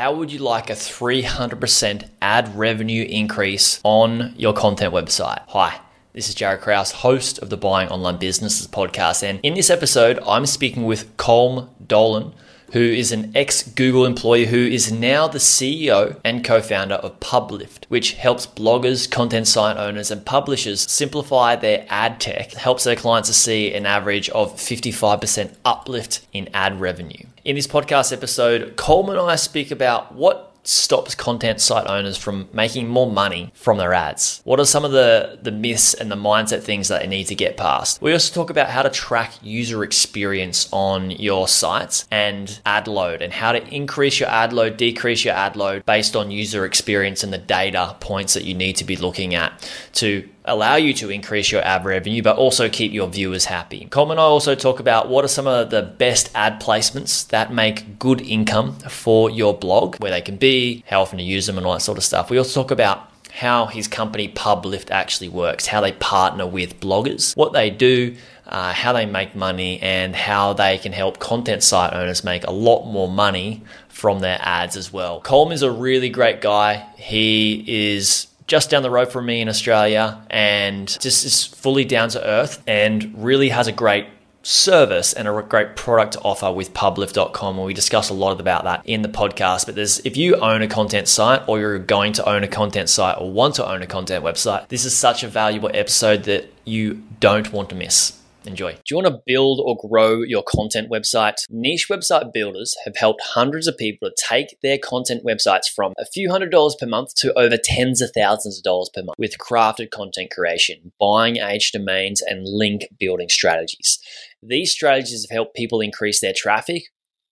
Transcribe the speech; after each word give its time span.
how 0.00 0.14
would 0.14 0.32
you 0.32 0.38
like 0.38 0.70
a 0.70 0.72
300% 0.72 2.08
ad 2.22 2.56
revenue 2.56 3.04
increase 3.06 3.78
on 3.84 4.32
your 4.34 4.54
content 4.54 4.94
website? 4.94 5.42
Hi. 5.48 5.78
This 6.14 6.30
is 6.30 6.34
Jared 6.34 6.62
Kraus, 6.62 6.90
host 6.90 7.38
of 7.40 7.50
the 7.50 7.58
Buying 7.58 7.90
Online 7.90 8.16
Businesses 8.16 8.66
podcast. 8.66 9.22
And 9.22 9.40
in 9.42 9.52
this 9.52 9.68
episode, 9.68 10.18
I'm 10.26 10.46
speaking 10.46 10.84
with 10.84 11.14
Colm 11.18 11.68
Dolan, 11.86 12.32
who 12.72 12.80
is 12.80 13.12
an 13.12 13.32
ex 13.34 13.62
Google 13.62 14.04
employee 14.04 14.46
who 14.46 14.58
is 14.58 14.92
now 14.92 15.28
the 15.28 15.38
CEO 15.38 16.18
and 16.24 16.44
co 16.44 16.60
founder 16.60 16.96
of 16.96 17.18
Publift, 17.20 17.84
which 17.88 18.12
helps 18.12 18.46
bloggers, 18.46 19.10
content 19.10 19.48
site 19.48 19.76
owners, 19.76 20.10
and 20.10 20.24
publishers 20.24 20.90
simplify 20.90 21.56
their 21.56 21.86
ad 21.88 22.20
tech, 22.20 22.52
helps 22.52 22.84
their 22.84 22.96
clients 22.96 23.28
to 23.28 23.34
see 23.34 23.72
an 23.74 23.86
average 23.86 24.28
of 24.30 24.54
55% 24.54 25.54
uplift 25.64 26.26
in 26.32 26.48
ad 26.54 26.80
revenue. 26.80 27.24
In 27.44 27.56
this 27.56 27.66
podcast 27.66 28.12
episode, 28.12 28.76
Coleman 28.76 29.16
and 29.16 29.30
I 29.30 29.36
speak 29.36 29.70
about 29.70 30.14
what 30.14 30.49
stops 30.62 31.14
content 31.14 31.60
site 31.60 31.86
owners 31.86 32.16
from 32.16 32.48
making 32.52 32.88
more 32.88 33.10
money 33.10 33.52
from 33.54 33.78
their 33.78 33.92
ads? 33.92 34.40
What 34.44 34.60
are 34.60 34.64
some 34.64 34.84
of 34.84 34.92
the, 34.92 35.38
the 35.42 35.50
myths 35.50 35.94
and 35.94 36.10
the 36.10 36.16
mindset 36.16 36.62
things 36.62 36.88
that 36.88 37.02
they 37.02 37.08
need 37.08 37.24
to 37.24 37.34
get 37.34 37.56
past? 37.56 38.00
We 38.02 38.12
also 38.12 38.34
talk 38.34 38.50
about 38.50 38.70
how 38.70 38.82
to 38.82 38.90
track 38.90 39.34
user 39.42 39.82
experience 39.82 40.68
on 40.72 41.10
your 41.12 41.48
sites 41.48 42.06
and 42.10 42.60
ad 42.66 42.88
load 42.88 43.22
and 43.22 43.32
how 43.32 43.52
to 43.52 43.74
increase 43.74 44.20
your 44.20 44.28
ad 44.28 44.52
load, 44.52 44.76
decrease 44.76 45.24
your 45.24 45.34
ad 45.34 45.56
load 45.56 45.84
based 45.86 46.16
on 46.16 46.30
user 46.30 46.64
experience 46.64 47.22
and 47.22 47.32
the 47.32 47.38
data 47.38 47.96
points 48.00 48.34
that 48.34 48.44
you 48.44 48.54
need 48.54 48.76
to 48.76 48.84
be 48.84 48.96
looking 48.96 49.34
at 49.34 49.68
to 49.94 50.28
allow 50.50 50.76
you 50.76 50.92
to 50.94 51.10
increase 51.10 51.50
your 51.50 51.62
ad 51.62 51.84
revenue, 51.84 52.22
but 52.22 52.36
also 52.36 52.68
keep 52.68 52.92
your 52.92 53.08
viewers 53.08 53.46
happy. 53.46 53.86
Coleman 53.90 54.18
and 54.18 54.20
I 54.20 54.24
also 54.24 54.54
talk 54.54 54.80
about 54.80 55.08
what 55.08 55.24
are 55.24 55.28
some 55.28 55.46
of 55.46 55.70
the 55.70 55.82
best 55.82 56.30
ad 56.34 56.60
placements 56.60 57.26
that 57.28 57.52
make 57.52 57.98
good 57.98 58.20
income 58.20 58.74
for 58.80 59.30
your 59.30 59.56
blog, 59.56 59.96
where 59.96 60.10
they 60.10 60.20
can 60.20 60.36
be, 60.36 60.84
how 60.86 61.02
often 61.02 61.18
to 61.18 61.24
use 61.24 61.46
them, 61.46 61.56
and 61.56 61.66
all 61.66 61.74
that 61.74 61.80
sort 61.80 61.98
of 61.98 62.04
stuff. 62.04 62.30
We 62.30 62.38
also 62.38 62.62
talk 62.62 62.70
about 62.70 63.08
how 63.32 63.66
his 63.66 63.86
company 63.86 64.28
Publift 64.28 64.90
actually 64.90 65.28
works, 65.28 65.66
how 65.66 65.80
they 65.80 65.92
partner 65.92 66.46
with 66.46 66.80
bloggers, 66.80 67.36
what 67.36 67.52
they 67.52 67.70
do, 67.70 68.16
uh, 68.46 68.72
how 68.72 68.92
they 68.92 69.06
make 69.06 69.36
money, 69.36 69.80
and 69.80 70.16
how 70.16 70.52
they 70.52 70.78
can 70.78 70.92
help 70.92 71.20
content 71.20 71.62
site 71.62 71.92
owners 71.92 72.24
make 72.24 72.44
a 72.44 72.50
lot 72.50 72.84
more 72.86 73.08
money 73.08 73.62
from 73.88 74.18
their 74.18 74.38
ads 74.40 74.76
as 74.76 74.92
well. 74.92 75.20
Colm 75.20 75.52
is 75.52 75.62
a 75.62 75.70
really 75.70 76.08
great 76.08 76.40
guy. 76.40 76.84
He 76.96 77.94
is 77.94 78.26
just 78.50 78.68
down 78.68 78.82
the 78.82 78.90
road 78.90 79.12
from 79.12 79.26
me 79.26 79.40
in 79.40 79.48
Australia 79.48 80.20
and 80.28 80.88
just 80.98 81.24
is 81.24 81.44
fully 81.44 81.84
down 81.84 82.08
to 82.08 82.26
earth 82.26 82.60
and 82.66 83.14
really 83.16 83.50
has 83.50 83.68
a 83.68 83.72
great 83.72 84.06
service 84.42 85.12
and 85.12 85.28
a 85.28 85.42
great 85.42 85.76
product 85.76 86.14
to 86.14 86.20
offer 86.22 86.50
with 86.50 86.74
publift.com 86.74 87.56
and 87.58 87.64
we 87.64 87.72
discuss 87.72 88.10
a 88.10 88.12
lot 88.12 88.40
about 88.40 88.64
that 88.64 88.82
in 88.84 89.02
the 89.02 89.08
podcast. 89.08 89.66
But 89.66 89.76
there's 89.76 90.00
if 90.00 90.16
you 90.16 90.34
own 90.34 90.62
a 90.62 90.66
content 90.66 91.06
site 91.06 91.42
or 91.46 91.60
you're 91.60 91.78
going 91.78 92.12
to 92.14 92.28
own 92.28 92.42
a 92.42 92.48
content 92.48 92.88
site 92.88 93.16
or 93.20 93.30
want 93.30 93.54
to 93.54 93.70
own 93.70 93.82
a 93.82 93.86
content 93.86 94.24
website 94.24 94.66
this 94.66 94.84
is 94.84 94.96
such 94.96 95.22
a 95.22 95.28
valuable 95.28 95.70
episode 95.72 96.24
that 96.24 96.52
you 96.64 97.04
don't 97.20 97.52
want 97.52 97.68
to 97.68 97.76
miss 97.76 98.19
Enjoy. 98.46 98.72
Do 98.72 98.80
you 98.90 98.96
want 98.96 99.08
to 99.08 99.20
build 99.26 99.60
or 99.62 99.76
grow 99.76 100.22
your 100.22 100.42
content 100.42 100.90
website? 100.90 101.34
Niche 101.50 101.88
website 101.90 102.32
builders 102.32 102.74
have 102.84 102.96
helped 102.96 103.20
hundreds 103.22 103.66
of 103.66 103.76
people 103.76 104.08
to 104.08 104.14
take 104.16 104.56
their 104.62 104.78
content 104.78 105.22
websites 105.24 105.66
from 105.74 105.92
a 105.98 106.06
few 106.06 106.30
hundred 106.30 106.50
dollars 106.50 106.74
per 106.78 106.86
month 106.86 107.14
to 107.16 107.36
over 107.38 107.58
tens 107.62 108.00
of 108.00 108.12
thousands 108.14 108.56
of 108.58 108.64
dollars 108.64 108.88
per 108.94 109.02
month 109.02 109.18
with 109.18 109.36
crafted 109.38 109.90
content 109.90 110.30
creation, 110.30 110.92
buying 110.98 111.36
age 111.36 111.70
domains, 111.72 112.22
and 112.22 112.46
link 112.46 112.86
building 112.98 113.28
strategies. 113.28 113.98
These 114.42 114.72
strategies 114.72 115.26
have 115.28 115.34
helped 115.34 115.54
people 115.54 115.82
increase 115.82 116.20
their 116.20 116.32
traffic, 116.34 116.84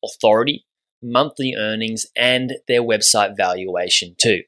authority, 0.04 0.66
monthly 1.02 1.54
earnings, 1.56 2.04
and 2.16 2.56
their 2.66 2.82
website 2.82 3.36
valuation 3.36 4.16
too. 4.18 4.42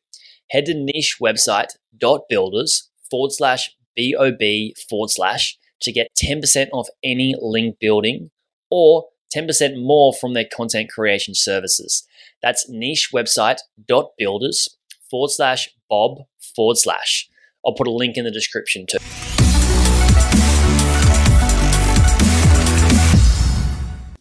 Head 0.50 0.66
to 0.66 0.74
nichewebsite.builders 0.74 2.90
forward 3.10 3.32
slash 3.32 3.70
BOB 3.96 4.42
forward 4.88 5.10
slash 5.10 5.58
to 5.82 5.92
get 5.92 6.08
10% 6.22 6.68
off 6.72 6.88
any 7.02 7.34
link 7.40 7.78
building 7.80 8.30
or 8.70 9.06
10% 9.34 9.82
more 9.82 10.12
from 10.12 10.34
their 10.34 10.44
content 10.44 10.90
creation 10.90 11.34
services. 11.34 12.06
That's 12.42 12.70
nichewebsite.builders 12.70 14.76
forward 15.10 15.30
slash 15.30 15.68
bob 15.88 16.18
forward 16.54 16.78
slash. 16.78 17.28
I'll 17.64 17.74
put 17.74 17.86
a 17.86 17.92
link 17.92 18.16
in 18.16 18.24
the 18.24 18.30
description 18.30 18.86
too. 18.86 18.98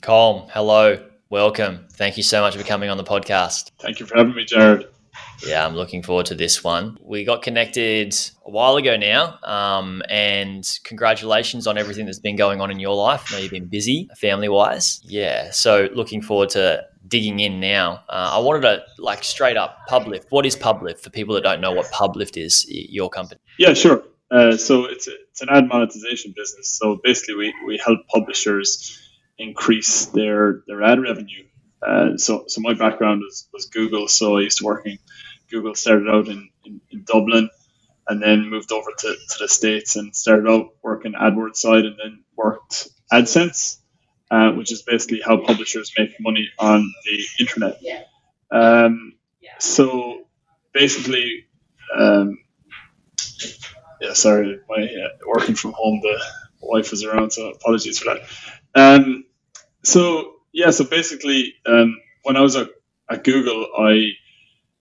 Colm, 0.02 0.50
hello, 0.52 1.06
welcome. 1.30 1.86
Thank 1.94 2.18
you 2.18 2.24
so 2.24 2.42
much 2.42 2.58
for 2.58 2.64
coming 2.64 2.90
on 2.90 2.98
the 2.98 3.03
podcast. 3.03 3.72
Thank 3.80 4.00
you 4.00 4.06
for 4.06 4.18
having 4.18 4.34
me, 4.34 4.44
Jared. 4.44 4.88
Yeah, 5.45 5.66
I'm 5.66 5.75
looking 5.75 6.03
forward 6.03 6.27
to 6.27 6.35
this 6.35 6.63
one. 6.63 6.97
We 7.01 7.23
got 7.23 7.41
connected 7.41 8.13
a 8.45 8.51
while 8.51 8.75
ago 8.75 8.97
now, 8.97 9.39
um, 9.44 10.01
and 10.09 10.67
congratulations 10.83 11.67
on 11.67 11.77
everything 11.77 12.05
that's 12.05 12.19
been 12.19 12.35
going 12.35 12.61
on 12.61 12.72
in 12.72 12.79
your 12.79 12.95
life. 12.95 13.25
I 13.29 13.35
know 13.35 13.41
you've 13.41 13.51
been 13.51 13.67
busy 13.67 14.09
family 14.17 14.50
wise. 14.50 15.01
Yeah, 15.03 15.51
so 15.51 15.89
looking 15.94 16.22
forward 16.22 16.50
to 16.50 16.83
digging 17.07 17.39
in 17.39 17.59
now. 17.59 18.03
Uh, 18.09 18.31
I 18.33 18.39
wanted 18.39 18.61
to 18.61 18.83
like 18.97 19.23
straight 19.23 19.57
up 19.57 19.88
Publift. 19.89 20.25
What 20.29 20.45
is 20.45 20.55
Publift 20.55 21.00
for 21.00 21.09
people 21.09 21.35
that 21.35 21.44
don't 21.44 21.61
know 21.61 21.71
what 21.71 21.89
Publift 21.91 22.38
is? 22.38 22.66
Your 22.69 23.09
company. 23.09 23.39
Yeah, 23.57 23.73
sure. 23.73 24.03
Uh, 24.31 24.56
so 24.57 24.85
it's 24.85 25.07
a, 25.07 25.11
it's 25.31 25.41
an 25.41 25.50
ad 25.50 25.67
monetization 25.67 26.33
business. 26.35 26.77
So 26.77 27.00
basically, 27.03 27.35
we, 27.35 27.53
we 27.66 27.77
help 27.83 28.00
publishers 28.07 29.00
increase 29.38 30.07
their 30.07 30.63
their 30.67 30.83
ad 30.83 31.01
revenue. 31.01 31.45
Uh, 31.81 32.17
so 32.17 32.44
so 32.47 32.61
my 32.61 32.73
background 32.73 33.21
was, 33.21 33.47
was 33.53 33.66
Google. 33.66 34.07
So 34.07 34.38
I 34.38 34.41
used 34.41 34.59
to 34.59 34.66
working 34.66 35.00
Google 35.50 35.76
started 35.76 36.08
out 36.10 36.28
in, 36.28 36.50
in, 36.66 36.82
in 36.92 37.04
Dublin 37.04 37.50
and 38.08 38.22
then 38.22 38.50
moved 38.50 38.72
over 38.72 38.90
to, 38.98 39.08
to 39.08 39.38
the 39.40 39.48
States 39.48 39.96
and 39.96 40.16
started 40.16 40.50
out 40.50 40.70
working 40.82 41.14
AdWords 41.14 41.58
side 41.58 41.86
and 41.86 41.96
then 42.02 42.24
worked 42.36 42.88
AdSense, 43.12 43.78
uh, 44.32 44.52
which 44.52 44.72
is 44.72 44.82
basically 44.82 45.22
how 45.24 45.38
publishers 45.38 45.92
make 45.98 46.16
money 46.20 46.50
on 46.58 46.92
the 47.06 47.24
internet. 47.40 47.80
Um, 48.52 49.14
so 49.60 50.24
basically, 50.74 51.46
um, 51.98 52.40
yeah, 54.02 54.14
sorry, 54.14 54.60
my 54.70 54.84
uh, 54.84 55.10
working 55.28 55.56
from 55.56 55.74
home, 55.74 56.00
the 56.02 56.20
wife 56.62 56.92
was 56.92 57.04
around, 57.04 57.31
so 57.31 57.50
apologies 57.50 58.00
for 58.00 58.14
that. 58.16 58.22
Um, 58.76 59.26
so 59.84 60.34
yeah, 60.52 60.72
so 60.72 60.84
basically, 60.86 61.54
um, 61.66 61.96
when 62.24 62.38
I 62.38 62.42
was 62.42 62.56
at, 62.56 62.70
at 63.10 63.24
Google, 63.24 63.68
I 63.78 64.12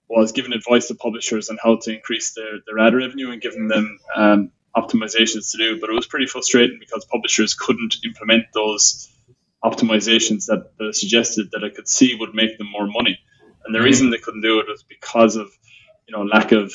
was 0.09 0.33
giving 0.33 0.53
advice 0.53 0.89
to 0.89 0.95
publishers 0.95 1.51
on 1.51 1.59
how 1.63 1.77
to 1.83 1.95
increase 1.95 2.33
their, 2.35 2.61
their 2.67 2.79
ad 2.79 2.95
revenue 2.95 3.31
and 3.31 3.43
giving 3.43 3.69
them 3.69 3.99
um, 4.17 4.51
optimizations 4.77 5.51
to 5.53 5.59
do. 5.59 5.81
But 5.81 5.91
it 5.91 5.95
was 5.95 6.07
pretty 6.07 6.27
frustrating 6.27 6.79
because 6.81 7.05
publishers 7.05 7.55
couldn't 7.55 7.97
implement 8.05 8.45
those 8.55 9.11
optimizations 9.65 10.47
that, 10.47 10.73
that 10.79 10.95
suggested 10.95 11.51
that 11.53 11.65
I 11.65 11.69
could 11.69 11.89
see 11.89 12.15
would 12.15 12.35
make 12.35 12.59
them 12.59 12.69
more 12.71 12.87
money. 12.87 13.19
And 13.65 13.75
the 13.75 13.79
mm-hmm. 13.79 13.85
reason 13.85 14.11
they 14.11 14.19
couldn't 14.19 14.43
do 14.43 14.61
it 14.61 14.67
was 14.69 14.83
because 14.83 15.37
of 15.37 15.49
you 16.07 16.17
know 16.17 16.23
lack 16.23 16.53
of 16.53 16.73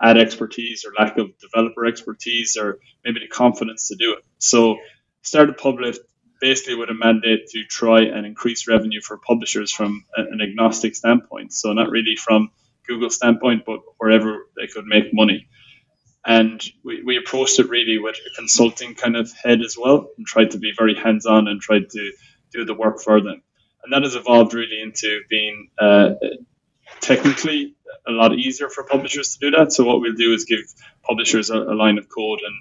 ad 0.00 0.18
expertise 0.18 0.84
or 0.84 0.92
lack 0.98 1.18
of 1.18 1.30
developer 1.38 1.86
expertise 1.86 2.56
or 2.56 2.78
maybe 3.04 3.20
the 3.20 3.28
confidence 3.28 3.88
to 3.88 3.96
do 3.96 4.12
it. 4.12 4.24
So 4.38 4.76
started 5.22 5.56
Publift 5.56 5.98
basically 6.40 6.74
with 6.74 6.90
a 6.90 6.94
mandate 6.94 7.48
to 7.48 7.64
try 7.64 8.02
and 8.02 8.26
increase 8.26 8.68
revenue 8.68 9.00
for 9.00 9.18
publishers 9.18 9.72
from 9.72 10.04
an 10.16 10.40
agnostic 10.40 10.94
standpoint. 10.94 11.52
So 11.52 11.72
not 11.72 11.90
really 11.90 12.16
from 12.16 12.50
Google 12.86 13.10
standpoint, 13.10 13.64
but 13.66 13.80
wherever 13.98 14.46
they 14.56 14.66
could 14.66 14.86
make 14.86 15.12
money. 15.12 15.48
And 16.24 16.62
we, 16.84 17.02
we 17.02 17.16
approached 17.16 17.58
it 17.58 17.68
really 17.68 17.98
with 17.98 18.16
a 18.16 18.36
consulting 18.36 18.94
kind 18.94 19.16
of 19.16 19.32
head 19.32 19.60
as 19.60 19.76
well 19.78 20.08
and 20.16 20.26
tried 20.26 20.50
to 20.52 20.58
be 20.58 20.72
very 20.76 20.94
hands 20.94 21.26
on 21.26 21.48
and 21.48 21.60
tried 21.60 21.90
to 21.90 22.12
do 22.52 22.64
the 22.64 22.74
work 22.74 23.00
for 23.00 23.20
them. 23.20 23.42
And 23.82 23.92
that 23.92 24.02
has 24.02 24.14
evolved 24.14 24.54
really 24.54 24.80
into 24.82 25.20
being 25.30 25.70
uh, 25.78 26.14
technically 27.00 27.74
a 28.06 28.10
lot 28.10 28.34
easier 28.34 28.68
for 28.68 28.84
publishers 28.84 29.36
to 29.36 29.50
do 29.50 29.56
that. 29.56 29.72
So 29.72 29.84
what 29.84 30.00
we'll 30.00 30.14
do 30.14 30.34
is 30.34 30.44
give 30.44 30.60
publishers 31.02 31.50
a, 31.50 31.56
a 31.56 31.74
line 31.74 31.98
of 31.98 32.08
code 32.08 32.40
and 32.44 32.54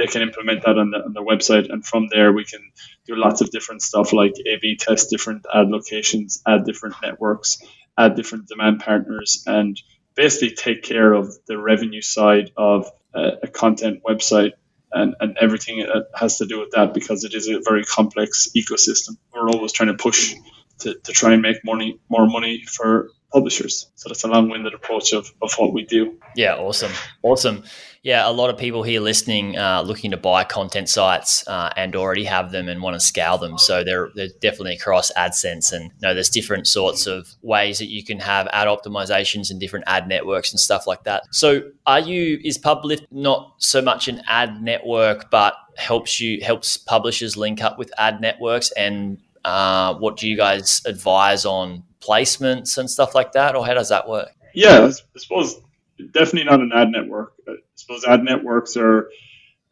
they 0.00 0.06
can 0.06 0.22
implement 0.22 0.62
that 0.64 0.78
on, 0.78 0.90
the, 0.90 1.04
on 1.04 1.12
their 1.12 1.22
website. 1.22 1.70
And 1.70 1.84
from 1.84 2.08
there, 2.10 2.32
we 2.32 2.46
can 2.46 2.62
do 3.06 3.16
lots 3.16 3.42
of 3.42 3.50
different 3.50 3.82
stuff 3.82 4.14
like 4.14 4.32
A/B 4.32 4.76
test 4.80 5.10
different 5.10 5.44
ad 5.54 5.68
locations, 5.68 6.42
add 6.46 6.64
different 6.64 6.94
networks, 7.02 7.58
add 7.98 8.14
different 8.16 8.48
demand 8.48 8.80
partners, 8.80 9.44
and 9.46 9.78
basically 10.14 10.52
take 10.54 10.82
care 10.82 11.12
of 11.12 11.28
the 11.46 11.58
revenue 11.58 12.00
side 12.00 12.50
of 12.56 12.90
a, 13.14 13.32
a 13.42 13.48
content 13.48 14.00
website 14.02 14.52
and, 14.90 15.14
and 15.20 15.36
everything 15.38 15.80
that 15.80 16.06
has 16.14 16.38
to 16.38 16.46
do 16.46 16.58
with 16.60 16.70
that 16.70 16.94
because 16.94 17.24
it 17.24 17.34
is 17.34 17.46
a 17.48 17.60
very 17.62 17.84
complex 17.84 18.48
ecosystem. 18.56 19.18
We're 19.34 19.50
always 19.50 19.72
trying 19.72 19.94
to 19.94 20.02
push 20.02 20.34
to, 20.80 20.94
to 20.94 21.12
try 21.12 21.34
and 21.34 21.42
make 21.42 21.62
money, 21.62 22.00
more 22.08 22.26
money 22.26 22.64
for 22.66 23.10
publishers. 23.32 23.90
So 23.94 24.08
that's 24.08 24.24
a 24.24 24.28
long-winded 24.28 24.74
approach 24.74 25.12
of, 25.12 25.32
of 25.40 25.52
what 25.54 25.72
we 25.72 25.84
do. 25.84 26.18
Yeah, 26.36 26.56
awesome, 26.56 26.92
awesome. 27.22 27.64
Yeah, 28.02 28.26
a 28.26 28.32
lot 28.32 28.48
of 28.48 28.56
people 28.56 28.82
here 28.82 29.00
listening 29.00 29.58
uh, 29.58 29.82
looking 29.82 30.12
to 30.12 30.16
buy 30.16 30.44
content 30.44 30.88
sites 30.88 31.46
uh, 31.46 31.70
and 31.76 31.94
already 31.94 32.24
have 32.24 32.50
them 32.50 32.68
and 32.68 32.80
want 32.80 32.94
to 32.94 33.00
scale 33.00 33.36
them. 33.36 33.58
So 33.58 33.84
they're 33.84 34.08
they're 34.14 34.30
definitely 34.40 34.74
across 34.74 35.12
AdSense, 35.12 35.72
and 35.72 35.84
you 35.84 35.90
know, 36.00 36.14
there's 36.14 36.30
different 36.30 36.66
sorts 36.66 37.06
of 37.06 37.28
ways 37.42 37.78
that 37.78 37.88
you 37.88 38.02
can 38.02 38.18
have 38.20 38.48
ad 38.52 38.68
optimizations 38.68 39.50
and 39.50 39.60
different 39.60 39.84
ad 39.86 40.08
networks 40.08 40.50
and 40.50 40.58
stuff 40.58 40.86
like 40.86 41.04
that. 41.04 41.24
So 41.30 41.62
are 41.86 42.00
you 42.00 42.40
is 42.42 42.56
Publift 42.56 43.06
not 43.10 43.54
so 43.58 43.82
much 43.82 44.08
an 44.08 44.22
ad 44.26 44.62
network, 44.62 45.30
but 45.30 45.54
helps 45.76 46.20
you 46.20 46.40
helps 46.42 46.78
publishers 46.78 47.36
link 47.36 47.62
up 47.62 47.78
with 47.78 47.92
ad 47.98 48.20
networks 48.22 48.70
and 48.72 49.18
uh, 49.44 49.94
what 49.94 50.16
do 50.16 50.28
you 50.28 50.36
guys 50.36 50.82
advise 50.86 51.44
on 51.44 51.84
placements 52.00 52.78
and 52.78 52.90
stuff 52.90 53.14
like 53.14 53.32
that, 53.32 53.56
or 53.56 53.66
how 53.66 53.74
does 53.74 53.88
that 53.90 54.08
work? 54.08 54.28
Yeah, 54.54 54.90
I 54.90 55.18
suppose 55.18 55.60
definitely 56.12 56.50
not 56.50 56.60
an 56.60 56.72
ad 56.74 56.88
network. 56.88 57.34
I 57.48 57.54
suppose 57.74 58.04
ad 58.04 58.22
networks 58.22 58.76
are 58.76 59.10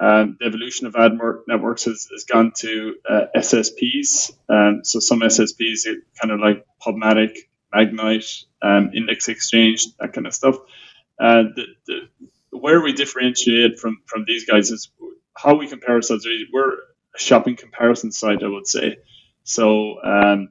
um, 0.00 0.36
the 0.38 0.46
evolution 0.46 0.86
of 0.86 0.94
ad 0.96 1.18
networks 1.48 1.84
has, 1.84 2.08
has 2.12 2.24
gone 2.24 2.52
to 2.58 2.96
uh, 3.08 3.22
SSPs. 3.36 4.30
Um, 4.48 4.80
so 4.84 5.00
some 5.00 5.20
SSPs, 5.20 5.86
kind 6.20 6.32
of 6.32 6.40
like 6.40 6.64
Pubmatic, 6.84 7.36
Magnite, 7.74 8.44
um, 8.62 8.90
Index 8.94 9.28
Exchange, 9.28 9.86
that 9.98 10.12
kind 10.12 10.26
of 10.26 10.34
stuff. 10.34 10.56
Uh, 11.18 11.44
the, 11.54 11.64
the, 11.86 12.00
where 12.56 12.80
we 12.80 12.92
differentiate 12.92 13.78
from 13.78 13.98
from 14.06 14.24
these 14.26 14.44
guys 14.44 14.70
is 14.70 14.90
how 15.36 15.54
we 15.54 15.68
compare 15.68 15.96
ourselves. 15.96 16.26
We're 16.52 16.74
a 16.74 17.18
shopping 17.18 17.56
comparison 17.56 18.12
site, 18.12 18.42
I 18.42 18.48
would 18.48 18.66
say. 18.66 18.98
So 19.48 20.02
um, 20.04 20.50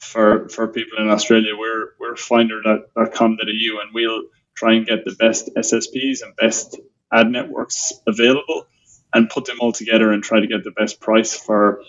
for 0.00 0.48
for 0.48 0.68
people 0.68 0.98
in 0.98 1.08
Australia, 1.10 1.52
we're 1.56 1.90
we're 2.00 2.16
finder.com.au, 2.16 3.80
and 3.82 3.94
we'll 3.94 4.22
try 4.56 4.72
and 4.72 4.86
get 4.86 5.04
the 5.04 5.14
best 5.18 5.50
SSPs 5.54 6.22
and 6.22 6.34
best 6.36 6.78
ad 7.12 7.30
networks 7.30 7.92
available, 8.06 8.66
and 9.12 9.28
put 9.28 9.44
them 9.44 9.58
all 9.60 9.72
together 9.72 10.10
and 10.12 10.22
try 10.22 10.40
to 10.40 10.46
get 10.46 10.64
the 10.64 10.70
best 10.70 10.98
price 10.98 11.36
for 11.36 11.82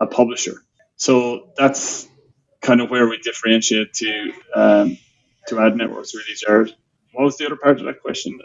a, 0.00 0.06
publisher. 0.06 0.62
So 0.94 1.50
that's 1.56 2.06
kind 2.62 2.80
of 2.80 2.88
where 2.88 3.08
we 3.08 3.18
differentiate 3.18 3.94
to 3.94 4.32
um, 4.54 4.98
to 5.48 5.58
ad 5.58 5.76
networks, 5.76 6.14
really, 6.14 6.36
Jared. 6.36 6.72
What 7.14 7.24
was 7.24 7.36
the 7.36 7.46
other 7.46 7.56
part 7.56 7.80
of 7.80 7.86
that 7.86 8.00
question? 8.00 8.38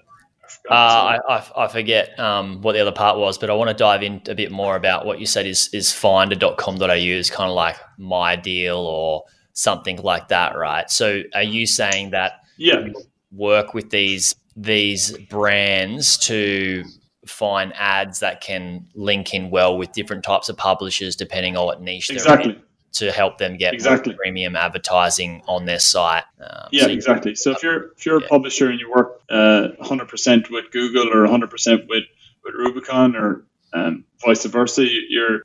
Uh, 0.70 0.74
I, 0.74 1.20
I, 1.28 1.52
I, 1.66 1.68
forget 1.68 2.18
um, 2.20 2.62
what 2.62 2.74
the 2.74 2.80
other 2.80 2.92
part 2.92 3.18
was, 3.18 3.38
but 3.38 3.50
I 3.50 3.54
want 3.54 3.70
to 3.70 3.74
dive 3.74 4.04
in 4.04 4.22
a 4.28 4.36
bit 4.36 4.52
more 4.52 4.76
about 4.76 5.06
what 5.06 5.20
you 5.20 5.26
said 5.26 5.46
is 5.46 5.70
is 5.74 5.92
finder.com.au 5.92 6.92
is 6.94 7.30
kind 7.30 7.50
of 7.50 7.56
like 7.56 7.78
my 7.98 8.36
deal 8.36 8.78
or 8.78 9.24
something 9.54 9.98
like 9.98 10.30
that, 10.30 10.58
right? 10.58 10.90
So 10.90 11.24
are 11.34 11.44
you 11.44 11.66
saying 11.68 12.12
that 12.12 12.42
yeah. 12.58 12.88
work 13.32 13.74
with 13.74 13.90
these 13.90 14.36
these 14.56 15.18
brands 15.30 16.18
to 16.18 16.84
find 17.26 17.74
ads 17.76 18.20
that 18.20 18.42
can 18.42 18.88
link 18.96 19.34
in 19.34 19.50
well 19.52 19.78
with 19.78 19.92
different 19.92 20.24
types 20.24 20.50
of 20.50 20.58
publishers 20.58 21.16
depending 21.16 21.56
on 21.56 21.66
what 21.66 21.82
niche 21.82 22.10
exactly. 22.10 22.54
they're 22.54 22.62
in? 22.62 22.66
to 22.92 23.12
help 23.12 23.38
them 23.38 23.58
get 23.58 23.74
exactly. 23.74 24.16
premium 24.16 24.56
advertising 24.56 25.44
on 25.48 25.66
their 25.66 25.80
site. 25.80 26.24
Um, 26.40 26.70
yeah, 26.72 26.84
so 26.84 26.90
exactly. 26.90 27.36
So 27.36 27.52
if 27.52 27.64
you're 27.64 27.92
if 27.92 28.06
you're 28.06 28.20
yeah. 28.20 28.26
a 28.26 28.30
publisher 28.30 28.70
and 28.70 28.80
you 28.80 28.92
work 28.92 29.19
uh, 29.30 29.70
100% 29.82 30.50
with 30.50 30.72
Google 30.72 31.10
or 31.14 31.28
100% 31.28 31.88
with 31.88 32.04
with 32.44 32.56
Rubicon 32.56 33.16
or 33.16 33.46
um, 33.74 34.06
vice 34.26 34.46
versa, 34.46 34.86
you're 34.88 35.42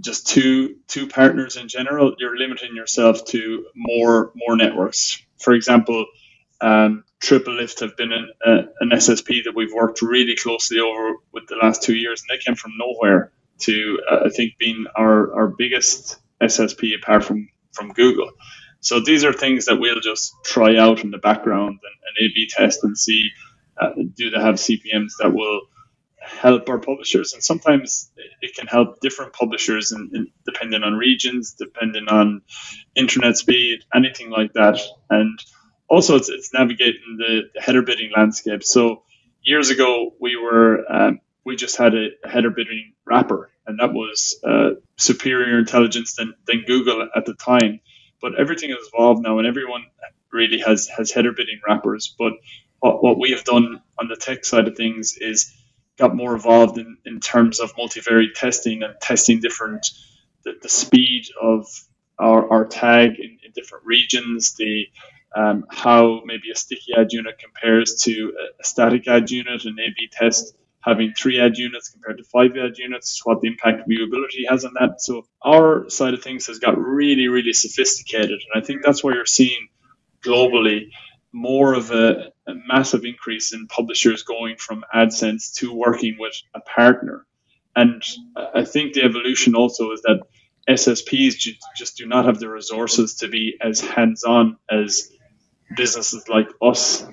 just 0.00 0.26
two 0.26 0.76
two 0.86 1.06
partners 1.06 1.56
in 1.56 1.68
general. 1.68 2.14
You're 2.18 2.36
limiting 2.36 2.74
yourself 2.74 3.24
to 3.26 3.66
more 3.74 4.32
more 4.34 4.56
networks. 4.56 5.22
For 5.38 5.52
example, 5.52 6.06
um, 6.60 7.04
TripleLift 7.22 7.80
have 7.80 7.96
been 7.96 8.12
an, 8.12 8.30
an 8.80 8.90
SSP 8.90 9.44
that 9.44 9.54
we've 9.54 9.72
worked 9.72 10.02
really 10.02 10.36
closely 10.36 10.80
over 10.80 11.16
with 11.32 11.46
the 11.48 11.56
last 11.56 11.82
two 11.82 11.94
years, 11.94 12.22
and 12.22 12.36
they 12.36 12.42
came 12.42 12.54
from 12.54 12.72
nowhere 12.78 13.32
to 13.60 14.00
uh, 14.10 14.20
I 14.26 14.28
think 14.30 14.56
being 14.58 14.86
our 14.96 15.34
our 15.34 15.48
biggest 15.48 16.18
SSP 16.40 16.96
apart 16.96 17.24
from 17.24 17.48
from 17.72 17.92
Google. 17.92 18.30
So 18.80 19.00
these 19.00 19.24
are 19.24 19.32
things 19.32 19.66
that 19.66 19.76
we'll 19.76 20.00
just 20.00 20.32
try 20.44 20.76
out 20.76 21.02
in 21.04 21.10
the 21.10 21.18
background 21.18 21.78
and, 21.82 21.96
and 22.06 22.30
A/B 22.30 22.48
test 22.50 22.84
and 22.84 22.96
see 22.96 23.30
uh, 23.80 23.90
do 24.14 24.30
they 24.30 24.40
have 24.40 24.56
CPMS 24.56 25.12
that 25.20 25.32
will 25.32 25.62
help 26.20 26.68
our 26.68 26.78
publishers. 26.78 27.32
And 27.32 27.42
sometimes 27.42 28.10
it 28.42 28.54
can 28.54 28.66
help 28.66 29.00
different 29.00 29.32
publishers, 29.32 29.92
in, 29.92 30.10
in, 30.14 30.26
depending 30.44 30.82
on 30.82 30.94
regions, 30.94 31.54
depending 31.58 32.08
on 32.08 32.42
internet 32.94 33.36
speed, 33.36 33.80
anything 33.94 34.30
like 34.30 34.52
that. 34.54 34.80
And 35.10 35.38
also, 35.88 36.16
it's, 36.16 36.28
it's 36.28 36.52
navigating 36.52 37.16
the, 37.18 37.42
the 37.54 37.60
header 37.60 37.82
bidding 37.82 38.10
landscape. 38.14 38.62
So 38.62 39.04
years 39.42 39.70
ago, 39.70 40.14
we 40.20 40.36
were 40.36 40.84
um, 40.90 41.20
we 41.44 41.56
just 41.56 41.76
had 41.76 41.94
a, 41.94 42.08
a 42.24 42.28
header 42.28 42.50
bidding 42.50 42.92
wrapper 43.06 43.50
and 43.68 43.78
that 43.78 43.92
was 43.92 44.40
uh, 44.44 44.70
superior 44.96 45.58
intelligence 45.58 46.14
than, 46.16 46.34
than 46.46 46.64
Google 46.66 47.06
at 47.14 47.26
the 47.26 47.34
time. 47.34 47.80
But 48.20 48.38
everything 48.38 48.70
has 48.70 48.88
evolved 48.92 49.22
now, 49.22 49.38
and 49.38 49.46
everyone 49.46 49.84
really 50.32 50.58
has 50.58 50.88
has 50.88 51.10
header 51.12 51.32
bidding 51.32 51.60
wrappers. 51.66 52.14
But 52.18 52.32
what, 52.80 53.02
what 53.02 53.18
we 53.18 53.30
have 53.30 53.44
done 53.44 53.80
on 53.98 54.08
the 54.08 54.16
tech 54.16 54.44
side 54.44 54.68
of 54.68 54.76
things 54.76 55.16
is 55.18 55.54
got 55.98 56.14
more 56.14 56.34
evolved 56.34 56.78
in, 56.78 56.96
in 57.04 57.20
terms 57.20 57.60
of 57.60 57.74
multivariate 57.76 58.34
testing 58.34 58.82
and 58.82 58.94
testing 59.00 59.40
different 59.40 59.86
the, 60.44 60.52
the 60.62 60.68
speed 60.68 61.26
of 61.40 61.66
our, 62.18 62.50
our 62.50 62.66
tag 62.66 63.18
in, 63.18 63.38
in 63.44 63.52
different 63.54 63.84
regions, 63.84 64.54
the 64.54 64.86
um, 65.34 65.64
how 65.70 66.22
maybe 66.24 66.50
a 66.52 66.56
sticky 66.56 66.94
ad 66.96 67.12
unit 67.12 67.38
compares 67.38 67.96
to 68.02 68.32
a, 68.40 68.62
a 68.62 68.64
static 68.64 69.06
ad 69.08 69.30
unit, 69.30 69.64
an 69.64 69.76
A/B 69.78 70.08
test 70.10 70.54
having 70.82 71.12
three 71.12 71.40
ad 71.40 71.56
units 71.56 71.90
compared 71.90 72.18
to 72.18 72.24
five 72.24 72.52
ad 72.56 72.78
units, 72.78 73.20
what 73.24 73.40
the 73.40 73.48
impact 73.48 73.88
viewability 73.88 74.48
has 74.48 74.64
on 74.64 74.72
that. 74.74 75.00
So 75.00 75.26
our 75.44 75.88
side 75.90 76.14
of 76.14 76.22
things 76.22 76.46
has 76.46 76.58
got 76.58 76.78
really, 76.78 77.28
really 77.28 77.52
sophisticated. 77.52 78.40
And 78.52 78.62
I 78.62 78.64
think 78.64 78.82
that's 78.84 79.02
why 79.02 79.12
you're 79.12 79.26
seeing 79.26 79.68
globally 80.24 80.90
more 81.32 81.74
of 81.74 81.90
a, 81.90 82.32
a 82.46 82.54
massive 82.66 83.04
increase 83.04 83.52
in 83.52 83.66
publishers 83.66 84.22
going 84.22 84.56
from 84.56 84.84
AdSense 84.94 85.54
to 85.56 85.74
working 85.74 86.16
with 86.18 86.34
a 86.54 86.60
partner. 86.60 87.26
And 87.76 88.02
I 88.54 88.64
think 88.64 88.94
the 88.94 89.02
evolution 89.02 89.54
also 89.54 89.92
is 89.92 90.02
that 90.02 90.22
SSPs 90.68 91.34
just 91.76 91.96
do 91.96 92.06
not 92.06 92.24
have 92.26 92.38
the 92.38 92.48
resources 92.48 93.16
to 93.16 93.28
be 93.28 93.56
as 93.60 93.80
hands 93.80 94.24
on 94.24 94.56
as 94.70 95.10
businesses 95.76 96.28
like 96.28 96.48
us 96.62 97.06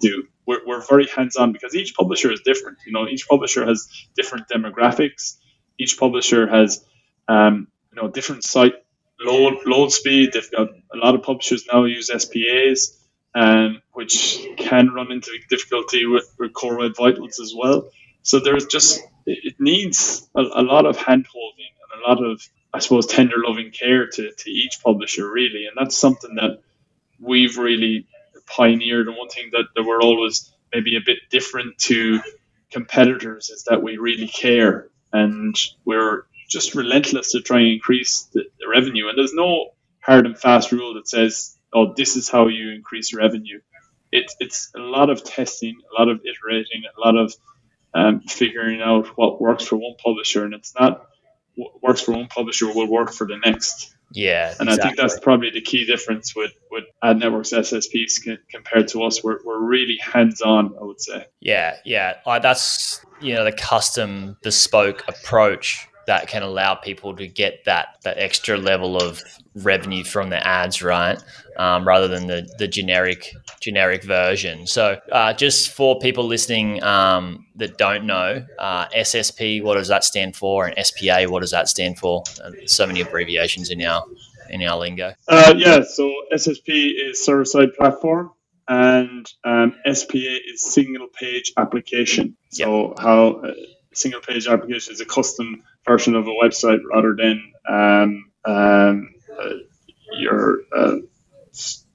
do 0.00 0.26
we're, 0.46 0.60
we're 0.66 0.86
very 0.86 1.06
hands 1.06 1.36
on 1.36 1.52
because 1.52 1.74
each 1.74 1.94
publisher 1.94 2.32
is 2.32 2.40
different. 2.40 2.78
You 2.86 2.92
know, 2.92 3.06
each 3.08 3.28
publisher 3.28 3.66
has 3.66 3.88
different 4.14 4.48
demographics. 4.48 5.36
Each 5.78 5.98
publisher 5.98 6.46
has, 6.46 6.84
um, 7.28 7.68
you 7.92 8.00
know, 8.00 8.08
different 8.08 8.44
site 8.44 8.74
load 9.20 9.58
load 9.66 9.92
speed. 9.92 10.32
They've 10.32 10.50
got 10.50 10.68
a 10.92 10.96
lot 10.96 11.14
of 11.14 11.22
publishers 11.22 11.64
now 11.72 11.84
use 11.84 12.10
SPAs, 12.10 12.98
um, 13.34 13.82
which 13.92 14.38
can 14.56 14.90
run 14.94 15.12
into 15.12 15.30
difficulty 15.50 16.06
with, 16.06 16.32
with 16.38 16.52
Core 16.52 16.78
Web 16.78 16.96
Vitals 16.96 17.40
as 17.40 17.52
well. 17.56 17.88
So 18.22 18.40
there's 18.40 18.66
just 18.66 19.00
it 19.26 19.54
needs 19.58 20.28
a, 20.34 20.40
a 20.40 20.62
lot 20.62 20.86
of 20.86 20.96
hand 20.96 21.26
holding 21.32 21.66
and 21.92 22.02
a 22.02 22.08
lot 22.08 22.24
of 22.24 22.42
I 22.72 22.78
suppose 22.78 23.06
tender 23.06 23.36
loving 23.46 23.70
care 23.70 24.06
to, 24.06 24.32
to 24.32 24.50
each 24.50 24.80
publisher 24.84 25.30
really, 25.30 25.66
and 25.66 25.76
that's 25.76 25.96
something 25.96 26.34
that 26.36 26.60
we've 27.18 27.56
really 27.56 28.06
pioneered. 28.46 29.08
And 29.08 29.16
one 29.16 29.28
thing 29.28 29.50
that, 29.52 29.64
that 29.74 29.84
we're 29.84 30.02
always 30.02 30.52
maybe 30.72 30.96
a 30.96 31.00
bit 31.04 31.18
different 31.30 31.78
to 31.78 32.20
competitors 32.70 33.50
is 33.50 33.64
that 33.64 33.82
we 33.82 33.96
really 33.96 34.28
care 34.28 34.88
and 35.12 35.56
we're 35.84 36.26
just 36.48 36.74
relentless 36.74 37.32
to 37.32 37.40
try 37.40 37.60
and 37.60 37.68
increase 37.68 38.28
the, 38.32 38.44
the 38.60 38.68
revenue. 38.68 39.08
And 39.08 39.18
there's 39.18 39.34
no 39.34 39.70
hard 40.00 40.26
and 40.26 40.38
fast 40.38 40.72
rule 40.72 40.94
that 40.94 41.08
says, 41.08 41.56
oh, 41.72 41.94
this 41.96 42.16
is 42.16 42.28
how 42.28 42.48
you 42.48 42.70
increase 42.70 43.14
revenue. 43.14 43.60
It, 44.12 44.30
it's 44.40 44.70
a 44.76 44.80
lot 44.80 45.10
of 45.10 45.24
testing, 45.24 45.76
a 45.90 46.00
lot 46.00 46.08
of 46.08 46.20
iterating, 46.20 46.82
a 46.96 47.00
lot 47.00 47.16
of 47.16 47.34
um, 47.94 48.20
figuring 48.20 48.80
out 48.82 49.06
what 49.16 49.40
works 49.40 49.64
for 49.64 49.76
one 49.76 49.94
publisher, 50.02 50.44
and 50.44 50.54
it's 50.54 50.74
not 50.78 51.06
what 51.56 51.82
works 51.82 52.02
for 52.02 52.12
one 52.12 52.28
publisher 52.28 52.72
will 52.72 52.90
work 52.90 53.12
for 53.12 53.26
the 53.26 53.38
next. 53.38 53.95
Yeah, 54.12 54.54
and 54.60 54.68
exactly. 54.68 54.72
I 54.72 54.86
think 54.86 54.96
that's 54.98 55.20
probably 55.20 55.50
the 55.50 55.60
key 55.60 55.84
difference 55.84 56.34
with 56.34 56.52
with 56.70 56.84
ad 57.02 57.18
networks 57.18 57.52
SSPs 57.52 58.38
compared 58.50 58.88
to 58.88 59.02
us. 59.02 59.22
We're 59.22 59.38
we're 59.44 59.58
really 59.58 59.98
hands 59.98 60.40
on, 60.40 60.74
I 60.80 60.84
would 60.84 61.00
say. 61.00 61.26
Yeah, 61.40 61.76
yeah, 61.84 62.14
that's 62.40 63.04
you 63.20 63.34
know 63.34 63.44
the 63.44 63.52
custom 63.52 64.36
bespoke 64.42 65.04
approach 65.08 65.88
that 66.06 66.28
can 66.28 66.42
allow 66.42 66.74
people 66.74 67.14
to 67.16 67.26
get 67.26 67.64
that 67.64 67.98
that 68.04 68.18
extra 68.18 68.56
level 68.56 68.96
of 68.96 69.22
revenue 69.54 70.04
from 70.04 70.30
the 70.30 70.46
ads, 70.46 70.82
right? 70.82 71.22
Um, 71.56 71.86
rather 71.86 72.08
than 72.08 72.26
the 72.26 72.48
the 72.58 72.68
generic 72.68 73.34
generic 73.60 74.04
version. 74.04 74.66
So, 74.66 75.00
uh, 75.10 75.32
just 75.32 75.70
for 75.70 75.98
people 75.98 76.24
listening 76.24 76.82
um, 76.82 77.46
that 77.56 77.78
don't 77.78 78.06
know, 78.06 78.44
uh, 78.58 78.86
SSP, 78.88 79.62
what 79.62 79.74
does 79.74 79.88
that 79.88 80.04
stand 80.04 80.36
for, 80.36 80.66
and 80.66 80.86
SPA, 80.86 81.24
what 81.24 81.40
does 81.40 81.50
that 81.50 81.68
stand 81.68 81.98
for? 81.98 82.22
Uh, 82.42 82.52
so 82.66 82.86
many 82.86 83.00
abbreviations 83.00 83.70
in 83.70 83.82
our 83.82 84.04
in 84.50 84.62
our 84.62 84.78
lingo. 84.78 85.12
Uh, 85.28 85.54
yeah, 85.56 85.80
so 85.82 86.12
SSP 86.32 86.92
is 86.96 87.24
server 87.24 87.44
side 87.44 87.74
platform, 87.74 88.30
and 88.68 89.26
um, 89.44 89.74
SPA 89.92 90.18
is 90.18 90.72
single 90.72 91.08
page 91.08 91.52
application. 91.56 92.36
So 92.50 92.88
yep. 92.88 92.98
how 93.00 93.42
single 93.96 94.20
page 94.20 94.46
application 94.46 94.92
is 94.92 95.00
a 95.00 95.06
custom 95.06 95.62
version 95.86 96.14
of 96.14 96.26
a 96.26 96.30
website 96.30 96.80
rather 96.92 97.14
than 97.16 97.52
um, 97.68 98.30
um, 98.44 99.14
uh, 99.38 99.54
your 100.12 100.60
uh, 100.74 100.96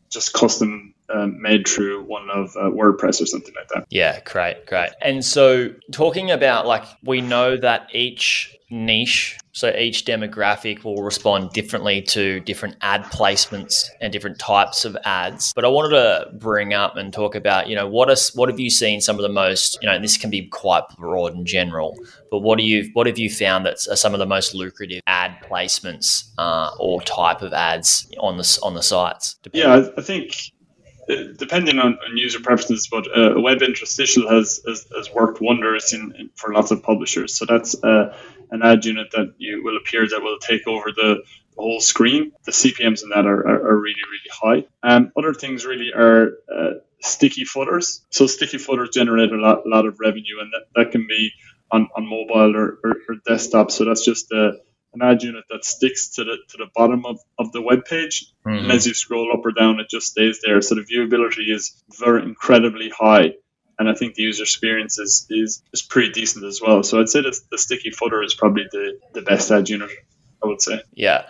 just 0.09 0.33
custom 0.33 0.93
um, 1.13 1.41
made 1.41 1.67
through 1.67 2.03
one 2.03 2.29
of 2.29 2.55
uh, 2.55 2.69
WordPress 2.69 3.21
or 3.21 3.25
something 3.25 3.53
like 3.55 3.67
that. 3.69 3.85
Yeah, 3.89 4.19
great, 4.21 4.65
great. 4.65 4.91
And 5.01 5.23
so, 5.23 5.73
talking 5.91 6.31
about 6.31 6.67
like, 6.67 6.85
we 7.03 7.21
know 7.21 7.57
that 7.57 7.87
each 7.93 8.55
niche. 8.71 9.37
So 9.53 9.69
each 9.75 10.05
demographic 10.05 10.85
will 10.85 11.03
respond 11.03 11.51
differently 11.51 12.01
to 12.03 12.39
different 12.39 12.77
ad 12.81 13.03
placements 13.03 13.89
and 13.99 14.11
different 14.13 14.39
types 14.39 14.85
of 14.85 14.95
ads. 15.03 15.51
But 15.53 15.65
I 15.65 15.67
wanted 15.67 15.89
to 15.89 16.31
bring 16.37 16.73
up 16.73 16.95
and 16.95 17.11
talk 17.11 17.35
about, 17.35 17.67
you 17.67 17.75
know, 17.75 17.87
what 17.87 18.09
is 18.09 18.33
what 18.33 18.47
have 18.47 18.59
you 18.59 18.69
seen 18.69 19.01
some 19.01 19.17
of 19.17 19.23
the 19.23 19.29
most, 19.29 19.77
you 19.81 19.89
know, 19.89 19.99
this 19.99 20.15
can 20.15 20.29
be 20.29 20.47
quite 20.47 20.83
broad 20.97 21.35
and 21.35 21.45
general, 21.45 21.97
but 22.31 22.39
what 22.39 22.57
do 22.57 22.63
you 22.63 22.89
what 22.93 23.07
have 23.07 23.19
you 23.19 23.29
found 23.29 23.65
that 23.65 23.75
are 23.89 23.97
some 23.97 24.13
of 24.13 24.19
the 24.19 24.25
most 24.25 24.55
lucrative 24.55 25.01
ad 25.05 25.35
placements 25.43 26.29
uh, 26.37 26.71
or 26.79 27.01
type 27.01 27.41
of 27.41 27.51
ads 27.51 28.09
on 28.21 28.37
the 28.37 28.59
on 28.63 28.73
the 28.73 28.83
sites? 28.83 29.35
Yeah, 29.51 29.89
I 29.97 30.01
think 30.01 30.53
depending 31.07 31.79
on, 31.79 31.97
on, 32.05 32.17
user 32.17 32.39
preferences, 32.39 32.87
but 32.89 33.05
uh, 33.15 33.39
web 33.39 33.61
interstitial 33.61 34.29
has, 34.29 34.61
has, 34.67 34.87
has 34.95 35.11
worked 35.11 35.41
wonders 35.41 35.93
in, 35.93 36.13
in, 36.17 36.29
for 36.35 36.53
lots 36.53 36.71
of 36.71 36.83
publishers. 36.83 37.35
So 37.35 37.45
that's 37.45 37.81
uh, 37.83 38.15
an 38.51 38.61
ad 38.63 38.85
unit 38.85 39.07
that 39.11 39.33
you 39.37 39.63
will 39.63 39.77
appear 39.77 40.07
that 40.07 40.21
will 40.21 40.37
take 40.39 40.67
over 40.67 40.91
the, 40.95 41.23
the 41.55 41.61
whole 41.61 41.79
screen. 41.79 42.31
The 42.45 42.51
CPMS 42.51 43.03
in 43.03 43.09
that 43.09 43.25
are, 43.25 43.47
are, 43.47 43.71
are 43.71 43.77
really, 43.77 44.01
really 44.11 44.63
high. 44.63 44.67
Um, 44.83 45.11
other 45.17 45.33
things 45.33 45.65
really 45.65 45.91
are 45.93 46.33
uh, 46.53 46.71
sticky 47.01 47.45
footers. 47.45 48.05
So 48.09 48.27
sticky 48.27 48.57
footers 48.57 48.89
generate 48.89 49.31
a 49.31 49.37
lot, 49.37 49.65
lot 49.65 49.85
of 49.85 49.99
revenue, 49.99 50.39
and 50.39 50.51
that, 50.53 50.67
that 50.75 50.91
can 50.91 51.07
be 51.07 51.31
on, 51.71 51.87
on 51.95 52.05
mobile 52.05 52.55
or, 52.55 52.79
or, 52.83 52.95
or 53.09 53.15
desktop. 53.25 53.71
So 53.71 53.85
that's 53.85 54.05
just 54.05 54.31
a 54.31 54.59
an 54.93 55.01
ad 55.01 55.23
unit 55.23 55.45
that 55.49 55.63
sticks 55.63 56.09
to 56.09 56.23
the 56.23 56.37
to 56.49 56.57
the 56.57 56.67
bottom 56.75 57.05
of, 57.05 57.19
of 57.39 57.51
the 57.51 57.61
web 57.61 57.85
page. 57.85 58.31
Mm-hmm. 58.45 58.65
And 58.65 58.71
as 58.71 58.85
you 58.85 58.93
scroll 58.93 59.31
up 59.33 59.45
or 59.45 59.51
down, 59.51 59.79
it 59.79 59.89
just 59.89 60.07
stays 60.07 60.41
there. 60.45 60.61
So 60.61 60.75
the 60.75 60.81
viewability 60.81 61.53
is 61.53 61.83
very 61.99 62.23
incredibly 62.23 62.89
high 62.89 63.33
and 63.81 63.89
I 63.89 63.95
think 63.95 64.13
the 64.13 64.21
user 64.21 64.43
experience 64.43 64.99
is, 64.99 65.25
is, 65.31 65.63
is 65.73 65.81
pretty 65.81 66.11
decent 66.11 66.45
as 66.45 66.61
well. 66.61 66.83
So 66.83 66.99
I'd 66.99 67.09
say 67.09 67.21
that 67.21 67.35
the 67.49 67.57
sticky 67.57 67.89
footer 67.89 68.21
is 68.21 68.35
probably 68.35 68.65
the, 68.71 68.99
the 69.13 69.23
best 69.23 69.49
ad 69.49 69.69
unit, 69.69 69.89
I 70.43 70.45
would 70.45 70.61
say. 70.61 70.83
Yeah. 70.93 71.25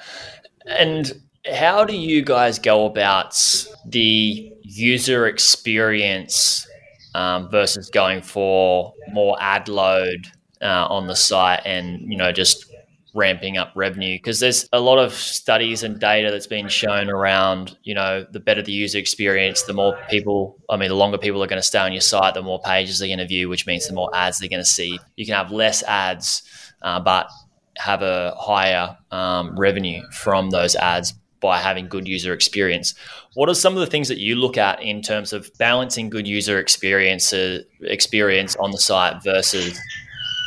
And 0.66 1.22
how 1.50 1.86
do 1.86 1.96
you 1.96 2.22
guys 2.22 2.60
go 2.60 2.86
about 2.86 3.38
the 3.86 4.52
user 4.64 5.28
experience 5.28 6.68
um, 7.16 7.50
versus 7.50 7.90
going 7.90 8.22
for 8.22 8.94
more 9.14 9.38
ad 9.40 9.70
load 9.70 10.28
uh, 10.62 10.88
on 10.90 11.08
the 11.08 11.16
site 11.16 11.62
and, 11.66 12.02
you 12.12 12.18
know, 12.18 12.34
just 12.34 12.66
ramping 13.14 13.58
up 13.58 13.72
revenue? 13.76 14.18
Because 14.18 14.40
there's 14.40 14.68
a 14.74 14.80
lot 14.80 14.98
of 14.98 15.14
studies 15.14 15.84
and 15.84 16.00
data 16.00 16.32
that's 16.32 16.48
been 16.48 16.68
shown 16.70 17.10
around 17.10 17.78
you 17.84 17.94
know 17.94 18.26
the 18.32 18.40
better 18.40 18.62
the 18.62 18.72
user 18.72 18.98
experience 18.98 19.64
the 19.64 19.74
more 19.74 19.98
people 20.10 20.58
i 20.70 20.78
mean 20.78 20.90
the 20.90 20.96
longer 20.96 21.18
people 21.18 21.44
are 21.44 21.48
going 21.48 21.62
to 21.62 21.66
stay 21.66 21.80
on 21.80 21.92
your 21.92 22.02
site 22.02 22.34
the 22.34 22.42
more 22.42 22.60
pages 22.62 23.00
they're 23.00 23.08
going 23.08 23.20
to 23.20 23.28
view 23.28 23.50
which 23.50 23.68
means 23.68 23.88
the 23.88 23.94
more 23.94 24.10
ads 24.16 24.40
they're 24.40 24.50
going 24.50 24.62
to 24.62 24.66
see. 24.66 25.00
You 25.16 25.26
can 25.26 25.36
have 25.36 25.52
less 25.52 25.84
ads 25.84 26.44
uh, 26.82 27.00
but 27.00 27.30
have 27.78 28.02
a 28.02 28.36
higher 28.38 28.98
um, 29.12 29.56
revenue 29.58 30.04
from 30.12 30.50
those 30.50 30.76
ads 30.76 31.14
by 31.40 31.58
having 31.58 31.88
good 31.88 32.08
user 32.08 32.34
experience. 32.34 32.94
What 33.34 33.50
are 33.50 33.56
some 33.56 33.74
of 33.74 33.80
the 33.80 33.88
things 33.88 34.08
that 34.10 34.20
you 34.20 34.36
look 34.36 34.58
at 34.58 34.82
in 34.82 35.02
terms 35.02 35.34
of 35.34 35.50
balancing 35.58 36.10
good 36.10 36.28
user 36.28 36.60
experience 36.60 37.34
uh, 37.34 37.60
experience 37.82 38.56
on 38.58 38.72
the 38.72 38.78
site 38.78 39.24
versus 39.24 39.80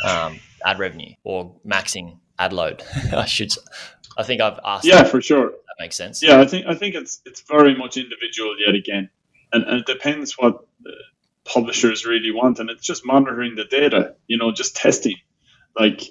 um, 0.08 0.38
ad 0.64 0.78
revenue 0.78 1.14
or 1.24 1.54
maxing 1.66 2.18
ad 2.38 2.52
load. 2.52 2.82
I 3.12 3.26
should. 3.26 3.52
I 4.16 4.22
think 4.22 4.40
I've 4.40 4.60
asked. 4.64 4.84
Yeah, 4.84 5.04
for 5.04 5.20
sure. 5.20 5.50
That 5.50 5.76
makes 5.78 5.96
sense. 5.96 6.22
Yeah, 6.22 6.40
I 6.40 6.46
think 6.46 6.66
I 6.66 6.74
think 6.74 6.94
it's 6.94 7.20
it's 7.24 7.42
very 7.42 7.76
much 7.76 7.96
individual 7.96 8.56
yet 8.64 8.74
again, 8.74 9.10
and, 9.52 9.64
and 9.64 9.80
it 9.80 9.86
depends 9.86 10.34
what 10.38 10.66
publishers 11.44 12.06
really 12.06 12.30
want, 12.30 12.58
and 12.58 12.70
it's 12.70 12.84
just 12.84 13.04
monitoring 13.04 13.54
the 13.54 13.64
data. 13.64 14.16
You 14.26 14.38
know, 14.38 14.52
just 14.52 14.76
testing. 14.76 15.16
Like 15.78 16.02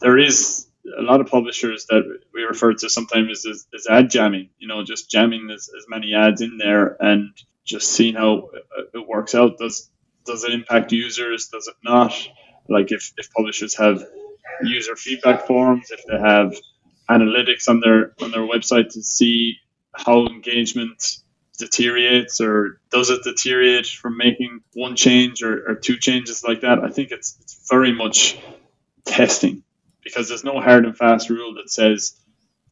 there 0.00 0.18
is 0.18 0.66
a 0.98 1.02
lot 1.02 1.20
of 1.20 1.28
publishers 1.28 1.86
that 1.86 2.02
we 2.32 2.42
refer 2.42 2.72
to 2.72 2.88
sometimes 2.88 3.46
as, 3.46 3.66
as 3.74 3.86
ad 3.88 4.10
jamming. 4.10 4.50
You 4.58 4.68
know, 4.68 4.84
just 4.84 5.10
jamming 5.10 5.50
as, 5.50 5.68
as 5.76 5.86
many 5.88 6.14
ads 6.14 6.40
in 6.40 6.58
there 6.58 6.96
and 7.00 7.30
just 7.64 7.92
seeing 7.92 8.14
how 8.14 8.50
it 8.94 9.06
works 9.06 9.34
out. 9.34 9.58
Does 9.58 9.90
does 10.24 10.44
it 10.44 10.52
impact 10.52 10.92
users? 10.92 11.48
Does 11.48 11.66
it 11.68 11.76
not? 11.84 12.12
Like 12.68 12.92
if, 12.92 13.12
if 13.16 13.32
publishers 13.32 13.76
have 13.76 14.04
user 14.62 14.96
feedback 14.96 15.46
forms, 15.46 15.90
if 15.90 16.04
they 16.06 16.18
have 16.18 16.54
analytics 17.08 17.68
on 17.68 17.80
their 17.80 18.12
on 18.22 18.30
their 18.30 18.46
website 18.46 18.90
to 18.92 19.02
see 19.02 19.56
how 19.92 20.26
engagement 20.26 21.18
deteriorates 21.58 22.40
or 22.40 22.80
does 22.90 23.10
it 23.10 23.22
deteriorate 23.22 23.86
from 23.86 24.16
making 24.16 24.60
one 24.72 24.96
change 24.96 25.42
or, 25.42 25.68
or 25.68 25.74
two 25.74 25.98
changes 25.98 26.42
like 26.42 26.62
that. 26.62 26.78
I 26.78 26.88
think 26.88 27.10
it's 27.10 27.36
it's 27.40 27.68
very 27.68 27.92
much 27.92 28.38
testing 29.04 29.62
because 30.02 30.28
there's 30.28 30.44
no 30.44 30.60
hard 30.60 30.86
and 30.86 30.96
fast 30.96 31.28
rule 31.28 31.54
that 31.54 31.70
says 31.70 32.16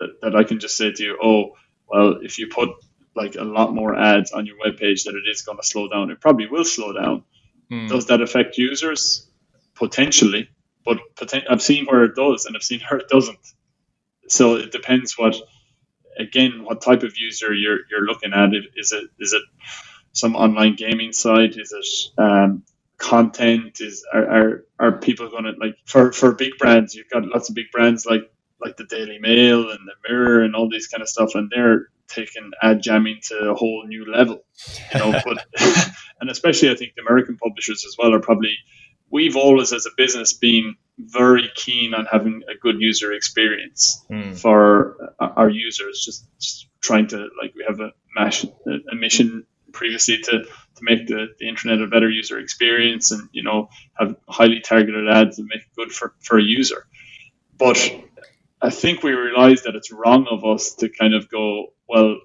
that, 0.00 0.20
that 0.22 0.34
I 0.34 0.44
can 0.44 0.60
just 0.60 0.76
say 0.76 0.92
to 0.92 1.02
you, 1.02 1.18
oh, 1.22 1.52
well, 1.86 2.18
if 2.22 2.38
you 2.38 2.48
put 2.48 2.70
like 3.14 3.34
a 3.34 3.44
lot 3.44 3.74
more 3.74 3.94
ads 3.94 4.32
on 4.32 4.46
your 4.46 4.56
webpage 4.64 5.04
that 5.04 5.14
it 5.14 5.28
is 5.28 5.42
going 5.42 5.58
to 5.58 5.64
slow 5.64 5.88
down. 5.88 6.10
It 6.10 6.20
probably 6.20 6.46
will 6.46 6.64
slow 6.64 6.92
down. 6.92 7.24
Hmm. 7.68 7.88
Does 7.88 8.06
that 8.06 8.22
affect 8.22 8.56
users? 8.56 9.28
Potentially 9.74 10.48
but 11.18 11.34
I've 11.50 11.62
seen 11.62 11.86
where 11.86 12.04
it 12.04 12.14
does, 12.14 12.46
and 12.46 12.56
I've 12.56 12.62
seen 12.62 12.80
where 12.88 13.00
it 13.00 13.08
doesn't. 13.08 13.38
So 14.28 14.56
it 14.56 14.72
depends 14.72 15.16
what, 15.18 15.36
again, 16.18 16.64
what 16.64 16.82
type 16.82 17.02
of 17.02 17.16
user 17.16 17.52
you're 17.52 17.80
you're 17.90 18.04
looking 18.04 18.32
at. 18.32 18.50
Is 18.76 18.92
it 18.92 19.04
is 19.18 19.32
it 19.32 19.42
some 20.12 20.36
online 20.36 20.76
gaming 20.76 21.12
site? 21.12 21.56
Is 21.56 21.72
it 21.72 22.22
um, 22.22 22.62
content? 22.98 23.80
Is 23.80 24.04
are, 24.12 24.26
are, 24.28 24.64
are 24.78 24.98
people 24.98 25.30
going 25.30 25.44
to 25.44 25.52
like 25.58 25.76
for 25.86 26.12
for 26.12 26.32
big 26.32 26.58
brands? 26.58 26.94
You've 26.94 27.10
got 27.10 27.24
lots 27.24 27.48
of 27.48 27.54
big 27.54 27.70
brands 27.72 28.04
like 28.06 28.30
like 28.60 28.76
the 28.76 28.84
Daily 28.84 29.18
Mail 29.18 29.70
and 29.70 29.80
the 29.86 30.08
Mirror 30.08 30.42
and 30.42 30.54
all 30.54 30.68
these 30.68 30.88
kind 30.88 31.02
of 31.02 31.08
stuff, 31.08 31.34
and 31.34 31.50
they're 31.54 31.88
taking 32.08 32.50
ad 32.62 32.82
jamming 32.82 33.20
to 33.22 33.50
a 33.50 33.54
whole 33.54 33.84
new 33.86 34.10
level. 34.10 34.44
You 34.92 35.00
know, 35.00 35.12
but 35.24 35.46
and 36.20 36.30
especially 36.30 36.70
I 36.70 36.74
think 36.74 36.94
the 36.94 37.02
American 37.02 37.36
publishers 37.36 37.84
as 37.86 37.96
well 37.98 38.14
are 38.14 38.20
probably 38.20 38.56
we've 39.10 39.36
always, 39.36 39.72
as 39.72 39.86
a 39.86 39.90
business, 39.96 40.32
been 40.32 40.76
very 40.98 41.50
keen 41.54 41.94
on 41.94 42.06
having 42.06 42.42
a 42.48 42.58
good 42.58 42.80
user 42.80 43.12
experience 43.12 44.04
mm. 44.10 44.36
for 44.36 45.14
our 45.20 45.48
users. 45.48 46.02
Just, 46.04 46.26
just, 46.38 46.68
trying 46.80 47.08
to 47.08 47.28
like 47.42 47.52
we 47.56 47.64
have 47.66 47.80
a, 47.80 47.92
mash, 48.14 48.44
a 48.44 48.94
mission 48.94 49.44
previously 49.72 50.18
to, 50.18 50.44
to 50.44 50.82
make 50.82 51.06
the, 51.06 51.26
the 51.38 51.48
internet 51.48 51.80
a 51.80 51.86
better 51.86 52.08
user 52.08 52.38
experience 52.38 53.10
and 53.10 53.28
you 53.32 53.42
know 53.42 53.68
have 53.94 54.16
highly 54.28 54.60
targeted 54.60 55.08
ads 55.08 55.36
that 55.36 55.42
make 55.42 55.60
it 55.60 55.74
good 55.76 55.90
for, 55.90 56.14
for 56.20 56.38
a 56.38 56.42
user. 56.42 56.86
But 57.58 57.78
I 58.62 58.70
think 58.70 59.02
we 59.02 59.12
realize 59.12 59.62
that 59.62 59.74
it's 59.74 59.92
wrong 59.92 60.26
of 60.30 60.44
us 60.44 60.74
to 60.76 60.88
kind 60.88 61.14
of 61.14 61.28
go, 61.28 61.72
well, 61.88 62.18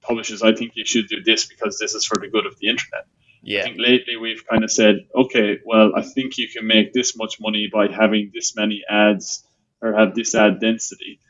publishers, 0.00 0.42
I 0.42 0.54
think 0.54 0.72
you 0.74 0.84
should 0.84 1.08
do 1.08 1.22
this 1.22 1.46
because 1.46 1.78
this 1.78 1.94
is 1.94 2.04
for 2.06 2.18
the 2.18 2.28
good 2.28 2.46
of 2.46 2.58
the 2.58 2.68
internet. 2.68 3.06
Yeah. 3.42 3.60
I 3.60 3.62
think 3.64 3.76
lately 3.78 4.16
we've 4.16 4.46
kind 4.46 4.64
of 4.64 4.70
said, 4.70 4.96
okay, 5.14 5.58
well, 5.64 5.92
I 5.96 6.02
think 6.02 6.38
you 6.38 6.48
can 6.48 6.66
make 6.66 6.92
this 6.92 7.16
much 7.16 7.40
money 7.40 7.68
by 7.72 7.88
having 7.88 8.30
this 8.34 8.54
many 8.54 8.82
ads 8.88 9.46
or 9.80 9.94
have 9.94 10.14
this 10.14 10.34
ad 10.34 10.60
density. 10.60 11.20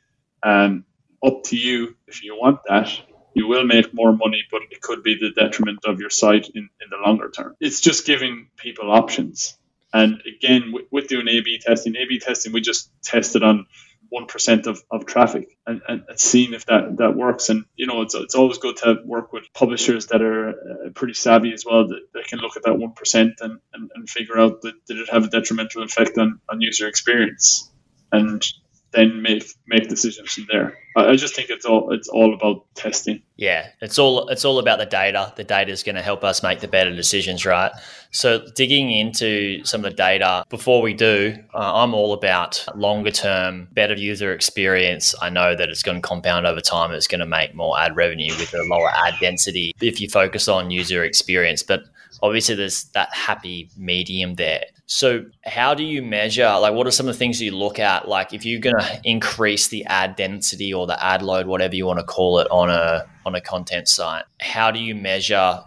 Um, 0.43 0.85
up 1.25 1.45
to 1.45 1.57
you 1.57 1.97
if 2.07 2.25
you 2.25 2.35
want 2.35 2.61
that. 2.69 2.90
You 3.35 3.47
will 3.47 3.64
make 3.64 3.95
more 3.95 4.12
money, 4.12 4.43
but 4.50 4.62
it 4.71 4.81
could 4.81 5.05
be 5.05 5.14
the 5.14 5.31
detriment 5.31 5.81
of 5.87 6.00
your 6.00 6.11
site 6.11 6.49
in, 6.49 6.69
in 6.83 6.90
the 6.90 6.97
longer 7.07 7.31
term. 7.31 7.55
It's 7.61 7.81
just 7.81 8.05
giving 8.05 8.49
people 8.57 8.90
options. 8.90 9.57
And 9.93 10.21
again, 10.26 10.73
with, 10.73 10.87
with 10.90 11.09
doing 11.09 11.29
A 11.29 11.40
B 11.40 11.61
testing, 11.64 11.95
A 11.97 12.07
B 12.07 12.19
testing, 12.19 12.52
we 12.52 12.61
just 12.61 12.90
tested 13.05 13.45
on 13.45 13.67
one 14.11 14.26
percent 14.26 14.67
of, 14.67 14.83
of 14.90 15.07
traffic 15.07 15.57
and, 15.67 15.81
and, 15.88 16.02
seeing 16.17 16.52
if 16.52 16.67
that, 16.67 16.97
that 16.99 17.17
works. 17.17 17.49
And 17.49 17.64
you 17.76 17.87
know, 17.87 18.02
it's, 18.02 18.14
it's 18.14 18.35
always 18.35 18.59
good 18.59 18.76
to 18.79 18.97
work 19.05 19.33
with 19.33 19.45
publishers 19.55 20.07
that 20.09 20.21
are 20.21 20.50
uh, 20.50 20.90
pretty 20.95 21.14
savvy 21.14 21.52
as 21.52 21.64
well 21.64 21.88
that, 21.88 22.00
that 22.12 22.26
can 22.26 22.40
look 22.40 22.57
at 22.57 22.64
that 22.64 22.79
one 22.79 22.93
percent 22.93 23.35
and, 23.40 23.61
and, 23.73 23.90
and 23.95 24.11
figure 24.11 24.38
out 24.38 24.62
that 24.62 24.75
did 24.87 24.99
it 24.99 25.09
have 25.11 25.25
a 25.25 25.29
detrimental 25.29 25.83
effect 25.83 26.19
on, 26.19 26.40
on 26.49 26.61
user 26.61 26.88
experience. 26.88 27.71
And 28.12 28.45
then 28.92 29.23
make 29.23 29.44
make 29.66 29.88
decisions 29.88 30.32
from 30.32 30.47
there. 30.50 30.76
I, 30.97 31.11
I 31.11 31.16
just 31.16 31.37
think 31.37 31.50
it's 31.50 31.64
all 31.64 31.92
it's 31.92 32.09
all 32.09 32.35
about 32.35 32.66
testing. 32.75 33.23
Yeah, 33.37 33.68
it's 33.80 33.99
all 33.99 34.28
it's 34.28 34.44
all 34.44 34.59
about 34.59 34.78
the 34.78 34.87
data. 34.87 35.32
The 35.37 35.44
data 35.44 35.70
is 35.70 35.82
going 35.82 35.94
to 35.94 36.02
help 36.02 36.25
us 36.25 36.42
make 36.42 36.61
the 36.61 36.68
better 36.68 36.94
decisions, 36.94 37.47
right? 37.47 37.70
So 38.11 38.44
digging 38.56 38.90
into 38.90 39.64
some 39.64 39.85
of 39.85 39.92
the 39.92 39.97
data 39.97 40.44
before 40.49 40.82
we 40.82 40.94
do, 40.94 41.37
uh, 41.54 41.82
I'm 41.82 41.94
all 41.94 42.12
about 42.12 42.64
longer 42.75 43.12
term, 43.12 43.68
better 43.73 43.94
user 43.94 44.32
experience. 44.32 45.14
I 45.23 45.30
know 45.30 45.54
that 45.54 45.68
it's 45.68 45.82
going 45.82 46.02
to 46.02 46.06
compound 46.06 46.47
over 46.47 46.61
time. 46.61 46.92
It's 46.92 47.06
going 47.06 47.20
to 47.20 47.26
make 47.26 47.54
more 47.54 47.78
ad 47.78 47.94
revenue 47.94 48.32
with 48.38 48.52
a 48.54 48.62
lower 48.64 48.90
ad 48.90 49.14
density 49.20 49.73
if 49.80 50.00
you 50.00 50.09
focus 50.09 50.49
on 50.49 50.70
user 50.70 51.04
experience, 51.04 51.62
but 51.62 51.85
obviously 52.22 52.54
there's 52.54 52.84
that 52.92 53.12
happy 53.14 53.70
medium 53.76 54.34
there. 54.34 54.64
So, 54.86 55.24
how 55.44 55.74
do 55.74 55.84
you 55.84 56.02
measure? 56.02 56.50
Like, 56.60 56.74
what 56.74 56.86
are 56.86 56.90
some 56.90 57.06
of 57.06 57.14
the 57.14 57.18
things 57.18 57.40
you 57.40 57.56
look 57.56 57.78
at? 57.78 58.08
Like, 58.08 58.34
if 58.34 58.44
you're 58.44 58.60
going 58.60 58.76
to 58.76 59.00
increase 59.04 59.68
the 59.68 59.84
ad 59.84 60.16
density 60.16 60.74
or 60.74 60.86
the 60.86 61.02
ad 61.02 61.22
load, 61.22 61.46
whatever 61.46 61.76
you 61.76 61.86
want 61.86 62.00
to 62.00 62.04
call 62.04 62.40
it, 62.40 62.48
on 62.50 62.70
a 62.70 63.06
on 63.24 63.34
a 63.34 63.40
content 63.40 63.88
site, 63.88 64.24
how 64.40 64.70
do 64.70 64.80
you 64.80 64.94
measure 64.94 65.60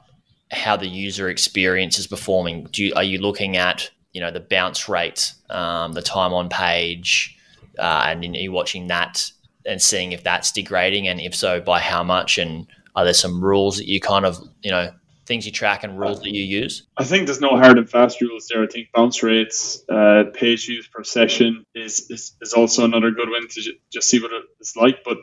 how 0.51 0.75
the 0.75 0.88
user 0.88 1.29
experience 1.29 1.98
is 1.98 2.07
performing? 2.07 2.65
Do 2.65 2.83
you, 2.83 2.93
are 2.95 3.03
you 3.03 3.19
looking 3.19 3.55
at 3.55 3.89
you 4.12 4.22
know 4.22 4.29
the 4.29 4.41
bounce 4.41 4.89
rate, 4.89 5.33
um, 5.50 5.93
the 5.93 6.01
time 6.01 6.33
on 6.33 6.50
page, 6.50 7.38
uh, 7.79 8.03
and 8.07 8.24
are 8.24 8.39
you 8.39 8.51
watching 8.51 8.88
that 8.88 9.31
and 9.65 9.81
seeing 9.81 10.12
if 10.12 10.24
that's 10.24 10.51
degrading, 10.51 11.07
and 11.07 11.22
if 11.22 11.33
so, 11.33 11.62
by 11.62 11.79
how 11.79 12.03
much? 12.03 12.38
And 12.38 12.67
are 12.95 13.05
there 13.05 13.13
some 13.13 13.43
rules 13.43 13.77
that 13.77 13.88
you 13.88 14.01
kind 14.01 14.25
of 14.25 14.38
you 14.62 14.72
know 14.72 14.91
things 15.34 15.48
you 15.48 15.52
track 15.52 15.84
and 15.84 16.00
rules 16.00 16.22
that 16.22 16.32
you 16.32 16.44
use? 16.44 16.86
I 16.96 17.04
think 17.04 17.25
there's 17.25 17.42
no 17.42 17.58
hard 17.58 17.80
and 17.80 17.90
fast 17.90 18.22
rules 18.22 18.48
there. 18.48 18.63
I 18.63 18.68
think 18.68 18.90
bounce 18.94 19.24
rates, 19.24 19.84
uh, 19.90 20.25
page 20.32 20.68
views 20.68 20.88
per 20.88 21.04
session 21.04 21.66
is, 21.74 22.12
is, 22.12 22.36
is 22.40 22.54
also 22.54 22.86
another 22.86 23.10
good 23.10 23.30
one 23.30 23.48
to 23.50 23.74
just 23.92 24.08
see 24.08 24.22
what 24.22 24.32
it's 24.60 24.75
like. 24.75 25.04
But 25.04 25.18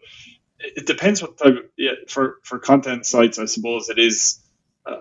it 0.59 0.87
depends 0.87 1.23
what 1.23 1.39
type 1.39 1.55
of, 1.55 1.65
yeah, 1.77 1.93
for, 2.09 2.39
for 2.43 2.59
content 2.59 3.07
sites, 3.07 3.39
I 3.39 3.45
suppose 3.45 3.89
it 3.89 4.01
is 4.01 4.41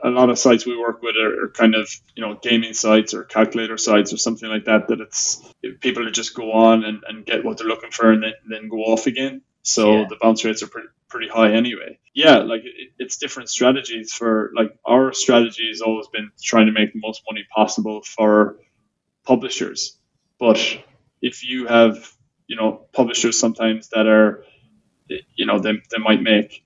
a 0.04 0.10
lot 0.10 0.30
of 0.30 0.38
sites 0.38 0.68
we 0.68 0.78
work 0.78 1.02
with 1.02 1.16
are, 1.16 1.46
are, 1.46 1.50
kind 1.50 1.74
of 1.74 1.90
you 2.14 2.22
know 2.22 2.38
gaming 2.44 2.74
sites 2.74 3.14
or 3.14 3.24
calculator 3.24 3.78
sites 3.78 4.14
or 4.14 4.18
something 4.18 4.50
like 4.50 4.66
that 4.66 4.90
that 4.90 5.00
it's 5.00 5.42
people 5.80 6.08
just 6.12 6.36
go 6.36 6.52
on 6.52 6.84
and, 6.84 7.02
and 7.08 7.26
get 7.26 7.44
what 7.46 7.58
they're 7.58 7.68
looking 7.68 7.90
for 7.90 8.12
and 8.12 8.22
then, 8.22 8.34
then 8.50 8.68
go 8.68 8.78
off 8.80 9.08
again 9.08 9.42
so 9.70 10.00
yeah. 10.00 10.06
the 10.10 10.18
bounce 10.22 10.44
rates 10.44 10.64
are 10.64 10.68
pretty 10.68 10.90
pretty 11.10 11.28
high 11.28 11.52
anyway. 11.52 12.00
Yeah, 12.14 12.38
like 12.38 12.62
it, 12.64 12.92
it's 12.98 13.18
different 13.18 13.50
strategies 13.50 14.14
for 14.14 14.52
like 14.56 14.78
our 14.86 15.12
strategy 15.14 15.68
has 15.70 15.82
always 15.82 16.08
been 16.08 16.32
trying 16.42 16.68
to 16.68 16.72
make 16.72 16.94
the 16.94 17.00
most 17.00 17.24
money 17.30 17.46
possible 17.54 18.02
for 18.04 18.58
publishers. 19.26 19.98
But 20.40 20.60
if 21.22 21.48
you 21.48 21.68
have, 21.68 22.12
you 22.48 22.56
know, 22.56 22.88
publishers 22.94 23.38
sometimes 23.38 23.90
that 23.90 24.08
are, 24.08 24.46
you 25.36 25.46
know, 25.46 25.60
they, 25.60 25.74
they 25.92 25.98
might 25.98 26.22
make 26.22 26.64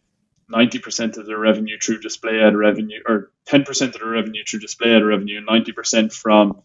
90% 0.54 1.18
of 1.18 1.26
their 1.26 1.40
revenue 1.40 1.80
through 1.80 2.02
display 2.02 2.42
ad 2.42 2.56
revenue 2.56 3.02
or 3.08 3.32
10% 3.48 3.82
of 3.82 3.94
their 3.94 4.10
revenue 4.10 4.44
through 4.48 4.60
display 4.60 4.96
ad 4.96 5.04
revenue 5.04 5.40
and 5.40 5.48
90% 5.48 6.14
from 6.14 6.62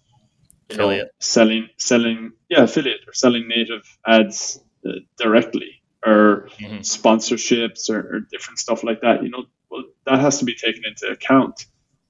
you 0.69 0.77
affiliate. 0.77 1.05
know, 1.05 1.11
selling, 1.21 1.69
selling, 1.79 2.33
yeah, 2.51 2.65
affiliate 2.65 3.01
or 3.07 3.15
selling 3.15 3.49
native 3.49 3.83
ads 4.07 4.61
uh, 4.87 4.93
directly 5.17 5.78
or 6.09 6.49
mm-hmm. 6.59 6.79
sponsorships 6.79 7.91
or, 7.91 7.99
or, 7.99 8.21
different 8.21 8.59
stuff 8.59 8.83
like 8.85 9.01
that. 9.03 9.23
You 9.23 9.31
know, 9.31 9.45
well, 9.71 9.85
that 10.07 10.21
has 10.21 10.39
to 10.39 10.45
be 10.45 10.55
taken 10.55 10.83
into 10.87 11.13
account 11.13 11.67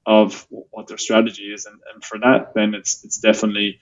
of 0.06 0.46
what 0.48 0.86
their 0.86 0.98
strategy 0.98 1.52
is, 1.52 1.66
and, 1.66 1.78
and 1.92 2.04
for 2.04 2.18
that, 2.18 2.54
then 2.54 2.74
it's 2.74 3.04
it's 3.04 3.18
definitely 3.18 3.80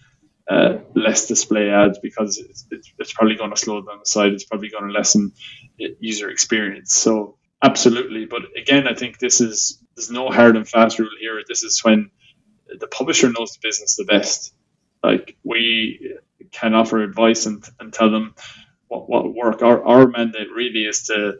uh, 0.48 0.78
less 0.94 1.26
display 1.26 1.70
ads 1.70 1.98
because 1.98 2.38
it's, 2.38 2.66
it's, 2.70 2.92
it's 2.98 3.12
probably 3.12 3.36
going 3.36 3.50
to 3.50 3.56
slow 3.56 3.82
down 3.82 3.98
the 3.98 4.06
site. 4.06 4.32
It's 4.32 4.44
probably 4.44 4.68
going 4.68 4.86
to 4.86 4.92
lessen 4.92 5.32
user 5.76 6.30
experience. 6.30 6.94
So 6.94 7.36
absolutely, 7.62 8.26
but 8.26 8.42
again, 8.56 8.86
I 8.86 8.94
think 8.94 9.18
this 9.18 9.40
is 9.40 9.82
there's 9.96 10.10
no 10.10 10.28
hard 10.28 10.56
and 10.56 10.68
fast 10.68 10.98
rule 10.98 11.10
here. 11.20 11.42
This 11.48 11.62
is 11.62 11.82
when 11.84 12.10
the 12.68 12.86
publisher 12.86 13.30
knows 13.30 13.52
the 13.52 13.58
business 13.62 13.96
the 13.96 14.04
best. 14.04 14.54
Like 15.02 15.36
we 15.44 16.16
can 16.52 16.74
offer 16.74 17.02
advice 17.02 17.46
and, 17.46 17.64
and 17.80 17.92
tell 17.92 18.10
them 18.10 18.34
what, 18.88 19.08
what 19.08 19.34
work. 19.34 19.62
Our, 19.62 19.84
our 19.84 20.08
mandate 20.08 20.48
really 20.54 20.84
is 20.84 21.04
to 21.04 21.38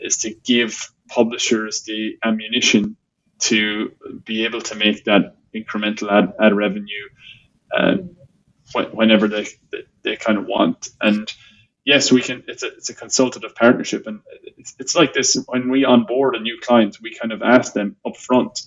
is 0.00 0.18
to 0.18 0.34
give 0.34 0.90
publishers 1.08 1.82
the 1.82 2.18
ammunition 2.24 2.96
to 3.38 3.92
be 4.24 4.44
able 4.44 4.60
to 4.60 4.74
make 4.74 5.04
that 5.04 5.36
incremental 5.54 6.10
ad, 6.10 6.34
ad 6.40 6.54
revenue 6.54 7.08
uh, 7.76 7.96
whenever 8.92 9.28
they, 9.28 9.46
they, 9.72 9.84
they 10.02 10.16
kind 10.16 10.38
of 10.38 10.46
want. 10.46 10.88
And 11.00 11.32
yes, 11.84 12.12
we 12.12 12.22
can. 12.22 12.44
It's 12.48 12.62
a 12.62 12.68
it's 12.68 12.90
a 12.90 12.94
consultative 12.94 13.54
partnership, 13.54 14.06
and 14.06 14.20
it's, 14.56 14.74
it's 14.78 14.94
like 14.96 15.12
this 15.14 15.36
when 15.46 15.70
we 15.70 15.84
onboard 15.84 16.36
a 16.36 16.40
new 16.40 16.58
client, 16.62 16.98
we 17.02 17.14
kind 17.14 17.32
of 17.32 17.42
ask 17.42 17.72
them 17.72 17.96
up 18.06 18.16
front, 18.16 18.62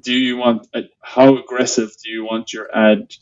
do 0.00 0.12
you 0.12 0.36
want 0.36 0.66
a, 0.74 0.82
how 1.02 1.36
aggressive 1.38 1.90
do 2.02 2.10
you 2.10 2.24
want 2.24 2.52
your 2.52 2.74
ad 2.76 3.12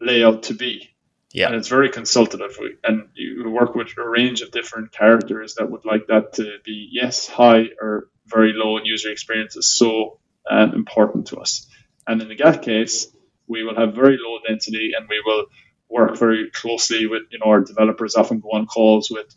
layout 0.00 0.44
to 0.44 0.54
be? 0.54 0.93
Yeah. 1.34 1.48
And 1.48 1.56
it's 1.56 1.68
very 1.68 1.90
consultative. 1.90 2.56
And 2.84 3.08
you 3.14 3.50
work 3.50 3.74
with 3.74 3.88
a 3.98 4.08
range 4.08 4.40
of 4.40 4.52
different 4.52 4.92
characters 4.92 5.56
that 5.56 5.68
would 5.68 5.84
like 5.84 6.06
that 6.06 6.34
to 6.34 6.58
be, 6.64 6.88
yes, 6.92 7.26
high 7.26 7.70
or 7.82 8.08
very 8.24 8.52
low, 8.54 8.76
and 8.76 8.86
user 8.86 9.10
experience 9.10 9.56
is 9.56 9.66
so 9.66 10.20
um, 10.48 10.74
important 10.74 11.26
to 11.28 11.38
us. 11.38 11.66
And 12.06 12.22
in 12.22 12.28
the 12.28 12.36
GAT 12.36 12.62
case, 12.62 13.08
we 13.48 13.64
will 13.64 13.74
have 13.74 13.94
very 13.94 14.16
low 14.16 14.38
density 14.46 14.92
and 14.96 15.08
we 15.08 15.20
will 15.26 15.46
work 15.88 16.16
very 16.16 16.50
closely 16.52 17.08
with, 17.08 17.22
you 17.32 17.40
know, 17.40 17.50
our 17.50 17.62
developers 17.62 18.14
often 18.14 18.38
go 18.38 18.50
on 18.50 18.66
calls 18.66 19.10
with 19.10 19.34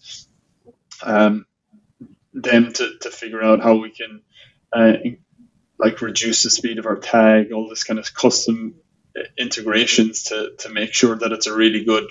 um, 1.02 1.48
them 2.32 2.74
to, 2.74 2.92
to 3.02 3.10
figure 3.10 3.42
out 3.42 3.64
how 3.64 3.76
we 3.76 3.90
can 3.90 4.22
uh, 4.72 4.94
like 5.80 6.00
reduce 6.02 6.44
the 6.44 6.52
speed 6.52 6.78
of 6.78 6.86
our 6.86 6.98
tag, 6.98 7.52
all 7.52 7.68
this 7.68 7.84
kind 7.84 8.00
of 8.00 8.14
custom 8.14 8.76
integrations 9.38 10.24
to 10.24 10.52
to 10.60 10.70
make 10.70 10.94
sure 10.94 11.16
that 11.16 11.32
it's 11.32 11.48
a 11.48 11.56
really 11.56 11.84
good 11.84 12.08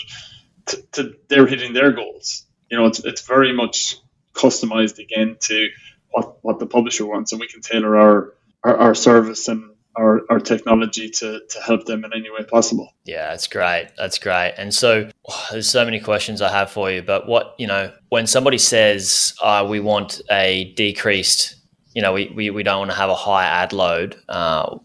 to, 0.66 0.82
to 0.92 1.14
they're 1.28 1.46
hitting 1.46 1.72
their 1.72 1.92
goals. 1.92 2.46
You 2.70 2.78
know, 2.78 2.86
it's 2.86 3.00
it's 3.04 3.26
very 3.26 3.52
much 3.52 3.96
customized 4.32 4.98
again 4.98 5.36
to 5.42 5.68
what 6.10 6.38
what 6.42 6.58
the 6.58 6.66
publisher 6.66 7.06
wants, 7.06 7.32
and 7.32 7.40
we 7.40 7.48
can 7.48 7.60
tailor 7.60 7.96
our 7.96 8.34
our, 8.64 8.76
our 8.76 8.94
service 8.94 9.48
and 9.48 9.70
our, 9.96 10.20
our 10.28 10.38
technology 10.38 11.08
to, 11.08 11.40
to 11.48 11.60
help 11.60 11.86
them 11.86 12.04
in 12.04 12.12
any 12.14 12.30
way 12.30 12.44
possible. 12.44 12.92
Yeah, 13.04 13.30
that's 13.30 13.46
great. 13.46 13.88
That's 13.96 14.18
great. 14.18 14.54
And 14.58 14.72
so 14.72 15.10
oh, 15.28 15.46
there's 15.50 15.68
so 15.68 15.84
many 15.84 16.00
questions 16.00 16.42
I 16.42 16.50
have 16.50 16.70
for 16.70 16.90
you, 16.90 17.02
but 17.02 17.26
what, 17.26 17.54
you 17.58 17.66
know, 17.66 17.92
when 18.10 18.26
somebody 18.26 18.58
says 18.58 19.34
uh, 19.42 19.66
we 19.68 19.80
want 19.80 20.20
a 20.30 20.72
decreased, 20.74 21.56
you 21.94 22.02
know, 22.02 22.12
we, 22.12 22.30
we, 22.34 22.50
we 22.50 22.62
don't 22.62 22.78
want 22.78 22.90
to 22.90 22.96
have 22.96 23.10
a 23.10 23.14
high 23.14 23.44
ad 23.46 23.72
load, 23.72 24.16
uh, 24.28 24.78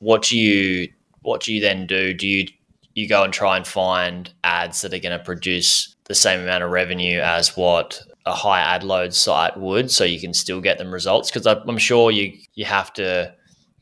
what 0.00 0.22
do 0.22 0.38
you 0.38 0.88
what 1.28 1.42
do 1.42 1.52
you 1.52 1.60
then 1.60 1.86
do? 1.86 2.14
Do 2.14 2.26
you 2.26 2.48
you 2.94 3.06
go 3.06 3.22
and 3.22 3.32
try 3.32 3.56
and 3.56 3.66
find 3.66 4.32
ads 4.42 4.80
that 4.80 4.92
are 4.92 4.98
going 4.98 5.16
to 5.16 5.24
produce 5.24 5.94
the 6.04 6.14
same 6.14 6.40
amount 6.40 6.64
of 6.64 6.70
revenue 6.70 7.20
as 7.20 7.56
what 7.56 8.02
a 8.26 8.32
high 8.32 8.60
ad 8.60 8.82
load 8.82 9.14
site 9.14 9.56
would, 9.56 9.90
so 9.90 10.04
you 10.04 10.18
can 10.18 10.32
still 10.32 10.60
get 10.60 10.78
them 10.78 10.90
results? 10.90 11.30
Because 11.30 11.46
I'm 11.46 11.78
sure 11.78 12.10
you 12.10 12.32
you 12.54 12.64
have 12.64 12.92
to 12.94 13.34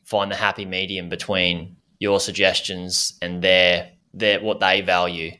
find 0.03 0.29
the 0.29 0.35
happy 0.35 0.65
medium 0.65 1.09
between 1.09 1.77
your 1.99 2.19
suggestions 2.19 3.17
and 3.21 3.41
their 3.41 3.91
their 4.13 4.41
what 4.41 4.59
they 4.59 4.81
value 4.81 5.31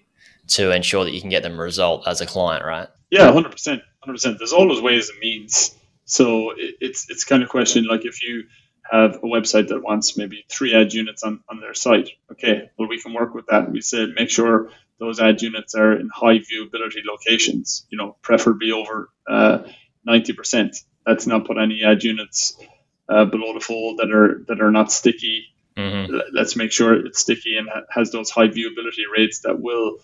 to 0.48 0.72
ensure 0.72 1.04
that 1.04 1.12
you 1.12 1.20
can 1.20 1.30
get 1.30 1.44
them 1.44 1.60
a 1.60 1.62
result 1.62 2.08
as 2.08 2.22
a 2.22 2.26
client, 2.26 2.64
right? 2.66 2.88
Yeah, 3.12 3.32
hundred 3.34 3.52
percent, 3.52 3.82
hundred 4.00 4.14
percent. 4.14 4.38
There's 4.40 4.54
always 4.54 4.82
ways 4.82 5.10
and 5.10 5.20
means. 5.20 5.76
So 6.06 6.54
it's 6.58 7.10
it's 7.10 7.26
kind 7.26 7.44
of 7.44 7.50
question 7.50 7.84
like 7.84 8.06
if 8.06 8.24
you 8.24 8.46
have 8.92 9.16
a 9.16 9.28
website 9.28 9.70
that 9.70 9.84
wants 9.84 10.18
maybe 10.18 10.46
three 10.50 10.74
ad 10.74 10.94
units 10.94 11.24
on, 11.24 11.42
on 11.50 11.60
their 11.60 11.74
site. 11.74 12.10
Okay, 12.32 12.70
well, 12.78 12.88
we 12.88 13.02
can 13.02 13.14
work 13.14 13.34
with 13.34 13.48
that. 13.48 13.72
We 13.72 13.82
said 13.82 14.10
make 14.16 14.30
sure 14.30 14.70
those 15.00 15.20
ad 15.20 15.42
units 15.42 15.76
are 15.76 15.94
in 15.94 16.10
high 16.14 16.40
viewability 16.40 17.06
locations, 17.06 17.86
you 17.90 17.98
know, 17.98 18.18
preferably 18.22 18.72
over 18.72 19.10
uh, 19.30 19.60
90%. 20.08 20.84
Let's 21.06 21.28
not 21.28 21.46
put 21.46 21.58
any 21.58 21.84
ad 21.84 22.04
units 22.04 22.58
uh, 23.10 23.26
below 23.26 23.54
the 23.54 23.60
fold 23.60 24.00
that 24.00 24.12
are 24.12 24.44
that 24.48 24.62
are 24.62 24.72
not 24.72 24.92
sticky. 24.92 25.46
Mm-hmm. 25.78 26.16
Let's 26.34 26.56
make 26.56 26.72
sure 26.72 26.94
it's 26.94 27.20
sticky 27.20 27.58
and 27.58 27.70
ha- 27.70 27.84
has 27.90 28.12
those 28.12 28.30
high 28.30 28.48
viewability 28.48 29.06
rates 29.16 29.42
that 29.42 29.60
will 29.60 29.98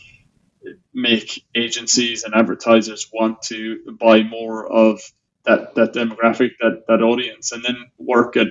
make 0.94 1.44
agencies 1.56 2.24
and 2.24 2.34
advertisers 2.34 3.10
want 3.12 3.42
to 3.44 3.98
buy 4.00 4.24
more 4.24 4.66
of 4.66 5.02
that 5.46 5.76
that 5.76 5.94
demographic, 5.94 6.52
that 6.62 6.84
that 6.88 7.02
audience, 7.02 7.52
and 7.52 7.64
then 7.64 7.76
work 7.98 8.38
at 8.38 8.48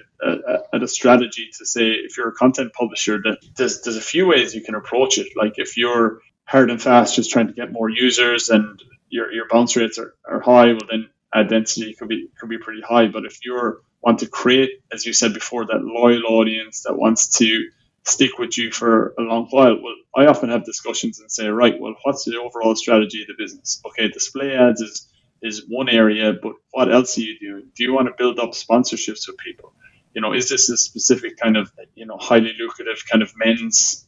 at 0.73 0.83
a 0.83 0.89
strategy 0.89 1.51
to 1.59 1.67
say 1.67 1.91
if 1.91 2.17
you're 2.17 2.29
a 2.29 2.35
content 2.35 2.73
publisher, 2.73 3.19
that 3.25 3.39
there's 3.57 3.83
there's 3.83 3.97
a 3.97 4.03
few 4.03 4.27
ways 4.27 4.55
you 4.55 4.63
can 4.63 4.75
approach 4.75 5.19
it. 5.19 5.29
Like 5.37 5.55
if 5.57 5.77
you're 5.77 6.21
hard 6.45 6.71
and 6.71 6.81
fast, 6.81 7.17
just 7.17 7.31
trying 7.31 7.49
to 7.49 7.53
get 7.53 7.73
more 7.73 7.89
users, 7.89 8.51
and 8.51 8.83
your 9.09 9.33
your 9.33 9.47
bounce 9.51 9.77
rates 9.77 9.99
are, 9.99 10.15
are 10.29 10.41
high, 10.41 10.73
well 10.73 10.89
then 10.91 11.09
ad 11.35 11.49
density 11.49 11.95
could 11.95 12.09
be 12.09 12.29
could 12.39 12.51
be 12.51 12.59
pretty 12.59 12.83
high. 12.83 13.09
But 13.09 13.25
if 13.25 13.45
you 13.45 13.81
want 14.03 14.19
to 14.21 14.27
create, 14.27 14.71
as 14.93 15.07
you 15.07 15.13
said 15.13 15.33
before, 15.35 15.67
that 15.67 15.83
loyal 15.83 16.27
audience 16.27 16.83
that 16.83 16.95
wants 16.97 17.39
to 17.39 17.69
stick 18.05 18.39
with 18.39 18.59
you 18.59 18.71
for 18.71 19.15
a 19.19 19.23
long 19.23 19.47
while. 19.51 19.81
Well, 19.81 19.95
I 20.17 20.27
often 20.27 20.51
have 20.51 20.65
discussions 20.65 21.21
and 21.21 21.31
say, 21.31 21.49
right, 21.49 21.79
well, 21.81 21.95
what's 22.03 22.25
the 22.25 22.37
overall 22.39 22.75
strategy 22.75 23.23
of 23.23 23.29
the 23.29 23.35
business? 23.39 23.81
Okay, 23.87 24.09
display 24.09 24.55
ads 24.55 24.81
is 24.81 25.09
is 25.43 25.65
one 25.69 25.89
area, 25.89 26.33
but 26.33 26.55
what 26.71 26.93
else 26.93 27.19
are 27.19 27.23
you 27.23 27.39
doing? 27.39 27.69
Do 27.75 27.85
you 27.85 27.93
want 27.93 28.09
to 28.09 28.15
build 28.17 28.39
up 28.39 28.53
sponsorships 28.53 29.27
with 29.27 29.37
people? 29.39 29.75
You 30.15 30.21
know, 30.21 30.33
is 30.33 30.49
this 30.49 30.69
a 30.69 30.77
specific 30.77 31.37
kind 31.37 31.57
of 31.57 31.73
you 31.95 32.07
know 32.07 32.17
highly 32.19 32.53
lucrative 32.59 33.03
kind 33.11 33.23
of 33.23 33.33
men's 33.37 34.07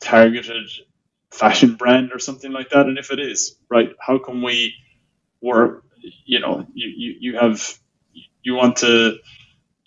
targeted 0.00 0.68
fashion 1.30 1.74
brand 1.74 2.12
or 2.12 2.18
something 2.18 2.52
like 2.52 2.70
that? 2.70 2.86
And 2.86 2.98
if 2.98 3.10
it 3.10 3.18
is, 3.18 3.56
right, 3.68 3.90
how 4.00 4.18
can 4.18 4.42
we 4.42 4.74
work? 5.40 5.84
You 6.24 6.40
know, 6.40 6.66
you, 6.74 6.88
you, 6.88 7.16
you 7.20 7.38
have 7.38 7.78
you 8.42 8.54
want 8.54 8.78
to 8.78 9.18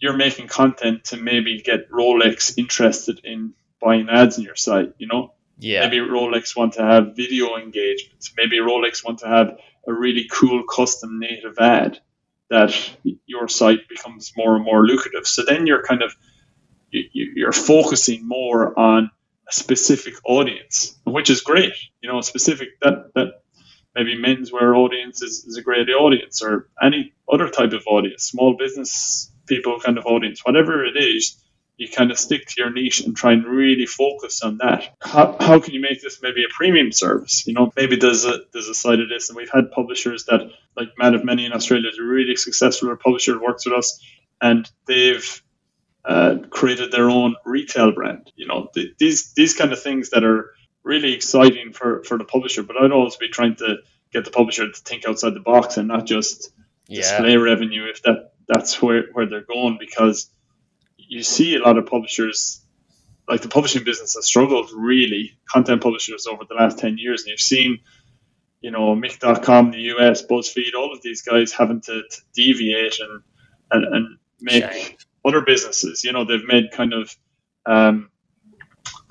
you're 0.02 0.18
making 0.18 0.48
content 0.48 1.06
to 1.06 1.18
maybe 1.18 1.62
get 1.62 1.90
Rolex 1.90 2.58
interested 2.58 3.22
in 3.24 3.54
buying 3.80 4.10
ads 4.10 4.38
on 4.38 4.44
your 4.44 4.56
site, 4.56 4.94
you 4.98 5.08
know? 5.08 5.34
Yeah. 5.60 5.88
Maybe 5.88 5.98
Rolex 5.98 6.58
want 6.58 6.74
to 6.74 6.84
have 6.84 7.16
video 7.16 7.56
engagements. 7.56 8.34
Maybe 8.36 8.58
Rolex 8.58 9.06
want 9.06 9.20
to 9.20 9.28
have 9.28 9.58
a 9.88 9.94
really 9.94 10.28
cool 10.32 10.64
custom 10.64 11.20
native 11.20 11.58
ad 11.60 12.00
that 12.50 12.74
your 13.26 13.48
site 13.48 13.88
becomes 13.88 14.34
more 14.36 14.56
and 14.56 14.66
more 14.66 14.86
lucrative. 14.86 15.26
So 15.26 15.44
then 15.48 15.66
you're 15.66 15.84
kind 15.84 16.02
of 16.04 16.14
you're 16.92 17.54
focusing 17.54 18.28
more 18.28 18.78
on 18.78 19.10
a 19.50 19.54
specific 19.54 20.16
audience, 20.26 20.98
which 21.06 21.30
is 21.30 21.42
great. 21.42 21.74
You 22.02 22.12
know, 22.12 22.20
specific 22.22 22.80
that 22.82 23.12
that 23.16 23.42
maybe 23.96 24.16
menswear 24.18 24.76
audience 24.76 25.22
is, 25.22 25.46
is 25.46 25.58
a 25.58 25.62
great 25.62 25.90
audience 25.90 26.42
or 26.42 26.70
any 26.82 27.14
other 27.32 27.50
type 27.50 27.74
of 27.74 27.84
audience, 27.88 28.24
small 28.24 28.56
business 28.58 29.32
people 29.48 29.80
kind 29.80 29.98
of 29.98 30.06
audience, 30.06 30.42
whatever 30.44 30.86
it 30.86 30.98
is, 30.98 31.42
you 31.82 31.90
kind 31.90 32.12
of 32.12 32.20
stick 32.20 32.46
to 32.46 32.62
your 32.62 32.70
niche 32.70 33.02
and 33.02 33.18
try 33.18 33.32
and 33.34 33.44
really 33.44 33.88
focus 33.88 34.44
on 34.44 34.60
that. 34.60 34.96
How, 35.02 35.36
how 35.40 35.60
can 35.60 35.74
you 35.74 35.82
make 35.82 36.00
this 36.00 36.22
maybe 36.22 36.44
a 36.44 36.48
premium 36.56 36.92
service? 36.92 37.48
You 37.48 37.56
know, 37.56 37.74
maybe 37.76 37.96
there's 37.96 38.24
a 38.24 38.42
there's 38.54 38.68
a 38.68 38.76
side 38.76 39.00
of 39.00 39.10
this, 39.10 39.30
and 39.30 39.36
we've 39.36 39.50
had 39.50 39.72
publishers 39.72 40.26
that 40.26 40.42
like 40.78 40.90
Man 41.00 41.16
of 41.16 41.26
Many 41.26 41.46
in 41.48 41.54
Australia 41.54 41.90
is 41.90 41.98
a 41.98 42.04
really 42.04 42.36
successful 42.36 42.96
publisher 42.96 43.42
works 43.42 43.66
with 43.66 43.74
us, 43.74 44.00
and 44.40 44.70
they've 44.86 45.42
uh, 46.06 46.36
created 46.52 46.92
their 46.92 47.10
own 47.10 47.36
retail 47.46 47.92
brand. 47.92 48.32
You 48.36 48.46
know, 48.46 48.70
th- 48.76 48.94
these 49.00 49.34
these 49.34 49.56
kind 49.56 49.74
of 49.74 49.82
things 49.82 50.12
that 50.12 50.24
are 50.24 50.52
really 50.84 51.14
exciting 51.14 51.74
for 51.74 52.04
for 52.04 52.20
the 52.20 52.26
publisher. 52.26 52.62
But 52.62 52.78
I'd 52.78 52.92
always 52.92 53.16
be 53.16 53.30
trying 53.30 53.56
to 53.56 53.78
get 54.14 54.26
the 54.26 54.32
publisher 54.32 54.72
to 54.72 54.82
think 54.82 55.08
outside 55.08 55.34
the 55.34 55.40
box 55.40 55.78
and 55.78 55.88
not 55.88 56.06
just 56.06 56.52
yeah. 56.88 57.02
display 57.02 57.38
revenue 57.38 57.86
if 57.90 58.04
that 58.04 58.34
that's 58.48 58.82
where, 58.82 59.06
where 59.14 59.26
they're 59.26 59.42
going 59.42 59.78
because 59.80 60.30
you 61.12 61.24
see 61.24 61.56
a 61.56 61.60
lot 61.60 61.78
of 61.78 61.86
publishers 61.86 62.62
like 63.28 63.42
the 63.42 63.50
publishing 63.50 63.84
business 63.84 64.16
has 64.16 64.26
struggled 64.26 64.70
really 64.74 65.38
content 65.50 65.82
publishers 65.82 66.26
over 66.26 66.44
the 66.48 66.56
last 66.56 66.80
10 66.80 66.98
years 66.98 67.24
and 67.24 67.32
you've 67.32 67.40
seen 67.40 67.80
you 68.62 68.72
know 68.72 68.96
Mic.com 68.96 69.66
in 69.68 69.72
the 69.72 69.96
US 69.96 70.26
BuzzFeed 70.26 70.74
all 70.76 70.94
of 70.94 71.02
these 71.02 71.22
guys 71.22 71.52
having 71.52 71.82
to, 71.82 72.04
to 72.10 72.22
deviate 72.34 73.00
and 73.00 73.22
and, 73.72 73.96
and 73.96 74.18
make 74.40 74.72
Shame. 74.72 74.96
other 75.26 75.42
businesses 75.42 76.04
you 76.04 76.14
know 76.14 76.24
they've 76.24 76.48
made 76.48 76.72
kind 76.72 76.94
of 76.94 77.16
um, 77.66 78.10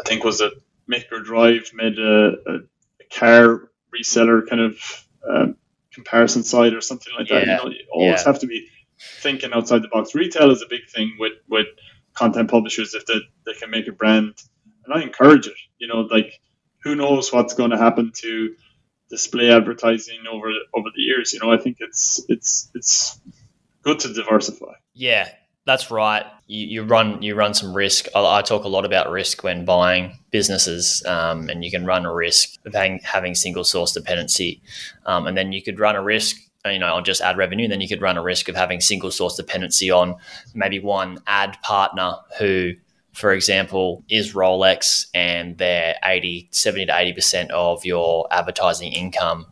I 0.00 0.08
think 0.08 0.24
was 0.24 0.40
it 0.40 0.54
Maker 0.88 1.20
Drive 1.20 1.70
made 1.74 1.98
a, 1.98 2.32
a, 2.46 2.54
a 2.56 3.14
car 3.14 3.70
reseller 3.94 4.48
kind 4.48 4.62
of 4.62 5.06
um, 5.28 5.56
comparison 5.92 6.42
site 6.42 6.74
or 6.74 6.80
something 6.80 7.12
like 7.16 7.28
that. 7.28 7.42
You 7.42 7.46
know, 7.46 7.66
you 7.66 7.84
always 7.92 8.20
yeah. 8.20 8.24
have 8.24 8.40
to 8.40 8.46
be 8.46 8.68
thinking 9.20 9.52
outside 9.52 9.82
the 9.82 9.88
box. 9.88 10.14
Retail 10.14 10.50
is 10.50 10.62
a 10.62 10.66
big 10.68 10.88
thing 10.88 11.16
with 11.18 11.34
with 11.48 11.66
content 12.14 12.50
publishers 12.50 12.94
if 12.94 13.06
they, 13.06 13.20
they 13.46 13.54
can 13.54 13.70
make 13.70 13.88
a 13.88 13.92
brand, 13.92 14.34
and 14.84 14.94
I 14.94 15.02
encourage 15.02 15.46
it. 15.46 15.56
You 15.78 15.88
know, 15.88 16.00
like 16.00 16.40
who 16.82 16.94
knows 16.94 17.32
what's 17.32 17.54
going 17.54 17.70
to 17.70 17.78
happen 17.78 18.12
to 18.16 18.54
display 19.08 19.50
advertising 19.50 20.20
over 20.30 20.50
over 20.74 20.88
the 20.94 21.02
years. 21.02 21.32
You 21.32 21.40
know, 21.40 21.52
I 21.52 21.58
think 21.58 21.78
it's 21.80 22.24
it's 22.28 22.70
it's 22.74 23.20
good 23.82 23.98
to 24.00 24.12
diversify. 24.12 24.72
Yeah, 24.94 25.28
that's 25.66 25.90
right. 25.90 26.24
You, 26.46 26.66
you, 26.66 26.82
run 26.82 27.22
you 27.22 27.34
run 27.34 27.54
some 27.54 27.74
risk. 27.74 28.06
I, 28.14 28.38
I, 28.38 28.42
talk 28.42 28.64
a 28.64 28.68
lot 28.68 28.84
about 28.84 29.10
risk 29.10 29.42
when 29.44 29.64
buying 29.64 30.18
businesses, 30.30 31.04
um, 31.06 31.48
and 31.48 31.64
you 31.64 31.70
can 31.70 31.84
run 31.84 32.04
a 32.06 32.12
risk 32.12 32.58
of 32.66 32.74
having, 32.74 33.00
having 33.04 33.34
single 33.34 33.64
source 33.64 33.92
dependency, 33.92 34.62
um, 35.06 35.26
and 35.26 35.36
then 35.36 35.52
you 35.52 35.62
could 35.62 35.78
run 35.78 35.96
a 35.96 36.02
risk 36.02 36.36
you 36.66 36.78
know, 36.78 36.94
on 36.94 37.04
just 37.04 37.20
ad 37.20 37.36
revenue, 37.36 37.68
then 37.68 37.80
you 37.80 37.88
could 37.88 38.02
run 38.02 38.16
a 38.16 38.22
risk 38.22 38.48
of 38.48 38.56
having 38.56 38.80
single 38.80 39.10
source 39.10 39.36
dependency 39.36 39.90
on 39.90 40.16
maybe 40.54 40.78
one 40.78 41.18
ad 41.26 41.56
partner 41.62 42.16
who, 42.38 42.72
for 43.12 43.32
example, 43.32 44.04
is 44.10 44.34
Rolex 44.34 45.06
and 45.14 45.56
they're 45.58 45.96
80, 46.04 46.48
70 46.50 46.86
to 46.86 46.92
80% 46.92 47.50
of 47.50 47.84
your 47.84 48.26
advertising 48.30 48.92
income. 48.92 49.46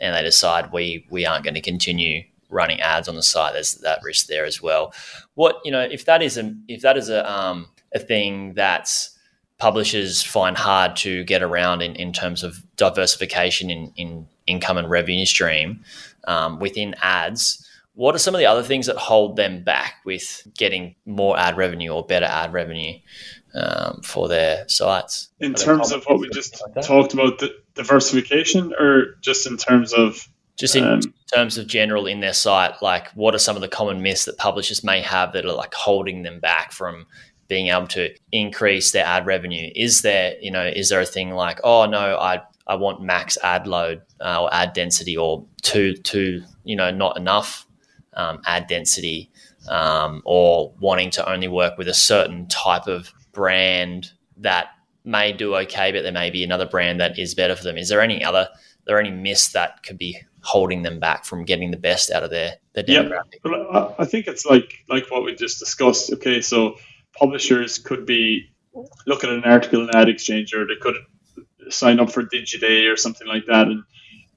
And 0.00 0.14
they 0.14 0.22
decide 0.22 0.72
we, 0.72 1.06
we 1.10 1.26
aren't 1.26 1.44
going 1.44 1.54
to 1.54 1.60
continue 1.60 2.24
running 2.48 2.80
ads 2.80 3.08
on 3.08 3.16
the 3.16 3.22
site. 3.22 3.54
There's 3.54 3.74
that 3.76 4.00
risk 4.04 4.26
there 4.26 4.44
as 4.44 4.62
well. 4.62 4.92
What, 5.34 5.60
you 5.64 5.72
know, 5.72 5.80
if 5.80 6.04
that 6.04 6.22
is 6.22 6.36
a, 6.36 6.54
if 6.68 6.82
that 6.82 6.96
is 6.96 7.08
a, 7.08 7.30
um, 7.30 7.68
a 7.94 7.98
thing 7.98 8.54
that's 8.54 9.16
publishers 9.58 10.22
find 10.22 10.56
hard 10.56 10.96
to 10.96 11.22
get 11.24 11.42
around 11.42 11.82
in, 11.82 11.94
in 11.94 12.12
terms 12.12 12.42
of 12.42 12.64
diversification 12.76 13.70
in, 13.70 13.92
in 13.96 14.26
income 14.46 14.76
and 14.76 14.90
revenue 14.90 15.24
stream, 15.24 15.84
um, 16.26 16.58
within 16.58 16.94
ads, 17.02 17.68
what 17.94 18.14
are 18.14 18.18
some 18.18 18.34
of 18.34 18.38
the 18.38 18.46
other 18.46 18.62
things 18.62 18.86
that 18.86 18.96
hold 18.96 19.36
them 19.36 19.62
back 19.62 19.96
with 20.04 20.46
getting 20.56 20.94
more 21.04 21.38
ad 21.38 21.56
revenue 21.56 21.90
or 21.90 22.04
better 22.04 22.26
ad 22.26 22.52
revenue 22.52 22.98
um, 23.54 24.00
for 24.02 24.28
their 24.28 24.66
sites? 24.68 25.28
In 25.40 25.54
terms 25.54 25.92
of 25.92 26.04
what 26.04 26.18
we 26.18 26.30
just 26.30 26.62
like 26.62 26.84
talked 26.84 27.12
about, 27.12 27.38
the 27.38 27.54
diversification, 27.74 28.72
or 28.78 29.16
just 29.20 29.46
in 29.46 29.56
terms 29.56 29.92
of 29.92 30.26
just 30.58 30.76
in 30.76 30.84
um, 30.84 31.00
terms 31.34 31.58
of 31.58 31.66
general 31.66 32.06
in 32.06 32.20
their 32.20 32.32
site, 32.32 32.82
like 32.82 33.08
what 33.10 33.34
are 33.34 33.38
some 33.38 33.56
of 33.56 33.62
the 33.62 33.68
common 33.68 34.02
myths 34.02 34.24
that 34.24 34.38
publishers 34.38 34.84
may 34.84 35.00
have 35.00 35.32
that 35.32 35.44
are 35.44 35.52
like 35.52 35.74
holding 35.74 36.22
them 36.22 36.40
back 36.40 36.72
from 36.72 37.06
being 37.48 37.68
able 37.68 37.86
to 37.88 38.10
increase 38.32 38.92
their 38.92 39.04
ad 39.04 39.26
revenue? 39.26 39.70
Is 39.74 40.02
there, 40.02 40.34
you 40.40 40.50
know, 40.50 40.66
is 40.66 40.88
there 40.88 41.00
a 41.00 41.06
thing 41.06 41.30
like, 41.30 41.60
oh 41.64 41.86
no, 41.86 42.16
I 42.16 42.42
I 42.66 42.76
want 42.76 43.02
max 43.02 43.36
ad 43.42 43.66
load 43.66 44.02
uh, 44.20 44.42
or 44.42 44.54
ad 44.54 44.72
density 44.72 45.16
or 45.16 45.44
too 45.62 45.94
too 45.94 46.42
you 46.64 46.76
know 46.76 46.90
not 46.90 47.16
enough 47.16 47.66
um, 48.14 48.40
ad 48.46 48.66
density 48.66 49.30
um, 49.68 50.22
or 50.24 50.72
wanting 50.80 51.10
to 51.10 51.30
only 51.30 51.48
work 51.48 51.78
with 51.78 51.88
a 51.88 51.94
certain 51.94 52.46
type 52.48 52.86
of 52.86 53.12
brand 53.32 54.12
that 54.38 54.68
may 55.04 55.32
do 55.32 55.54
okay, 55.56 55.92
but 55.92 56.02
there 56.02 56.12
may 56.12 56.30
be 56.30 56.44
another 56.44 56.66
brand 56.66 57.00
that 57.00 57.18
is 57.18 57.34
better 57.34 57.56
for 57.56 57.64
them. 57.64 57.76
Is 57.76 57.88
there 57.88 58.00
any 58.00 58.24
other 58.24 58.48
there 58.84 58.98
any 58.98 59.10
myths 59.10 59.52
that 59.52 59.82
could 59.84 59.98
be 59.98 60.18
holding 60.40 60.82
them 60.82 60.98
back 60.98 61.24
from 61.24 61.44
getting 61.44 61.70
the 61.70 61.76
best 61.76 62.10
out 62.10 62.22
of 62.22 62.30
their 62.30 62.54
their 62.74 62.84
demographic? 62.84 63.38
Yeah, 63.44 63.94
I 63.98 64.04
think 64.04 64.26
it's 64.26 64.44
like 64.44 64.84
like 64.88 65.10
what 65.10 65.24
we 65.24 65.34
just 65.34 65.58
discussed. 65.58 66.12
Okay, 66.12 66.40
so 66.40 66.76
publishers 67.14 67.78
could 67.78 68.06
be 68.06 68.50
looking 69.06 69.30
at 69.30 69.36
an 69.36 69.44
article 69.44 69.82
in 69.82 69.94
Ad 69.94 70.08
Exchanger. 70.08 70.66
They 70.66 70.80
could 70.80 70.96
sign 71.70 72.00
up 72.00 72.10
for 72.10 72.22
Digiday 72.22 72.92
or 72.92 72.96
something 72.96 73.26
like 73.26 73.46
that, 73.46 73.68
and 73.68 73.84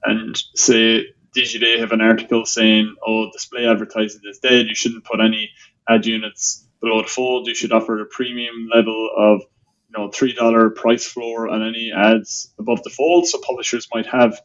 and 0.03 0.37
say 0.55 1.07
Digiday 1.35 1.79
have 1.79 1.91
an 1.91 2.01
article 2.01 2.45
saying, 2.45 2.95
"Oh, 3.05 3.29
display 3.31 3.67
advertising 3.67 4.21
is 4.25 4.39
dead. 4.39 4.67
You 4.67 4.75
shouldn't 4.75 5.05
put 5.05 5.19
any 5.19 5.51
ad 5.87 6.05
units 6.05 6.67
below 6.81 7.01
the 7.01 7.07
fold. 7.07 7.47
You 7.47 7.55
should 7.55 7.71
offer 7.71 8.01
a 8.01 8.05
premium 8.05 8.69
level 8.73 9.09
of 9.15 9.41
you 9.41 9.97
know 9.97 10.09
three 10.09 10.33
dollar 10.33 10.69
price 10.69 11.05
floor 11.05 11.49
on 11.49 11.61
any 11.67 11.91
ads 11.91 12.53
above 12.59 12.83
the 12.83 12.89
fold." 12.89 13.27
So 13.27 13.39
publishers 13.39 13.87
might 13.93 14.07
have 14.07 14.39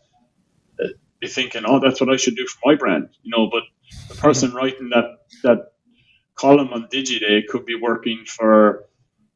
uh, 0.82 0.88
be 1.20 1.28
thinking, 1.28 1.62
"Oh, 1.66 1.80
that's 1.80 2.00
what 2.00 2.10
I 2.10 2.16
should 2.16 2.36
do 2.36 2.46
for 2.46 2.58
my 2.64 2.74
brand," 2.76 3.10
you 3.22 3.32
know. 3.36 3.48
But 3.50 3.64
the 4.08 4.16
person 4.16 4.52
writing 4.52 4.90
that 4.90 5.18
that 5.44 5.72
column 6.34 6.72
on 6.72 6.88
Digiday 6.92 7.46
could 7.46 7.66
be 7.66 7.76
working 7.76 8.24
for 8.26 8.86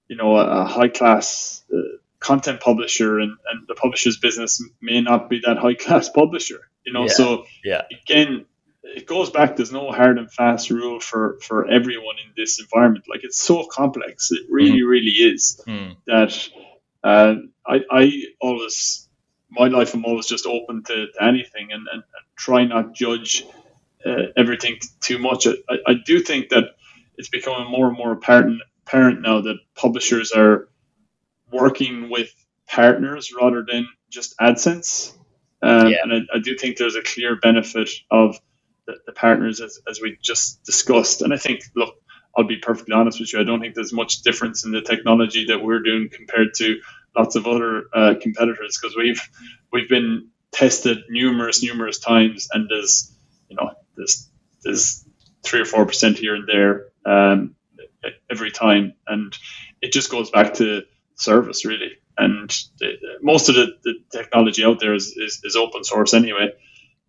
you 0.09 0.16
know 0.16 0.37
a, 0.37 0.62
a 0.62 0.64
high 0.64 0.88
class. 0.88 1.64
Uh, 1.72 1.98
content 2.24 2.60
publisher 2.60 3.18
and, 3.18 3.37
and 3.50 3.68
the 3.68 3.74
publisher's 3.74 4.16
business 4.16 4.62
may 4.80 5.00
not 5.00 5.28
be 5.28 5.40
that 5.44 5.58
high 5.58 5.74
class 5.74 6.08
publisher 6.20 6.60
you 6.84 6.92
know 6.92 7.02
yeah. 7.02 7.12
so 7.12 7.44
yeah 7.62 7.82
again 8.02 8.46
it 8.82 9.06
goes 9.06 9.30
back 9.30 9.56
there's 9.56 9.72
no 9.72 9.90
hard 9.90 10.18
and 10.18 10.32
fast 10.32 10.70
rule 10.70 11.00
for 11.00 11.38
for 11.42 11.68
everyone 11.68 12.16
in 12.24 12.32
this 12.37 12.60
environment 12.60 13.04
like 13.08 13.20
it's 13.24 13.38
so 13.38 13.66
complex 13.70 14.30
it 14.32 14.46
really 14.48 14.80
mm. 14.80 14.88
really 14.88 15.16
is 15.32 15.60
mm. 15.66 15.94
that 16.06 16.48
uh, 17.02 17.34
I, 17.66 17.80
I 17.90 18.22
always 18.40 19.08
my 19.50 19.68
life 19.68 19.94
i'm 19.94 20.06
always 20.06 20.26
just 20.26 20.46
open 20.46 20.82
to, 20.84 21.06
to 21.12 21.22
anything 21.22 21.68
and, 21.72 21.87
and, 21.92 22.02
and, 22.02 22.24
try 22.37 22.64
not 22.64 22.94
judge 22.94 23.44
uh, 24.04 24.24
everything 24.37 24.78
too 25.00 25.18
much 25.18 25.46
I, 25.46 25.76
I 25.87 25.94
do 26.04 26.20
think 26.20 26.48
that 26.48 26.64
it's 27.16 27.28
becoming 27.28 27.70
more 27.70 27.88
and 27.88 27.96
more 27.96 28.12
apparent 28.12 28.60
apparent 28.87 29.22
now 29.22 29.40
that 29.42 29.58
publishers 29.74 30.32
are 30.32 30.68
working 31.54 32.10
with 32.10 32.30
partners 32.68 33.32
rather 33.38 33.64
than 33.66 33.86
just 34.10 34.34
AdSense. 34.38 35.16
Um, 35.62 35.88
yeah. 35.88 35.98
And 36.02 36.12
I, 36.12 36.36
I, 36.36 36.38
do 36.40 36.56
think 36.56 36.76
there's 36.76 36.96
a 36.96 37.02
clear 37.02 37.36
benefit 37.36 37.88
of 38.10 38.38
the, 38.86 38.96
the 39.06 39.12
partners 39.12 39.60
as, 39.60 39.78
as 39.88 40.00
we 40.00 40.18
just 40.20 40.62
discussed. 40.64 41.22
And 41.22 41.32
I 41.32 41.38
think, 41.38 41.62
look, 41.74 41.94
I'll 42.36 42.44
be 42.44 42.56
perfectly 42.56 42.94
honest 42.94 43.20
with 43.20 43.32
you. 43.32 43.40
I 43.40 43.44
don't 43.44 43.60
think 43.60 43.74
there's 43.74 43.92
much 43.92 44.22
difference 44.22 44.64
in 44.64 44.72
the 44.72 44.82
technology 44.82 45.46
that 45.46 45.62
we're 45.62 45.80
doing 45.80 46.10
compared 46.12 46.54
to 46.56 46.80
lots 47.16 47.36
of 47.36 47.46
other 47.46 47.84
uh, 47.94 48.14
competitors 48.20 48.78
because 48.80 48.96
we've 48.96 49.20
we've 49.72 49.88
been 49.88 50.28
tested 50.50 50.98
numerous 51.08 51.62
numerous 51.62 51.98
times, 51.98 52.48
and 52.52 52.68
there's 52.68 53.12
you 53.48 53.56
know 53.56 53.70
there's 53.96 54.28
there's 54.64 55.04
three 55.44 55.60
or 55.60 55.64
four 55.64 55.86
percent 55.86 56.18
here 56.18 56.34
and 56.34 56.48
there 56.48 56.86
um, 57.06 57.54
every 58.30 58.50
time, 58.50 58.94
and 59.06 59.36
it 59.80 59.92
just 59.92 60.10
goes 60.10 60.30
back 60.30 60.54
to 60.54 60.82
service 61.16 61.64
really. 61.64 61.92
And 62.18 62.50
the, 62.79 62.92
most 63.22 63.48
of 63.48 63.57
the, 63.57 63.68
the 63.85 63.94
technology 64.12 64.64
out 64.64 64.81
there 64.81 64.94
is, 64.94 65.09
is, 65.16 65.40
is 65.44 65.57
open 65.57 65.85
source 65.85 66.14
anyway 66.14 66.50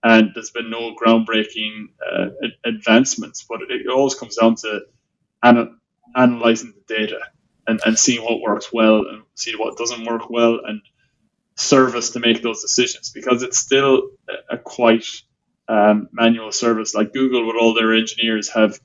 and 0.03 0.31
there's 0.33 0.51
been 0.51 0.69
no 0.69 0.95
groundbreaking 0.95 1.87
uh, 2.05 2.27
advancements. 2.65 3.45
But 3.47 3.61
it, 3.69 3.87
always 3.89 4.15
comes 4.15 4.37
down 4.37 4.55
to 4.57 4.81
ana- 5.43 5.71
analyzing 6.15 6.73
the 6.75 6.95
data 6.95 7.19
and, 7.67 7.79
and 7.85 7.97
seeing 7.97 8.23
what 8.23 8.41
works 8.41 8.71
well 8.71 8.99
and 8.99 9.23
see 9.35 9.53
what 9.57 9.77
doesn't 9.77 10.05
work 10.05 10.29
well 10.29 10.59
and 10.65 10.81
service 11.55 12.11
to 12.11 12.19
make 12.19 12.41
those 12.43 12.61
decisions 12.61 13.11
because 13.11 13.43
it's 13.43 13.57
still 13.59 14.11
a, 14.29 14.55
a 14.55 14.57
quite 14.57 15.05
um, 15.67 16.07
manual 16.13 16.51
service. 16.51 16.95
Like 16.95 17.13
Google, 17.13 17.47
with 17.47 17.57
all 17.59 17.73
their 17.73 17.93
engineers, 17.93 18.49
have 18.49 18.79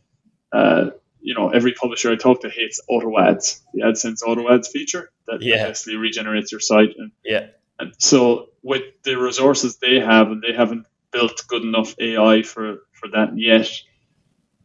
uh, 0.53 0.91
you 1.21 1.35
know 1.35 1.51
every 1.51 1.73
publisher 1.73 2.11
I 2.13 2.17
talk 2.17 2.43
to 2.43 2.51
hates 2.51 2.81
auto 2.89 3.19
ads, 3.19 3.63
the 3.73 3.83
AdSense 3.83 4.23
auto 4.27 4.53
ads 4.53 4.69
feature 4.69 5.11
that 5.27 5.43
yeah. 5.43 5.69
basically 5.69 5.97
regenerates 5.97 6.53
your 6.53 6.61
site. 6.61 6.95
And, 6.97 7.13
yeah. 7.25 7.49
And 7.79 7.95
so 7.99 8.51
with 8.63 8.83
the 9.05 9.17
resources 9.17 9.79
they 9.79 10.01
have, 10.01 10.29
and 10.29 10.43
they 10.43 10.55
haven't 10.55 10.87
built 11.13 11.45
good 11.49 11.63
enough 11.63 11.95
AI 11.99 12.43
for 12.43 12.79
for 12.93 13.09
that 13.13 13.31
yet. 13.37 13.71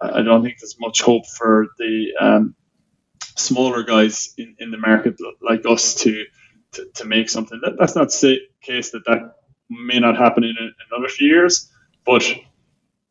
I 0.02 0.22
don't 0.22 0.44
think 0.44 0.60
there's 0.60 0.76
much 0.80 1.02
hope 1.02 1.26
for 1.26 1.68
the 1.80 2.12
um, 2.20 2.56
smaller 3.38 3.84
guys 3.84 4.34
in, 4.38 4.56
in 4.60 4.72
the 4.72 4.78
market 4.78 5.16
like 5.42 5.66
us 5.66 5.96
to 6.04 6.26
to, 6.74 6.86
to 6.96 7.06
make 7.06 7.30
something. 7.30 7.60
That, 7.64 7.78
that's 7.80 7.96
not 7.96 8.10
the 8.10 8.40
case 8.62 8.92
that 8.92 9.06
that 9.06 9.36
may 9.70 10.00
not 10.00 10.18
happen 10.18 10.44
in, 10.44 10.56
in 10.60 10.74
another 10.92 11.08
few 11.08 11.28
years, 11.28 11.72
but 12.06 12.30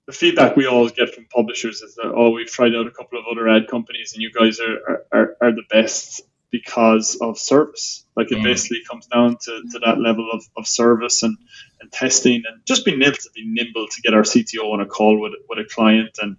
the 0.06 0.12
feedback 0.12 0.56
we 0.56 0.66
always 0.66 0.92
get 0.92 1.14
from 1.14 1.26
publishers 1.26 1.80
is 1.82 1.94
that 1.96 2.12
oh 2.14 2.30
we've 2.30 2.50
tried 2.50 2.74
out 2.74 2.86
a 2.86 2.90
couple 2.90 3.18
of 3.18 3.24
other 3.30 3.48
ad 3.48 3.68
companies 3.68 4.12
and 4.14 4.22
you 4.22 4.30
guys 4.32 4.60
are 4.60 5.06
are, 5.12 5.36
are 5.40 5.52
the 5.52 5.64
best 5.70 6.22
because 6.50 7.16
of 7.20 7.38
service 7.38 8.04
like 8.16 8.30
it 8.30 8.38
mm. 8.38 8.44
basically 8.44 8.80
comes 8.88 9.06
down 9.06 9.36
to, 9.40 9.62
to 9.72 9.80
that 9.84 9.98
level 9.98 10.30
of, 10.32 10.44
of 10.56 10.66
service 10.66 11.22
and, 11.24 11.36
and 11.80 11.90
testing 11.90 12.42
and 12.48 12.64
just 12.64 12.84
being 12.84 13.02
able 13.02 13.16
to 13.16 13.30
be 13.34 13.44
nimble 13.44 13.88
to 13.88 14.00
get 14.02 14.14
our 14.14 14.22
cto 14.22 14.72
on 14.72 14.80
a 14.80 14.86
call 14.86 15.20
with, 15.20 15.32
with 15.48 15.58
a 15.58 15.64
client 15.64 16.16
and 16.22 16.36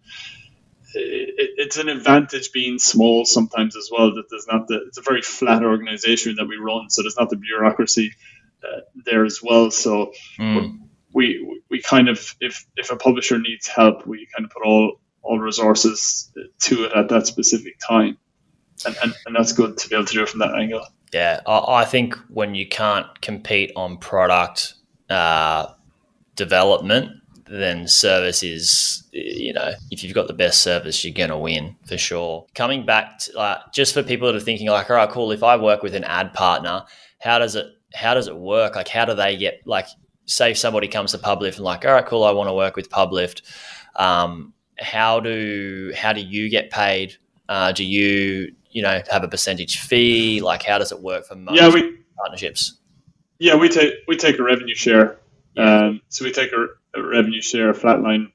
it, 0.95 1.51
it's 1.57 1.77
an 1.77 1.89
advantage 1.89 2.51
being 2.51 2.79
small 2.79 3.25
sometimes 3.25 3.75
as 3.75 3.89
well. 3.91 4.15
That 4.15 4.29
there's 4.29 4.47
not 4.47 4.67
the 4.67 4.85
it's 4.87 4.97
a 4.97 5.01
very 5.01 5.21
flat 5.21 5.63
organization 5.63 6.35
that 6.37 6.47
we 6.47 6.57
run, 6.57 6.89
so 6.89 7.01
there's 7.01 7.17
not 7.17 7.29
the 7.29 7.35
bureaucracy 7.35 8.13
uh, 8.63 8.81
there 9.05 9.25
as 9.25 9.41
well. 9.43 9.71
So 9.71 10.13
mm. 10.39 10.79
We 11.15 11.61
we 11.71 11.81
kind 11.81 12.09
of 12.09 12.35
if 12.39 12.65
if 12.75 12.91
a 12.91 12.95
publisher 12.95 13.39
needs 13.39 13.67
help, 13.67 14.05
we 14.05 14.27
kind 14.35 14.45
of 14.45 14.51
put 14.51 14.63
all 14.63 14.99
all 15.23 15.39
resources 15.39 16.31
to 16.59 16.83
it 16.85 16.91
at 16.95 17.09
that 17.09 17.25
specific 17.25 17.79
time, 17.79 18.17
and 18.85 18.95
and, 19.01 19.13
and 19.25 19.35
that's 19.35 19.53
good 19.53 19.77
to 19.79 19.89
be 19.89 19.95
able 19.95 20.05
to 20.05 20.13
do 20.13 20.21
it 20.21 20.29
from 20.29 20.41
that 20.41 20.53
angle. 20.53 20.85
Yeah, 21.13 21.39
I 21.47 21.85
think 21.85 22.15
when 22.29 22.53
you 22.53 22.67
can't 22.67 23.07
compete 23.21 23.71
on 23.75 23.97
product 23.97 24.73
uh, 25.09 25.67
development 26.35 27.21
then 27.47 27.87
service 27.87 28.41
is, 28.41 29.03
you 29.11 29.53
know, 29.53 29.73
if 29.91 30.03
you've 30.03 30.15
got 30.15 30.27
the 30.27 30.33
best 30.33 30.63
service, 30.63 31.05
you're 31.05 31.27
to 31.27 31.37
win 31.37 31.75
for 31.87 31.97
sure. 31.97 32.45
Coming 32.55 32.85
back 32.85 33.19
to, 33.19 33.37
uh, 33.37 33.61
just 33.73 33.93
for 33.93 34.01
people 34.01 34.27
that 34.27 34.35
are 34.35 34.43
thinking 34.43 34.67
like, 34.67 34.89
all 34.89 34.95
right, 34.95 35.09
cool. 35.09 35.31
If 35.31 35.43
I 35.43 35.55
work 35.55 35.83
with 35.83 35.95
an 35.95 36.03
ad 36.05 36.33
partner, 36.33 36.85
how 37.19 37.39
does 37.39 37.55
it, 37.55 37.67
how 37.93 38.15
does 38.15 38.27
it 38.27 38.35
work? 38.35 38.75
Like, 38.75 38.87
how 38.87 39.05
do 39.05 39.13
they 39.13 39.37
get, 39.37 39.61
like, 39.65 39.87
say 40.25 40.51
if 40.51 40.57
somebody 40.57 40.87
comes 40.87 41.11
to 41.11 41.17
Publift 41.17 41.55
and 41.55 41.65
like, 41.65 41.85
all 41.85 41.93
right, 41.93 42.05
cool. 42.05 42.23
I 42.23 42.31
want 42.31 42.49
to 42.49 42.53
work 42.53 42.75
with 42.75 42.89
Publift. 42.89 43.41
Um, 43.95 44.53
how 44.79 45.19
do, 45.19 45.93
how 45.95 46.13
do 46.13 46.21
you 46.21 46.49
get 46.49 46.69
paid? 46.69 47.15
Uh, 47.47 47.71
do 47.71 47.85
you, 47.85 48.53
you 48.71 48.81
know, 48.81 49.01
have 49.11 49.23
a 49.23 49.27
percentage 49.27 49.79
fee? 49.79 50.41
Like, 50.41 50.63
how 50.63 50.77
does 50.77 50.91
it 50.91 51.01
work 51.01 51.25
for 51.25 51.35
most 51.35 51.55
yeah, 51.55 51.69
we, 51.69 51.99
partnerships? 52.17 52.77
Yeah, 53.39 53.55
we 53.55 53.69
take, 53.69 53.93
we 54.07 54.17
take 54.17 54.39
a 54.39 54.43
revenue 54.43 54.75
share. 54.75 55.17
Yeah. 55.55 55.85
Um, 55.85 56.01
so 56.09 56.25
we 56.25 56.31
take 56.31 56.51
a, 56.51 56.67
revenue 56.97 57.41
share, 57.41 57.69
a 57.69 57.73
flatline 57.73 58.31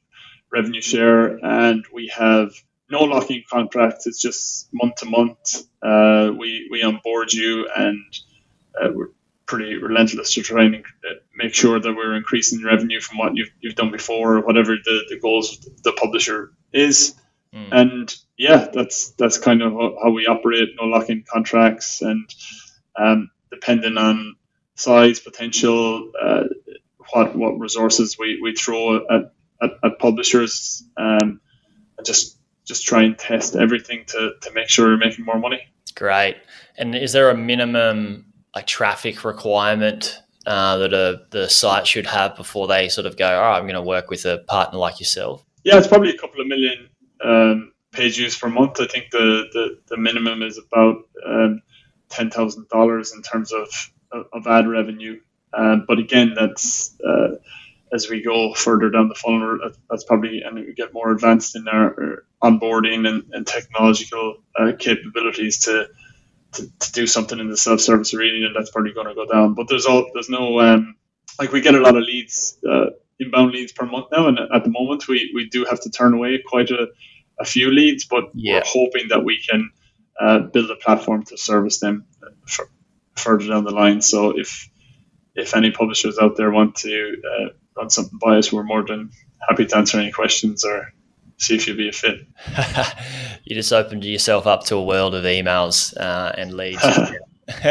revenue 0.53 0.83
share, 0.83 1.38
and 1.44 1.85
we 1.92 2.09
have 2.09 2.53
no 2.90 3.05
locking 3.05 3.42
contracts. 3.50 4.07
It's 4.07 4.20
just 4.20 4.68
month 4.72 4.96
to 4.96 5.07
month. 5.07 5.62
Uh, 5.83 6.33
we 6.37 6.68
we 6.70 6.83
onboard 6.83 7.33
you, 7.33 7.68
and 7.74 8.05
uh, 8.81 8.88
we're 8.92 9.09
pretty 9.51 9.75
relentless 9.75 10.35
to 10.35 10.43
try 10.43 10.63
and 10.65 10.77
uh, 10.77 11.15
make 11.35 11.53
sure 11.53 11.81
that 11.81 11.93
we're 11.93 12.15
increasing 12.15 12.63
revenue 12.65 13.01
from 13.01 13.19
what 13.19 13.35
you've, 13.35 13.51
you've 13.61 13.75
done 13.75 13.91
before, 13.91 14.37
or 14.37 14.41
whatever 14.47 14.77
the, 14.77 14.97
the 15.09 15.19
goals 15.19 15.59
of 15.67 15.83
the 15.83 15.93
publisher 15.93 16.53
is. 16.73 17.15
Mm. 17.53 17.69
And 17.73 18.17
yeah, 18.37 18.69
that's 18.73 19.11
that's 19.19 19.39
kind 19.39 19.61
of 19.61 19.73
how 19.73 20.11
we 20.11 20.29
operate. 20.29 20.69
No 20.81 20.87
locking 20.87 21.25
contracts, 21.29 22.01
and 22.01 22.33
um, 22.95 23.31
depending 23.51 23.99
on 23.99 24.37
size, 24.77 25.19
potential, 25.19 26.13
uh, 26.23 26.45
what 27.13 27.35
what 27.35 27.59
resources 27.59 28.17
we, 28.21 28.39
we 28.41 28.55
throw 28.55 28.99
at, 28.99 29.33
at, 29.61 29.71
at 29.83 29.99
publishers 29.99 30.85
um, 30.97 31.41
and 31.99 32.07
just 32.07 32.39
just 32.65 32.87
try 32.87 33.03
and 33.03 33.19
test 33.19 33.57
everything 33.57 34.05
to, 34.07 34.31
to 34.43 34.53
make 34.53 34.69
sure 34.69 34.87
we're 34.87 34.97
making 34.97 35.25
more 35.25 35.41
money. 35.41 35.61
Great. 35.97 36.37
And 36.79 36.95
is 36.95 37.13
there 37.13 37.31
a 37.31 37.37
minimum 37.37 38.30
like 38.55 38.67
traffic 38.67 39.25
requirement 39.25 40.21
uh, 40.47 40.79
that 40.79 40.93
a, 40.93 41.23
the 41.31 41.49
site 41.49 41.87
should 41.87 42.07
have 42.07 42.37
before 42.37 42.67
they 42.67 42.89
sort 42.89 43.07
of 43.07 43.17
go, 43.17 43.27
all 43.27 43.51
right, 43.51 43.59
I'm 43.59 43.65
going 43.65 43.75
to 43.75 43.83
work 43.83 44.11
with 44.11 44.25
a 44.25 44.39
partner 44.49 44.79
like 44.79 45.01
yourself? 45.01 45.45
Yeah, 45.65 45.79
it's 45.79 45.87
probably 45.87 46.11
a 46.11 46.19
couple 46.19 46.41
of 46.41 46.47
million 46.47 46.89
um, 47.23 47.73
page 47.93 48.17
views 48.17 48.39
per 48.39 48.49
month. 48.49 48.81
I 48.81 48.87
think 48.87 49.11
the, 49.11 49.45
the, 49.53 49.79
the 49.89 49.97
minimum 49.97 50.43
is 50.43 50.59
about 50.59 50.97
um, 51.27 51.63
$10,000 52.11 53.15
in 53.15 53.23
terms 53.23 53.53
of, 53.53 53.69
of 54.33 54.47
ad 54.47 54.67
revenue. 54.67 55.21
Um, 55.53 55.85
but 55.87 55.99
again, 55.99 56.35
that's 56.35 56.97
uh, 57.07 57.37
as 57.93 58.09
we 58.09 58.23
go 58.23 58.55
further 58.55 58.89
down 58.89 59.09
the 59.09 59.15
funnel, 59.15 59.59
that's 59.89 60.05
probably 60.05 60.43
and 60.43 60.55
we 60.55 60.73
get 60.75 60.95
more 60.95 61.11
advanced 61.11 61.57
in 61.57 61.67
our, 61.69 62.25
onboarding 62.43 63.07
and, 63.07 63.23
and 63.33 63.47
technological 63.47 64.37
uh, 64.59 64.73
capabilities 64.79 65.59
to, 65.59 65.87
to, 66.53 66.67
to 66.79 66.93
do 66.93 67.07
something 67.07 67.39
in 67.39 67.49
the 67.49 67.57
self-service 67.57 68.15
arena, 68.15 68.47
and 68.47 68.57
that's 68.57 68.71
probably 68.71 68.93
going 68.93 69.07
to 69.07 69.15
go 69.15 69.27
down. 69.27 69.55
But 69.55 69.69
there's 69.69 69.87
all 69.87 70.11
there's 70.15 70.29
no 70.29 70.61
um, 70.61 70.97
like 71.39 71.53
we 71.53 71.61
get 71.61 71.75
a 71.75 71.81
lot 71.81 71.97
of 71.97 72.03
leads, 72.03 72.59
uh, 72.69 72.87
inbound 73.19 73.53
leads 73.53 73.73
per 73.73 73.87
month 73.87 74.07
now, 74.13 74.29
and 74.29 74.39
at 74.39 74.65
the 74.65 74.71
moment 74.71 75.09
we, 75.09 75.31
we 75.35 75.49
do 75.49 75.65
have 75.65 75.81
to 75.83 75.91
turn 75.91 76.15
away 76.15 76.43
quite 76.45 76.71
a, 76.71 76.89
a 77.39 77.45
few 77.45 77.71
leads, 77.71 78.05
but 78.05 78.25
yeah. 78.35 78.57
we're 78.57 78.63
hoping 78.67 79.09
that 79.09 79.25
we 79.25 79.41
can 79.41 79.71
uh, 80.21 80.41
build 80.41 80.71
a 80.71 80.77
platform 80.77 81.25
to 81.25 81.37
service 81.37 81.81
them 81.81 82.05
further 83.17 83.47
down 83.49 83.65
the 83.65 83.71
line. 83.71 84.01
So 84.01 84.39
if 84.39 84.69
if 85.35 85.55
any 85.55 85.71
publishers 85.71 86.19
out 86.19 86.37
there 86.37 86.51
want 86.51 86.77
to 86.77 87.17
uh, 87.25 87.49
run 87.77 87.91
something 87.91 88.19
by 88.19 88.39
us, 88.39 88.53
we're 88.53 88.65
more 88.65 88.85
than 88.85 89.11
happy 89.49 89.67
to 89.67 89.77
answer 89.77 89.99
any 89.99 90.11
questions 90.11 90.65
or 90.65 90.93
see 91.40 91.57
if 91.57 91.66
you'd 91.66 91.76
be 91.76 91.88
a 91.88 91.92
fit. 91.92 92.26
you 93.44 93.57
just 93.57 93.72
opened 93.72 94.05
yourself 94.05 94.46
up 94.46 94.64
to 94.64 94.76
a 94.76 94.85
world 94.85 95.14
of 95.14 95.24
emails 95.24 95.96
uh, 95.96 96.33
and 96.37 96.55
leads. 96.55 96.85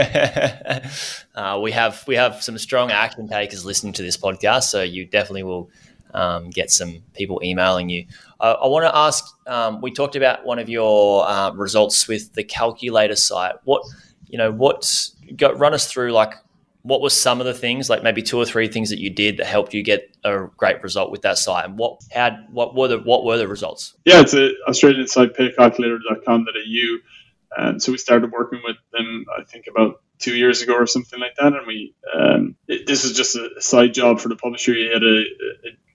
uh, 1.35 1.59
we 1.61 1.71
have 1.71 2.03
we 2.05 2.15
have 2.15 2.43
some 2.43 2.57
strong 2.57 2.91
action 2.91 3.29
takers 3.29 3.63
listening 3.63 3.93
to 3.93 4.01
this 4.01 4.17
podcast, 4.17 4.63
so 4.63 4.81
you 4.81 5.05
definitely 5.05 5.43
will 5.43 5.69
um, 6.13 6.49
get 6.49 6.69
some 6.69 7.01
people 7.13 7.39
emailing 7.43 7.87
you. 7.87 8.05
Uh, 8.41 8.55
I 8.61 8.67
want 8.67 8.83
to 8.83 8.95
ask. 8.95 9.25
Um, 9.47 9.79
we 9.79 9.91
talked 9.91 10.17
about 10.17 10.45
one 10.45 10.59
of 10.59 10.67
your 10.67 11.25
uh, 11.25 11.51
results 11.51 12.09
with 12.09 12.33
the 12.33 12.43
calculator 12.43 13.15
site. 13.15 13.55
What 13.63 13.83
you 14.27 14.37
know? 14.37 14.51
What's 14.51 15.15
got, 15.37 15.57
run 15.57 15.73
us 15.73 15.89
through 15.89 16.11
like 16.11 16.33
what 16.89 17.01
were 17.01 17.09
some 17.09 17.39
of 17.39 17.45
the 17.45 17.53
things, 17.53 17.89
like 17.89 18.03
maybe 18.03 18.21
two 18.21 18.37
or 18.37 18.45
three 18.45 18.67
things 18.67 18.89
that 18.89 18.99
you 18.99 19.09
did 19.09 19.37
that 19.37 19.45
helped 19.45 19.73
you 19.73 19.83
get 19.83 20.15
a 20.23 20.47
great 20.57 20.81
result 20.83 21.11
with 21.11 21.21
that 21.21 21.37
site? 21.37 21.65
And 21.65 21.77
what 21.77 22.01
had 22.11 22.47
what 22.51 22.75
were 22.75 22.87
the 22.87 22.97
what 22.97 23.23
were 23.23 23.37
the 23.37 23.47
results? 23.47 23.95
Yeah, 24.05 24.21
it's 24.21 24.33
a 24.33 24.51
Australian 24.67 25.07
site 25.07 25.33
paycalculator.com.au. 25.33 26.97
And 27.57 27.81
so 27.81 27.91
we 27.91 27.97
started 27.97 28.31
working 28.31 28.61
with 28.63 28.77
them, 28.91 29.25
I 29.37 29.43
think 29.43 29.65
about 29.67 30.01
two 30.19 30.35
years 30.35 30.61
ago 30.61 30.73
or 30.73 30.85
something 30.85 31.19
like 31.19 31.35
that. 31.39 31.53
And 31.53 31.65
we 31.65 31.95
um, 32.13 32.55
it, 32.67 32.85
this 32.85 33.03
was 33.03 33.13
just 33.13 33.35
a 33.35 33.49
side 33.59 33.93
job 33.93 34.19
for 34.19 34.29
the 34.29 34.35
publisher. 34.35 34.73
He 34.73 34.91
had 34.91 35.03
a, 35.03 35.23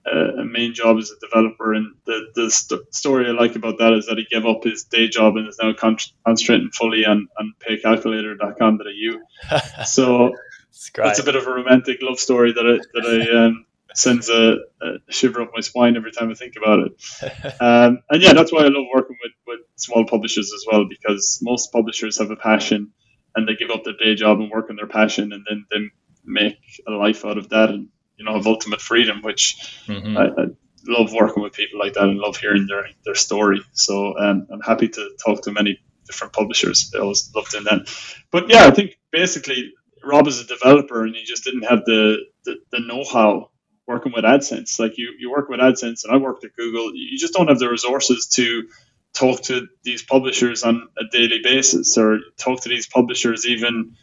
a, 0.06 0.40
a 0.40 0.44
main 0.44 0.74
job 0.74 0.98
as 0.98 1.10
a 1.10 1.26
developer, 1.26 1.74
and 1.74 1.94
the 2.06 2.26
the 2.34 2.50
st- 2.50 2.94
story 2.94 3.26
I 3.26 3.30
like 3.30 3.56
about 3.56 3.78
that 3.78 3.92
is 3.92 4.06
that 4.06 4.18
he 4.18 4.26
gave 4.30 4.46
up 4.46 4.64
his 4.64 4.84
day 4.84 5.08
job 5.08 5.36
and 5.36 5.48
is 5.48 5.58
now 5.62 5.72
concentrating 5.72 6.70
fully 6.70 7.06
on 7.06 7.28
on 7.38 7.54
paycalculator.com.au. 7.66 9.84
so 9.84 10.34
it's, 10.74 10.90
it's 10.96 11.18
a 11.20 11.24
bit 11.24 11.36
of 11.36 11.46
a 11.46 11.50
romantic 11.50 12.02
love 12.02 12.18
story 12.18 12.52
that 12.52 12.66
I 12.66 12.78
that 12.94 13.06
I 13.06 13.46
um, 13.46 13.66
sends 13.94 14.28
a, 14.28 14.56
a, 14.82 15.12
shiver 15.12 15.42
up 15.42 15.50
my 15.54 15.60
spine 15.60 15.96
every 15.96 16.10
time 16.10 16.30
I 16.30 16.34
think 16.34 16.54
about 16.56 16.80
it. 16.80 16.92
Um, 17.60 18.02
and 18.10 18.20
yeah, 18.20 18.32
that's 18.32 18.52
why 18.52 18.60
I 18.60 18.68
love 18.68 18.86
working 18.92 19.16
with, 19.22 19.32
with 19.46 19.60
small 19.76 20.04
publishers 20.04 20.52
as 20.52 20.64
well 20.70 20.86
because 20.86 21.38
most 21.42 21.72
publishers 21.72 22.18
have 22.18 22.30
a 22.30 22.36
passion 22.36 22.90
and 23.36 23.48
they 23.48 23.54
give 23.54 23.70
up 23.70 23.84
their 23.84 23.96
day 23.96 24.14
job 24.14 24.40
and 24.40 24.50
work 24.50 24.70
on 24.70 24.76
their 24.76 24.88
passion 24.88 25.32
and 25.32 25.46
then 25.48 25.66
they 25.70 25.78
make 26.24 26.58
a 26.88 26.90
life 26.90 27.24
out 27.24 27.38
of 27.38 27.50
that 27.50 27.70
and 27.70 27.88
you 28.16 28.24
know 28.24 28.34
have 28.34 28.46
ultimate 28.46 28.80
freedom, 28.80 29.22
which 29.22 29.56
mm-hmm. 29.86 30.16
I, 30.16 30.26
I, 30.26 30.46
love 30.86 31.14
working 31.14 31.42
with 31.42 31.54
people 31.54 31.78
like 31.78 31.94
that 31.94 32.02
and 32.02 32.18
love 32.18 32.36
hearing 32.36 32.66
their 32.66 32.86
their 33.04 33.14
story. 33.14 33.60
So 33.72 34.18
um, 34.18 34.46
I'm 34.52 34.60
happy 34.60 34.88
to 34.88 35.10
talk 35.24 35.42
to 35.42 35.52
many 35.52 35.80
different 36.06 36.32
publishers. 36.32 36.92
I 36.94 36.98
always 37.00 37.30
loved 37.34 37.52
doing 37.52 37.64
that. 37.64 37.88
But 38.30 38.50
yeah, 38.50 38.66
I 38.66 38.70
think 38.70 38.98
basically 39.10 39.72
Rob 40.06 40.26
is 40.26 40.40
a 40.40 40.46
developer 40.46 41.04
and 41.04 41.14
he 41.14 41.24
just 41.24 41.44
didn't 41.44 41.62
have 41.62 41.84
the, 41.84 42.18
the, 42.44 42.56
the 42.70 42.80
know-how 42.80 43.50
working 43.86 44.12
with 44.14 44.24
AdSense. 44.24 44.78
Like 44.78 44.98
you, 44.98 45.14
you 45.18 45.30
work 45.30 45.48
with 45.48 45.60
AdSense 45.60 46.04
and 46.04 46.12
I 46.12 46.16
worked 46.16 46.44
at 46.44 46.56
Google. 46.56 46.94
You 46.94 47.18
just 47.18 47.34
don't 47.34 47.48
have 47.48 47.58
the 47.58 47.68
resources 47.68 48.26
to 48.34 48.68
talk 49.12 49.42
to 49.42 49.68
these 49.82 50.02
publishers 50.02 50.62
on 50.64 50.88
a 50.98 51.04
daily 51.10 51.40
basis 51.42 51.96
or 51.96 52.18
talk 52.36 52.62
to 52.62 52.68
these 52.68 52.86
publishers 52.86 53.46
even 53.46 53.94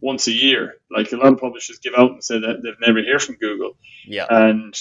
once 0.00 0.26
a 0.26 0.32
year. 0.32 0.74
Like 0.90 1.12
a 1.12 1.16
lot 1.16 1.32
of 1.32 1.40
publishers 1.40 1.78
give 1.78 1.94
out 1.96 2.12
and 2.12 2.24
say 2.24 2.38
that 2.40 2.62
they've 2.62 2.80
never 2.80 3.02
heard 3.02 3.22
from 3.22 3.36
Google. 3.36 3.72
Yeah. 4.06 4.26
And 4.28 4.74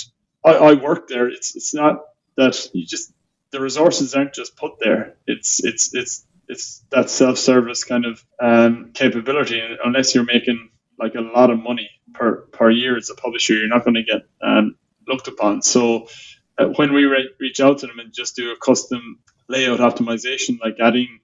I, 0.44 0.52
I 0.54 0.74
work 0.74 1.08
there. 1.08 1.28
It's 1.28 1.56
it's 1.56 1.74
not 1.74 2.02
that 2.38 2.70
you 2.74 2.86
just 2.86 3.12
the 3.52 3.62
resources 3.62 4.16
aren't 4.16 4.34
just 4.34 4.56
put 4.56 4.74
there. 4.80 5.16
It's 5.28 5.64
it's 5.64 5.94
it's 5.94 6.26
it's 6.50 6.84
that 6.92 7.10
self-service 7.10 7.84
kind 7.86 8.06
of 8.06 8.26
um, 8.42 8.92
capability. 8.94 9.62
Unless 9.86 10.16
you're 10.16 10.26
making 10.26 10.72
like 11.00 11.16
a 11.16 11.22
lot 11.22 11.52
of 11.52 11.60
money 11.60 11.90
per 12.14 12.48
per 12.52 12.70
year 12.72 12.98
as 12.98 13.10
a 13.10 13.16
publisher, 13.16 13.54
you're 13.54 13.70
not 13.70 13.86
going 13.86 13.96
to 13.96 14.04
get 14.04 14.24
um, 14.42 14.76
looked 15.08 15.28
upon. 15.28 15.62
So 15.62 16.08
uh, 16.58 16.66
when 16.76 16.94
we 16.94 17.06
re- 17.06 17.30
reach 17.40 17.62
out 17.62 17.80
to 17.80 17.88
them 17.88 18.00
and 18.00 18.14
just 18.14 18.36
do 18.36 18.52
a 18.52 18.58
custom 18.58 19.20
layout 19.48 19.80
optimization, 19.80 20.60
like 20.62 20.78
adding, 20.82 21.20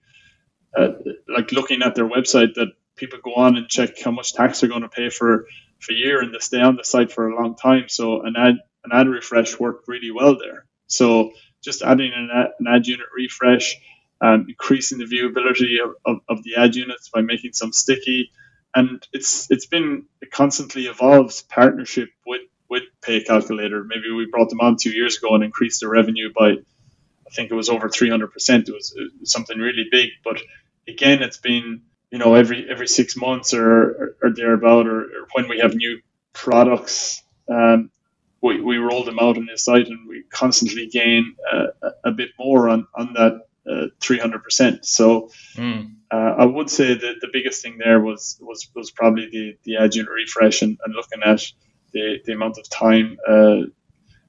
uh, 0.78 0.90
like 1.28 1.52
looking 1.52 1.82
at 1.82 1.96
their 1.96 2.08
website 2.08 2.54
that 2.56 2.70
people 2.96 3.20
go 3.24 3.34
on 3.36 3.58
and 3.58 3.68
check 3.68 4.00
how 4.04 4.12
much 4.12 4.34
tax 4.34 4.62
they're 4.62 4.70
going 4.70 4.84
to 4.84 4.90
pay 4.90 5.10
for 5.10 5.48
for 5.80 5.92
a 5.92 5.96
year 5.96 6.22
and 6.22 6.34
they 6.34 6.40
stay 6.40 6.62
on 6.62 6.78
the 6.78 6.84
site 6.84 7.12
for 7.12 7.28
a 7.28 7.36
long 7.36 7.56
time. 7.56 7.86
So 7.90 8.22
an 8.22 8.36
ad 8.38 8.56
an 8.86 8.92
ad 8.94 9.08
refresh 9.08 9.60
worked 9.60 9.88
really 9.88 10.12
well 10.12 10.38
there. 10.38 10.66
So 10.88 11.32
just 11.64 11.82
adding 11.82 12.12
an 12.16 12.30
ad, 12.34 12.48
an 12.60 12.68
ad 12.68 12.88
unit 12.88 13.08
refresh, 13.16 13.76
um, 14.22 14.46
increasing 14.48 14.98
the 14.98 15.06
viewability 15.06 15.84
of, 15.84 15.96
of, 16.06 16.22
of, 16.30 16.44
the 16.44 16.56
ad 16.56 16.76
units 16.76 17.10
by 17.10 17.22
making 17.22 17.54
some 17.54 17.74
sticky, 17.74 18.32
and 18.74 19.06
it's 19.14 19.50
it's 19.52 19.66
been 19.66 20.06
a 20.24 20.26
constantly 20.26 20.86
evolved 20.86 21.48
partnership 21.50 22.10
with 22.26 22.42
with 22.70 22.84
Pay 23.02 23.24
Calculator. 23.24 23.84
Maybe 23.84 24.12
we 24.12 24.28
brought 24.32 24.50
them 24.50 24.62
on 24.62 24.78
two 24.78 24.92
years 24.92 25.18
ago 25.18 25.36
and 25.36 25.44
increased 25.44 25.82
the 25.82 25.88
revenue 25.88 26.32
by, 26.34 26.52
I 26.52 27.30
think 27.32 27.52
it 27.52 27.56
was 27.56 27.70
over 27.70 27.90
300 27.90 28.32
percent. 28.32 28.70
It 28.70 28.74
was 28.74 28.96
something 29.24 29.58
really 29.58 29.86
big, 29.92 30.10
but 30.24 30.42
again, 30.88 31.22
it's 31.22 31.38
been 31.38 31.82
you 32.12 32.20
know 32.20 32.36
every 32.36 32.70
every 32.70 32.88
six 32.88 33.16
months 33.16 33.54
or 33.54 33.70
or, 33.72 34.16
or 34.24 34.30
thereabout, 34.32 34.88
or, 34.88 35.02
or 35.02 35.28
when 35.34 35.50
we 35.50 35.60
have 35.60 35.76
new 35.76 36.00
products 36.34 37.24
um, 37.50 37.92
we, 38.42 38.62
we 38.62 38.78
roll 38.78 39.04
them 39.04 39.20
out 39.20 39.38
on 39.38 39.48
the 39.52 39.58
site 39.58 39.88
and 39.88 40.08
we 40.08 40.24
constantly 40.30 40.88
gain 40.88 41.36
uh, 41.52 41.90
a 42.04 42.12
bit 42.12 42.30
more 42.40 42.70
on, 42.70 42.88
on 42.96 43.14
that 43.14 43.42
uh, 43.70 43.88
300%. 44.00 44.86
So 44.86 45.30
mm. 45.56 45.94
uh, 46.12 46.36
I 46.38 46.46
would 46.46 46.70
say 46.70 46.94
that 46.94 47.16
the 47.22 47.30
biggest 47.32 47.62
thing 47.62 47.78
there 47.78 48.00
was 48.00 48.38
was, 48.42 48.70
was 48.76 48.92
probably 48.92 49.30
the, 49.32 49.58
the 49.64 49.72
unit 49.92 50.12
refresh 50.12 50.62
and, 50.62 50.78
and 50.84 50.94
looking 50.94 51.24
at 51.24 51.42
the, 51.94 52.20
the 52.26 52.34
amount 52.34 52.58
of 52.58 52.70
time 52.70 53.18
uh, 53.28 53.62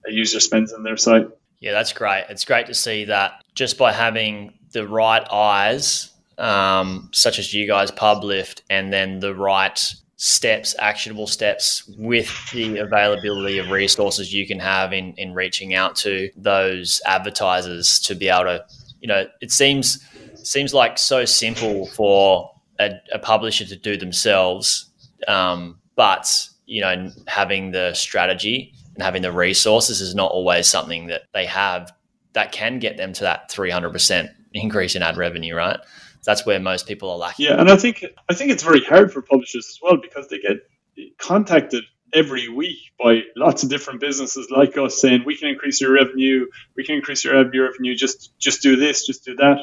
a 0.07 0.13
user 0.13 0.41
spends 0.41 0.73
on 0.73 0.83
their 0.83 0.97
site. 0.97 1.29
Yeah, 1.61 1.73
that's 1.73 1.93
great. 1.93 2.27
It's 2.29 2.45
great 2.45 2.67
to 2.67 2.75
see 2.75 3.07
that 3.07 3.43
just 3.55 3.79
by 3.79 3.93
having 3.93 4.59
the 4.73 4.87
right 4.87 5.27
eyes, 5.31 6.13
um, 6.39 7.11
such 7.13 7.39
as 7.39 7.53
you 7.53 7.67
guys, 7.67 7.91
Publift, 7.91 8.63
and 8.69 8.93
then 8.93 9.21
the 9.21 9.35
right 9.35 9.79
steps, 10.17 10.75
actionable 10.79 11.27
steps 11.27 11.91
with 11.99 12.51
the 12.53 12.79
availability 12.79 13.59
of 13.59 13.71
resources 13.71 14.33
you 14.33 14.47
can 14.47 14.59
have 14.59 14.93
in, 14.93 15.13
in 15.15 15.35
reaching 15.35 15.75
out 15.75 15.97
to 15.97 16.31
those 16.37 17.01
advertisers 17.07 17.99
to 18.01 18.15
be 18.15 18.29
able 18.29 18.45
to, 18.45 18.65
you 19.01 19.09
know, 19.09 19.27
it 19.41 19.51
seems 19.51 20.05
seems 20.35 20.73
like 20.73 20.99
so 20.99 21.25
simple 21.25 21.87
for 21.87 22.51
a, 22.79 22.93
a 23.13 23.19
publisher 23.19 23.65
to 23.65 23.77
do 23.77 23.97
themselves, 23.97 24.91
um, 25.29 25.79
but 25.97 26.49
you 26.67 26.81
know, 26.81 27.11
having 27.27 27.71
the 27.71 27.95
strategy 27.95 28.73
and 28.95 29.03
having 29.03 29.23
the 29.23 29.33
resources 29.33 30.01
is 30.01 30.15
not 30.15 30.31
always 30.33 30.69
something 30.69 31.07
that 31.07 31.23
they 31.33 31.47
have 31.47 31.93
that 32.33 32.53
can 32.53 32.79
get 32.79 32.97
them 32.97 33.13
to 33.13 33.23
that 33.23 33.51
300% 33.51 34.29
increase 34.53 34.95
in 34.95 35.03
ad 35.03 35.17
revenue, 35.17 35.55
right? 35.55 35.79
that's 36.27 36.45
where 36.45 36.61
most 36.61 36.87
people 36.87 37.09
are 37.09 37.17
lacking. 37.17 37.47
Yeah, 37.47 37.59
and 37.59 37.71
I 37.71 37.77
think 37.77 38.05
I 38.29 38.35
think 38.35 38.51
it's 38.51 38.63
very 38.63 38.83
hard 38.83 39.13
for 39.13 39.23
publishers 39.23 39.67
as 39.71 39.79
well 39.81 39.97
because 39.97 40.29
they 40.29 40.39
get 40.39 40.69
contacted 41.19 41.85
every 42.13 42.49
week 42.49 42.79
by 42.99 43.23
lots 43.37 43.63
of 43.63 43.69
different 43.69 44.01
businesses 44.01 44.49
like 44.51 44.77
us 44.79 45.01
saying 45.01 45.23
we 45.25 45.37
can 45.37 45.49
increase 45.49 45.81
your 45.81 45.93
revenue, 45.93 46.47
we 46.77 46.85
can 46.85 46.97
increase 46.97 47.25
your 47.25 47.35
revenue, 47.35 47.95
just 47.95 48.39
just 48.39 48.63
do 48.63 48.77
this, 48.77 49.07
just 49.07 49.25
do 49.25 49.37
that. 49.37 49.59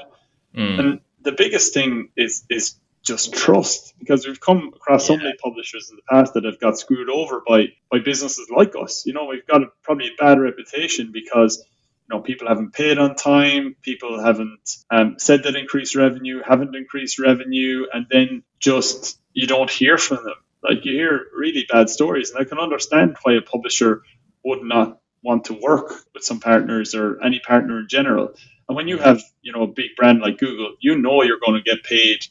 Mm. 0.55 0.79
And 0.79 0.99
the 1.21 1.31
biggest 1.31 1.73
thing 1.73 2.09
is 2.15 2.43
is 2.49 2.75
just 3.03 3.33
trust 3.33 3.93
because 3.99 4.25
we've 4.25 4.39
come 4.39 4.71
across 4.75 5.09
yeah. 5.09 5.15
so 5.15 5.17
many 5.17 5.33
publishers 5.43 5.89
in 5.89 5.97
the 5.97 6.01
past 6.09 6.33
that 6.35 6.45
have 6.45 6.59
got 6.59 6.77
screwed 6.77 7.09
over 7.09 7.41
by 7.45 7.67
by 7.91 7.99
businesses 7.99 8.49
like 8.55 8.73
us. 8.81 9.05
You 9.05 9.13
know, 9.13 9.25
we've 9.25 9.45
got 9.45 9.63
a, 9.63 9.67
probably 9.83 10.07
a 10.07 10.15
bad 10.23 10.39
reputation 10.39 11.11
because 11.11 11.63
you 12.09 12.17
know, 12.17 12.21
people 12.21 12.47
haven't 12.47 12.73
paid 12.73 12.97
on 12.97 13.15
time, 13.15 13.75
people 13.81 14.21
haven't 14.21 14.77
um, 14.91 15.15
said 15.19 15.43
that 15.43 15.55
increased 15.55 15.95
revenue, 15.95 16.41
haven't 16.45 16.75
increased 16.75 17.17
revenue, 17.17 17.85
and 17.93 18.05
then 18.09 18.43
just 18.59 19.19
you 19.31 19.47
don't 19.47 19.69
hear 19.69 19.97
from 19.97 20.17
them. 20.17 20.35
Like 20.63 20.85
you 20.85 20.93
hear 20.93 21.27
really 21.35 21.65
bad 21.71 21.89
stories, 21.89 22.31
and 22.31 22.39
I 22.39 22.47
can 22.47 22.59
understand 22.59 23.17
why 23.23 23.33
a 23.33 23.41
publisher 23.41 24.03
would 24.43 24.63
not 24.63 24.99
want 25.23 25.45
to 25.45 25.53
work 25.53 25.93
with 26.13 26.23
some 26.23 26.39
partners 26.39 26.95
or 26.95 27.21
any 27.23 27.39
partner 27.39 27.79
in 27.79 27.87
general. 27.89 28.33
And 28.67 28.75
when 28.75 28.87
you 28.87 28.97
have, 28.97 29.21
you 29.41 29.51
know, 29.51 29.63
a 29.63 29.67
big 29.67 29.95
brand 29.97 30.21
like 30.21 30.37
Google, 30.37 30.75
you 30.79 30.97
know 30.97 31.23
you're 31.23 31.39
going 31.45 31.61
to 31.61 31.69
get 31.69 31.83
paid 31.83 32.25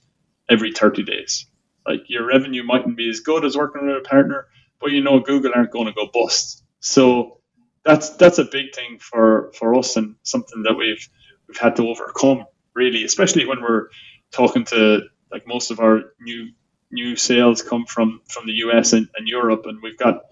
every 0.48 0.72
30 0.72 1.02
days. 1.04 1.46
Like 1.86 2.02
your 2.08 2.26
revenue 2.26 2.62
mightn't 2.62 2.96
be 2.96 3.08
as 3.08 3.20
good 3.20 3.44
as 3.44 3.56
working 3.56 3.86
with 3.86 3.96
a 3.96 4.08
partner, 4.08 4.46
but 4.80 4.92
you 4.92 5.02
know 5.02 5.20
Google 5.20 5.52
aren't 5.54 5.72
going 5.72 5.86
to 5.86 5.92
go 5.92 6.08
bust. 6.12 6.64
So 6.80 7.40
that's 7.84 8.10
that's 8.10 8.38
a 8.38 8.44
big 8.44 8.74
thing 8.74 8.98
for 9.00 9.52
for 9.58 9.74
us 9.74 9.96
and 9.96 10.14
something 10.22 10.62
that 10.62 10.74
we've 10.74 11.08
we've 11.48 11.58
had 11.58 11.76
to 11.76 11.88
overcome 11.88 12.44
really, 12.74 13.04
especially 13.04 13.46
when 13.46 13.60
we're 13.62 13.88
talking 14.30 14.64
to 14.66 15.00
like 15.30 15.46
most 15.46 15.70
of 15.70 15.80
our 15.80 16.02
new 16.20 16.50
new 16.92 17.16
sales 17.16 17.62
come 17.62 17.86
from 17.86 18.22
from 18.28 18.46
the 18.46 18.54
US 18.66 18.94
and, 18.94 19.08
and 19.16 19.28
Europe, 19.28 19.64
and 19.66 19.82
we've 19.82 19.98
got 19.98 20.22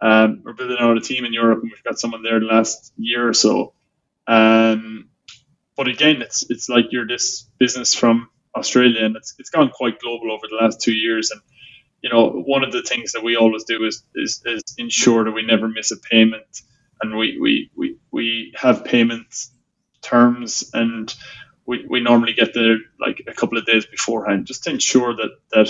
um, 0.00 0.42
we're 0.44 0.54
building 0.54 0.78
out 0.80 0.98
a 0.98 1.02
team 1.02 1.24
in 1.24 1.32
Europe, 1.34 1.60
and 1.62 1.72
we've 1.72 1.84
got 1.84 1.98
someone 2.00 2.22
there 2.22 2.40
the 2.40 2.46
last 2.46 2.92
year 2.98 3.28
or 3.28 3.34
so. 3.34 3.74
Um, 4.26 5.10
but 5.76 5.88
again, 5.88 6.22
it's 6.22 6.50
it's 6.50 6.68
like 6.68 6.86
you're 6.92 7.08
this 7.08 7.48
business 7.58 7.94
from 7.94 8.30
Australia, 8.56 9.04
and 9.04 9.16
it's 9.16 9.34
it's 9.38 9.50
gone 9.50 9.70
quite 9.70 10.00
global 10.00 10.32
over 10.32 10.46
the 10.50 10.58
last 10.62 10.80
two 10.80 10.94
years, 10.94 11.30
and 11.30 11.40
you 12.02 12.10
know 12.10 12.30
one 12.30 12.64
of 12.64 12.72
the 12.72 12.82
things 12.82 13.12
that 13.12 13.24
we 13.24 13.36
always 13.36 13.64
do 13.64 13.84
is 13.84 14.04
is, 14.16 14.42
is 14.46 14.62
ensure 14.78 15.24
that 15.24 15.32
we 15.32 15.42
never 15.44 15.68
miss 15.68 15.92
a 15.92 15.98
payment. 15.98 16.62
And 17.02 17.16
we 17.18 17.38
we, 17.40 17.70
we, 17.76 17.96
we 18.12 18.52
have 18.56 18.84
payment 18.84 19.34
terms 20.02 20.70
and 20.74 21.14
we, 21.66 21.86
we 21.88 22.00
normally 22.00 22.32
get 22.32 22.54
there 22.54 22.78
like 23.00 23.22
a 23.26 23.34
couple 23.34 23.58
of 23.58 23.66
days 23.66 23.86
beforehand 23.86 24.46
just 24.46 24.64
to 24.64 24.70
ensure 24.70 25.14
that 25.16 25.30
that 25.52 25.68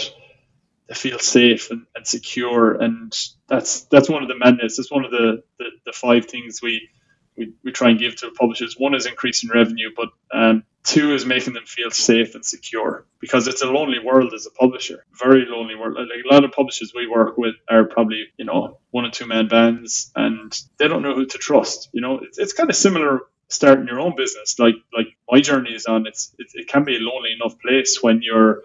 feel 0.95 1.19
safe 1.19 1.71
and, 1.71 1.87
and 1.95 2.07
secure 2.07 2.75
and 2.75 3.13
that's 3.49 3.83
that's 3.85 4.09
one 4.09 4.23
of 4.23 4.29
the 4.29 4.39
mandates 4.39 4.79
it's 4.79 4.91
one 4.91 5.05
of 5.05 5.11
the, 5.11 5.43
the, 5.59 5.65
the 5.87 5.93
five 5.93 6.27
things 6.27 6.61
we, 6.63 6.89
we 7.37 7.53
we 7.65 7.73
try 7.73 7.91
and 7.91 7.99
give 7.99 8.17
to 8.17 8.31
publishers. 8.33 8.75
One 8.79 8.95
is 8.95 9.07
increasing 9.07 9.51
revenue 9.51 9.91
but 9.97 10.09
um, 10.33 10.65
two 10.85 11.15
is 11.15 11.25
making 11.27 11.55
them 11.55 11.65
feel 11.67 11.91
safe 11.91 12.35
and 12.35 12.45
secure 12.45 13.07
because 13.21 13.47
it's 13.49 13.63
a 13.63 13.67
lonely 13.71 13.99
world 14.05 14.33
as 14.35 14.47
a 14.47 14.51
publisher 14.51 15.05
very 15.19 15.47
lonely 15.49 15.77
world. 15.77 15.97
Like 15.97 16.25
a 16.29 16.35
lot 16.35 16.45
of 16.45 16.53
publishers 16.53 16.93
we 16.95 17.07
work 17.07 17.39
with 17.39 17.55
are 17.69 17.85
probably 17.85 18.25
you 18.37 18.45
know 18.45 18.79
one 18.91 19.05
or 19.07 19.11
two 19.11 19.27
man 19.27 19.49
bands 19.49 20.11
and 20.17 20.53
they 20.79 20.89
don't 20.89 21.03
know 21.03 21.15
who 21.15 21.27
to 21.27 21.39
trust 21.39 21.89
you 21.93 22.01
know? 22.01 22.21
It's, 22.23 22.39
it's 22.39 22.53
kind 22.53 22.71
of 22.71 22.77
similar 22.77 23.21
starting 23.49 23.87
your 23.87 24.01
own 24.01 24.17
business. 24.17 24.59
Like 24.59 24.77
like 24.97 25.09
my 25.31 25.41
journey 25.41 25.71
is 25.73 25.87
on 25.87 26.07
it's 26.07 26.35
it, 26.39 26.49
it 26.55 26.69
can 26.69 26.85
be 26.85 26.97
a 26.97 27.01
lonely 27.01 27.33
enough 27.33 27.59
place 27.61 27.99
when 28.03 28.23
you're 28.23 28.63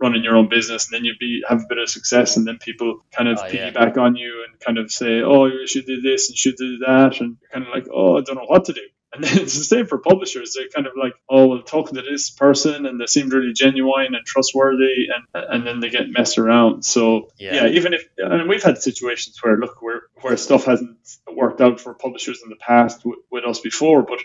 running 0.00 0.22
your 0.22 0.36
own 0.36 0.48
business 0.48 0.86
and 0.86 0.94
then 0.94 1.04
you 1.04 1.14
be 1.18 1.42
have 1.48 1.62
a 1.62 1.66
bit 1.68 1.78
of 1.78 1.88
success 1.88 2.36
and 2.36 2.46
then 2.46 2.58
people 2.58 3.00
kind 3.12 3.28
of 3.28 3.38
oh, 3.38 3.44
piggyback 3.44 3.96
yeah. 3.96 4.02
on 4.02 4.16
you 4.16 4.44
and 4.46 4.60
kind 4.60 4.78
of 4.78 4.90
say 4.90 5.22
oh 5.22 5.46
you 5.46 5.66
should 5.66 5.86
do 5.86 6.00
this 6.00 6.28
and 6.28 6.36
should 6.36 6.56
do 6.56 6.78
that 6.78 7.20
and 7.20 7.36
you're 7.40 7.50
kind 7.50 7.66
of 7.66 7.70
like 7.72 7.86
oh 7.92 8.18
i 8.18 8.20
don't 8.20 8.36
know 8.36 8.44
what 8.46 8.64
to 8.64 8.72
do 8.72 8.82
And 9.16 9.24
then 9.24 9.38
it's 9.38 9.56
the 9.56 9.64
same 9.64 9.86
for 9.86 9.98
publishers. 9.98 10.54
They're 10.54 10.68
kind 10.68 10.86
of 10.86 10.92
like, 10.96 11.14
oh, 11.28 11.46
well, 11.46 11.62
talking 11.62 11.94
to 11.94 12.02
this 12.02 12.30
person, 12.30 12.86
and 12.86 13.00
they 13.00 13.06
seemed 13.06 13.32
really 13.32 13.52
genuine 13.52 14.14
and 14.14 14.26
trustworthy, 14.26 15.06
and 15.14 15.44
and 15.50 15.66
then 15.66 15.80
they 15.80 15.88
get 15.88 16.10
messed 16.10 16.38
around. 16.38 16.84
So 16.84 17.30
yeah, 17.38 17.54
yeah 17.54 17.66
even 17.68 17.94
if 17.94 18.06
and 18.18 18.48
we've 18.48 18.62
had 18.62 18.78
situations 18.82 19.38
where 19.42 19.56
look 19.56 19.80
where 19.80 20.02
where 20.20 20.36
stuff 20.36 20.64
hasn't 20.64 20.98
worked 21.32 21.60
out 21.60 21.80
for 21.80 21.94
publishers 21.94 22.40
in 22.42 22.50
the 22.50 22.56
past 22.56 22.98
w- 23.04 23.22
with 23.30 23.44
us 23.44 23.60
before, 23.60 24.02
but 24.02 24.18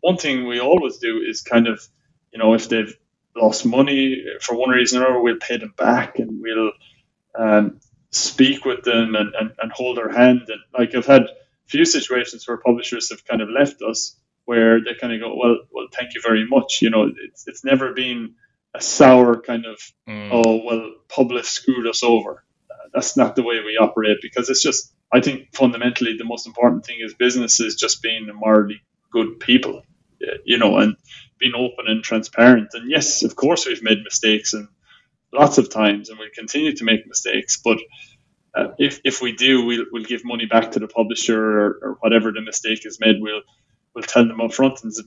one 0.00 0.16
thing 0.16 0.46
we 0.46 0.60
always 0.60 0.96
do 0.96 1.20
is 1.26 1.42
kind 1.42 1.66
of, 1.68 1.86
you 2.32 2.38
know, 2.38 2.54
if 2.54 2.68
they've 2.68 2.96
lost 3.36 3.64
money 3.66 4.24
for 4.40 4.56
one 4.56 4.70
reason 4.70 5.00
or 5.00 5.06
another, 5.06 5.22
we'll 5.22 5.36
pay 5.36 5.56
them 5.56 5.74
back 5.76 6.18
and 6.18 6.40
we'll 6.40 6.72
um, 7.38 7.80
speak 8.10 8.64
with 8.64 8.82
them 8.82 9.14
and, 9.14 9.34
and, 9.34 9.52
and 9.60 9.72
hold 9.72 9.96
their 9.96 10.10
hand. 10.10 10.42
And 10.48 10.60
like 10.76 10.94
I've 10.94 11.06
had 11.06 11.22
a 11.22 11.28
few 11.66 11.84
situations 11.84 12.46
where 12.46 12.58
publishers 12.58 13.10
have 13.10 13.24
kind 13.24 13.40
of 13.40 13.48
left 13.48 13.82
us 13.82 14.16
where 14.44 14.80
they 14.80 14.94
kind 15.00 15.12
of 15.12 15.20
go, 15.20 15.36
well, 15.36 15.58
well, 15.70 15.86
thank 15.92 16.14
you 16.14 16.20
very 16.22 16.46
much. 16.48 16.80
You 16.82 16.90
know, 16.90 17.10
it's, 17.16 17.46
it's 17.46 17.64
never 17.64 17.92
been 17.92 18.34
a 18.74 18.80
sour 18.80 19.40
kind 19.40 19.64
of, 19.66 19.80
mm. 20.08 20.30
oh, 20.32 20.62
well, 20.64 20.92
Publift 21.08 21.46
screwed 21.46 21.86
us 21.86 22.02
over. 22.02 22.44
Uh, 22.70 22.88
that's 22.92 23.16
not 23.16 23.36
the 23.36 23.42
way 23.42 23.60
we 23.60 23.78
operate 23.80 24.18
because 24.22 24.50
it's 24.50 24.62
just, 24.62 24.92
I 25.12 25.20
think 25.20 25.54
fundamentally 25.54 26.16
the 26.16 26.24
most 26.24 26.46
important 26.46 26.84
thing 26.84 26.98
is 27.00 27.14
business 27.14 27.60
is 27.60 27.74
just 27.76 28.02
being 28.02 28.28
morally 28.32 28.80
good 29.12 29.40
people, 29.40 29.82
you 30.44 30.58
know, 30.58 30.78
and 30.78 30.96
being 31.40 31.54
open 31.56 31.86
and 31.88 32.04
transparent. 32.04 32.68
And 32.74 32.90
yes, 32.90 33.22
of 33.24 33.34
course, 33.34 33.66
we've 33.66 33.82
made 33.82 34.04
mistakes 34.04 34.54
and 34.54 34.68
lots 35.32 35.58
of 35.58 35.70
times, 35.70 36.08
and 36.08 36.18
we'll 36.18 36.28
continue 36.34 36.76
to 36.76 36.84
make 36.84 37.06
mistakes. 37.06 37.60
But 37.62 37.78
uh, 38.54 38.68
if, 38.78 39.00
if 39.04 39.22
we 39.22 39.32
do, 39.32 39.64
we'll, 39.64 39.86
we'll 39.92 40.04
give 40.04 40.24
money 40.24 40.46
back 40.46 40.72
to 40.72 40.78
the 40.78 40.88
publisher 40.88 41.40
or, 41.40 41.78
or 41.82 41.96
whatever 42.00 42.30
the 42.32 42.42
mistake 42.42 42.84
is 42.84 42.98
made. 43.00 43.16
We'll 43.20 43.42
we'll 43.94 44.04
tell 44.04 44.26
them 44.26 44.40
up 44.40 44.52
front. 44.52 44.82
And 44.82 44.92
there's 44.92 45.02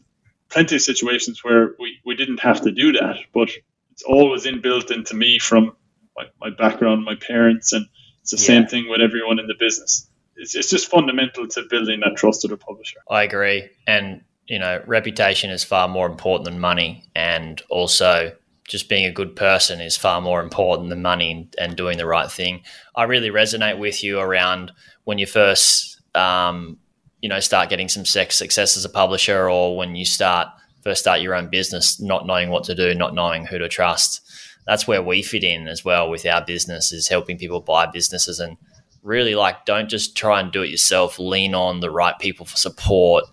plenty 0.49 0.75
of 0.75 0.81
situations 0.81 1.43
where 1.43 1.75
we, 1.79 1.99
we 2.05 2.15
didn't 2.15 2.39
have 2.41 2.61
to 2.61 2.71
do 2.71 2.93
that, 2.93 3.17
but 3.33 3.49
it's 3.91 4.03
always 4.03 4.45
inbuilt 4.45 4.91
into 4.91 5.15
me 5.15 5.39
from 5.39 5.75
my, 6.15 6.25
my 6.39 6.49
background, 6.49 7.05
my 7.05 7.15
parents, 7.15 7.73
and 7.73 7.85
it's 8.21 8.31
the 8.31 8.37
yeah. 8.37 8.59
same 8.59 8.67
thing 8.67 8.89
with 8.89 9.01
everyone 9.01 9.39
in 9.39 9.47
the 9.47 9.55
business. 9.59 10.09
It's, 10.35 10.55
it's 10.55 10.69
just 10.69 10.89
fundamental 10.89 11.47
to 11.47 11.63
building 11.69 12.01
that 12.01 12.15
trust 12.17 12.43
with 12.43 12.51
a 12.51 12.57
publisher. 12.57 12.99
I 13.09 13.23
agree. 13.23 13.69
And, 13.87 14.21
you 14.47 14.59
know, 14.59 14.81
reputation 14.85 15.49
is 15.49 15.63
far 15.63 15.87
more 15.87 16.05
important 16.05 16.45
than 16.45 16.59
money. 16.59 17.03
And 17.15 17.61
also, 17.69 18.31
just 18.67 18.89
being 18.89 19.05
a 19.05 19.11
good 19.11 19.35
person 19.35 19.81
is 19.81 19.97
far 19.97 20.21
more 20.21 20.41
important 20.41 20.89
than 20.89 21.01
money 21.01 21.49
and 21.57 21.75
doing 21.75 21.97
the 21.97 22.05
right 22.05 22.31
thing. 22.31 22.61
I 22.95 23.03
really 23.03 23.29
resonate 23.29 23.77
with 23.77 24.03
you 24.03 24.19
around 24.19 24.71
when 25.03 25.17
you 25.17 25.25
first, 25.25 25.99
um, 26.15 26.77
you 27.21 27.29
know, 27.29 27.39
start 27.39 27.69
getting 27.69 27.89
some 27.89 28.05
success 28.05 28.77
as 28.77 28.85
a 28.85 28.89
publisher, 28.89 29.49
or 29.49 29.75
when 29.75 29.95
you 29.95 30.05
start 30.05 30.47
first 30.83 31.01
start 31.01 31.21
your 31.21 31.35
own 31.35 31.49
business, 31.49 31.99
not 32.01 32.27
knowing 32.27 32.49
what 32.49 32.65
to 32.65 32.75
do, 32.75 32.93
not 32.93 33.13
knowing 33.13 33.45
who 33.45 33.57
to 33.57 33.69
trust. 33.69 34.21
That's 34.65 34.87
where 34.87 35.01
we 35.01 35.21
fit 35.21 35.43
in 35.43 35.67
as 35.67 35.83
well 35.83 36.09
with 36.09 36.25
our 36.25 36.43
business 36.43 36.91
is 36.91 37.07
helping 37.07 37.37
people 37.37 37.61
buy 37.61 37.85
businesses 37.85 38.39
and 38.39 38.57
really 39.01 39.35
like 39.35 39.65
don't 39.65 39.89
just 39.89 40.15
try 40.15 40.39
and 40.39 40.51
do 40.51 40.61
it 40.61 40.69
yourself. 40.69 41.19
Lean 41.19 41.55
on 41.55 41.79
the 41.79 41.91
right 41.91 42.17
people 42.19 42.45
for 42.45 42.57
support 42.57 43.25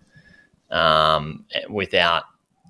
um, 0.71 1.45
without 1.69 2.25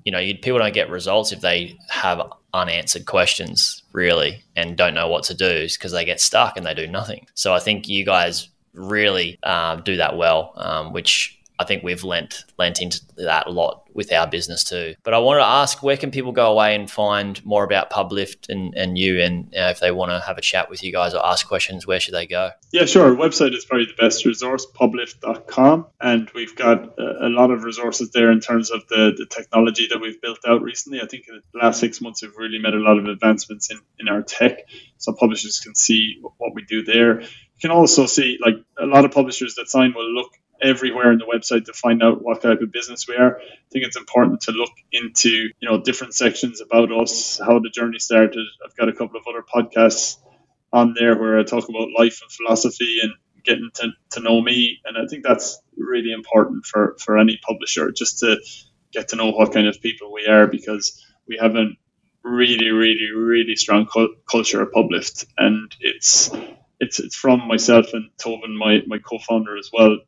you 0.05 0.13
know, 0.13 0.19
you, 0.19 0.37
people 0.37 0.59
don't 0.59 0.75
get 0.75 0.89
results 0.91 1.33
if 1.33 1.41
they 1.41 1.77
have 1.89 2.33
unanswered 2.55 3.07
questions, 3.07 3.83
really, 3.93 4.43
and 4.57 4.77
don't 4.77 4.95
know 4.95 5.09
what 5.09 5.25
to 5.25 5.35
do 5.35 5.67
because 5.69 5.93
they 5.93 6.05
get 6.05 6.21
stuck 6.21 6.57
and 6.57 6.65
they 6.65 6.75
do 6.75 6.87
nothing. 6.87 7.27
So 7.35 7.53
I 7.53 7.61
think 7.61 7.89
you 7.89 8.05
guys 8.05 8.49
really 8.73 9.39
um, 9.43 9.83
do 9.83 9.97
that 9.97 10.17
well, 10.17 10.53
um, 10.57 10.93
which 10.93 11.39
I 11.61 11.65
think 11.65 11.83
we've 11.83 12.03
lent 12.03 12.45
lent 12.59 12.81
into 12.81 13.03
that 13.19 13.47
a 13.47 13.51
lot 13.51 13.87
with 13.93 14.11
our 14.15 14.27
business 14.27 14.65
too. 14.65 14.95
But 15.03 15.13
I 15.13 15.19
wanted 15.19 15.41
to 15.41 15.47
ask, 15.47 15.83
where 15.83 15.99
can 15.99 16.11
people 16.11 16.33
go 16.33 16.51
away 16.51 16.75
and 16.75 16.91
find 16.91 17.45
more 17.45 17.65
about 17.65 17.91
Publift 17.91 18.49
and, 18.49 18.75
and 18.75 18.97
you? 18.97 19.21
And 19.21 19.55
uh, 19.55 19.69
if 19.69 19.79
they 19.79 19.91
want 19.91 20.11
to 20.11 20.21
have 20.21 20.39
a 20.39 20.41
chat 20.41 20.71
with 20.71 20.83
you 20.83 20.91
guys 20.91 21.13
or 21.13 21.25
ask 21.25 21.47
questions, 21.47 21.87
where 21.87 22.01
should 22.01 22.15
they 22.15 22.27
go? 22.27 22.51
Yeah, 22.73 22.87
sure. 22.87 23.15
Website 23.15 23.55
is 23.55 23.67
probably 23.67 23.85
the 23.87 24.03
best 24.03 24.25
resource, 24.25 24.67
publift.com. 24.75 25.87
And 26.01 26.31
we've 26.35 26.57
got 26.57 26.99
a, 26.99 27.27
a 27.27 27.29
lot 27.29 27.51
of 27.51 27.63
resources 27.63 28.11
there 28.13 28.33
in 28.33 28.41
terms 28.41 28.71
of 28.71 28.87
the, 28.89 29.13
the 29.15 29.27
technology 29.27 29.87
that 29.89 30.01
we've 30.01 30.21
built 30.23 30.39
out 30.49 30.63
recently. 30.63 31.03
I 31.03 31.07
think 31.07 31.29
in 31.29 31.43
the 31.53 31.59
last 31.59 31.79
six 31.79 32.01
months, 32.01 32.23
we've 32.23 32.37
really 32.39 32.59
made 32.59 32.73
a 32.73 32.79
lot 32.79 32.99
of 32.99 33.05
advancements 33.05 33.71
in, 33.71 33.79
in 33.99 34.09
our 34.09 34.23
tech. 34.23 34.61
So 34.97 35.13
publishers 35.13 35.61
can 35.61 35.75
see 35.75 36.23
what 36.23 36.55
we 36.55 36.65
do 36.65 36.85
there. 36.85 37.21
You 37.21 37.61
can 37.61 37.71
also 37.71 38.07
see, 38.07 38.39
like, 38.43 38.55
a 38.79 38.87
lot 38.87 39.05
of 39.05 39.11
publishers 39.11 39.57
that 39.57 39.69
sign 39.69 39.93
will 39.95 40.11
look 40.11 40.31
everywhere 40.63 41.13
in 41.13 41.19
the 41.19 41.27
website 41.27 41.65
to 41.67 41.73
find 41.73 42.03
out 42.03 42.23
what 42.23 42.43
type 42.43 42.61
of 42.61 42.73
business 42.73 43.07
we 43.09 43.17
are. 43.17 43.39
I 43.41 43.69
think 43.73 43.85
it's 43.85 43.97
important 43.97 44.43
to 44.43 44.53
look 44.53 44.73
into 44.93 45.31
you 45.31 45.69
know 45.69 45.81
different 45.83 46.15
sections 46.15 46.61
about 46.61 46.93
us, 46.93 47.39
how 47.39 47.59
the 47.59 47.71
journey 47.71 47.99
started. 47.99 48.47
I've 48.65 48.77
got 48.77 48.89
a 48.89 48.93
couple 48.93 49.19
of 49.19 49.27
other 49.29 49.43
podcasts 49.43 50.17
on 50.73 50.95
there 50.99 51.19
where 51.19 51.39
I 51.39 51.45
talk 51.45 51.69
about 51.69 51.89
life 51.99 52.21
and 52.23 52.31
philosophy 52.31 52.99
and 53.03 53.13
getting 53.45 53.71
to, 53.75 53.89
to 54.13 54.21
know 54.21 54.41
me, 54.41 54.79
and 54.85 54.97
I 54.99 55.07
think 55.09 55.25
that's 55.25 55.61
really 55.77 56.13
important 56.13 56.67
for 56.67 56.97
for 56.99 57.19
any 57.19 57.39
publisher 57.47 57.91
just 57.93 58.21
to 58.21 58.39
get 58.93 59.09
to 59.09 59.17
know 59.17 59.31
what 59.31 59.53
kind 59.53 59.67
of 59.67 59.81
people 59.81 60.13
we 60.13 60.27
are 60.27 60.47
because 60.47 61.05
we 61.29 61.39
have 61.41 61.57
a 61.57 61.67
really 62.23 62.71
really 62.71 63.11
really 63.15 63.57
strong 63.57 63.87
culture 64.31 64.63
at 64.63 64.73
Publift, 64.73 65.27
and 65.39 65.75
it's 65.81 66.31
it's 66.81 67.01
it's 67.01 67.17
from 67.17 67.47
myself 67.49 67.95
and 67.95 68.11
Tobin, 68.19 68.57
my, 68.57 68.83
my 68.87 68.99
co-founder 68.99 69.57
as 69.59 69.71
well 69.73 69.99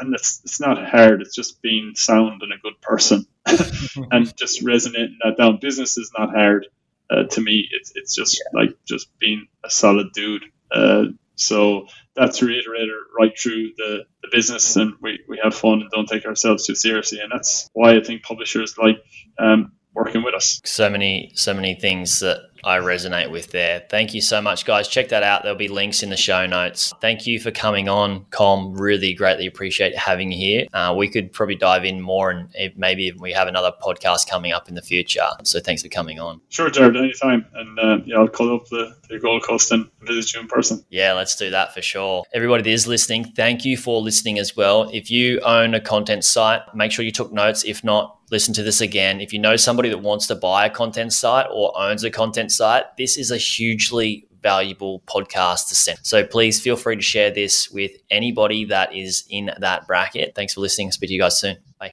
and 0.00 0.14
it's 0.14 0.40
it's 0.44 0.60
not 0.60 0.84
hard. 0.88 1.22
It's 1.22 1.34
just 1.34 1.62
being 1.62 1.92
sound 1.94 2.42
and 2.42 2.52
a 2.52 2.58
good 2.58 2.80
person, 2.80 3.26
and 4.10 4.36
just 4.36 4.62
resonating 4.62 5.18
that 5.24 5.36
down. 5.36 5.58
Business 5.60 5.96
is 5.96 6.10
not 6.16 6.30
hard 6.30 6.66
uh, 7.10 7.24
to 7.24 7.40
me. 7.40 7.68
It's 7.70 7.92
it's 7.94 8.14
just 8.14 8.38
yeah. 8.38 8.60
like 8.60 8.76
just 8.86 9.16
being 9.18 9.46
a 9.64 9.70
solid 9.70 10.12
dude. 10.12 10.44
Uh, 10.70 11.04
so 11.34 11.86
that's 12.14 12.42
reiterated 12.42 12.90
right 13.18 13.36
through 13.38 13.72
the, 13.76 14.04
the 14.22 14.28
business, 14.30 14.76
and 14.76 14.94
we, 15.00 15.20
we 15.28 15.40
have 15.42 15.54
fun 15.54 15.80
and 15.80 15.90
don't 15.90 16.08
take 16.08 16.26
ourselves 16.26 16.66
too 16.66 16.74
seriously, 16.74 17.20
and 17.20 17.32
that's 17.32 17.68
why 17.72 17.96
I 17.96 18.02
think 18.02 18.22
publishers 18.22 18.76
like 18.78 19.02
um, 19.38 19.72
working 19.94 20.22
with 20.22 20.34
us. 20.34 20.60
So 20.64 20.90
many 20.90 21.32
so 21.34 21.54
many 21.54 21.74
things 21.74 22.20
that 22.20 22.38
I 22.64 22.78
resonate 22.78 23.30
with 23.30 23.50
there. 23.50 23.84
Thank 23.90 24.14
you 24.14 24.20
so 24.20 24.40
much, 24.40 24.64
guys. 24.64 24.88
Check 24.88 25.08
that 25.08 25.22
out. 25.22 25.42
There'll 25.42 25.58
be 25.58 25.68
links 25.68 26.02
in 26.02 26.10
the 26.10 26.16
show 26.16 26.46
notes. 26.46 26.92
Thank 27.00 27.26
you 27.26 27.40
for 27.40 27.50
coming 27.50 27.88
on, 27.88 28.24
Colm. 28.26 28.78
Really 28.78 29.14
greatly 29.14 29.46
appreciate 29.46 29.96
having 29.96 30.32
you 30.32 30.38
here. 30.38 30.66
Uh, 30.72 30.94
we 30.96 31.08
could 31.08 31.32
probably 31.32 31.56
dive 31.56 31.84
in 31.84 32.00
more 32.00 32.30
and 32.30 32.48
maybe 32.76 33.12
we 33.12 33.32
have 33.32 33.48
another 33.48 33.72
podcast 33.82 34.28
coming 34.28 34.52
up 34.52 34.68
in 34.68 34.74
the 34.74 34.82
future. 34.82 35.28
So 35.44 35.60
thanks 35.60 35.82
for 35.82 35.88
coming 35.88 36.20
on. 36.20 36.40
Sure, 36.50 36.70
Jared, 36.70 36.96
anytime. 36.96 37.46
And 37.54 37.78
uh, 37.78 37.98
yeah, 38.04 38.18
I'll 38.18 38.28
call 38.28 38.54
up 38.54 38.68
the, 38.68 38.94
the 39.08 39.18
Gold 39.18 39.42
Coast 39.42 39.72
and 39.72 39.88
visit 40.02 40.34
you 40.34 40.40
in 40.40 40.46
person. 40.48 40.84
Yeah, 40.90 41.12
let's 41.14 41.36
do 41.36 41.50
that 41.50 41.74
for 41.74 41.82
sure. 41.82 42.24
Everybody 42.32 42.62
that 42.62 42.70
is 42.70 42.86
listening, 42.86 43.24
thank 43.24 43.64
you 43.64 43.76
for 43.76 44.00
listening 44.00 44.38
as 44.38 44.56
well. 44.56 44.88
If 44.92 45.10
you 45.10 45.40
own 45.40 45.74
a 45.74 45.80
content 45.80 46.24
site, 46.24 46.62
make 46.74 46.92
sure 46.92 47.04
you 47.04 47.12
took 47.12 47.32
notes. 47.32 47.64
If 47.64 47.82
not, 47.82 48.18
listen 48.30 48.54
to 48.54 48.62
this 48.62 48.80
again. 48.80 49.20
If 49.20 49.32
you 49.32 49.38
know 49.38 49.56
somebody 49.56 49.88
that 49.90 49.98
wants 49.98 50.26
to 50.28 50.34
buy 50.34 50.66
a 50.66 50.70
content 50.70 51.12
site 51.12 51.46
or 51.52 51.78
owns 51.78 52.02
a 52.04 52.10
content 52.10 52.51
site, 52.52 52.84
this 52.96 53.16
is 53.16 53.30
a 53.30 53.36
hugely 53.36 54.26
valuable 54.42 55.02
podcast 55.06 55.68
to 55.68 55.74
send. 55.74 55.98
So 56.02 56.24
please 56.24 56.60
feel 56.60 56.76
free 56.76 56.96
to 56.96 57.02
share 57.02 57.30
this 57.30 57.70
with 57.70 57.92
anybody 58.10 58.64
that 58.66 58.94
is 58.94 59.24
in 59.28 59.50
that 59.58 59.86
bracket. 59.86 60.34
Thanks 60.34 60.54
for 60.54 60.60
listening. 60.60 60.92
Speak 60.92 61.08
to 61.08 61.14
you 61.14 61.20
guys 61.20 61.38
soon. 61.38 61.58
Bye. 61.78 61.90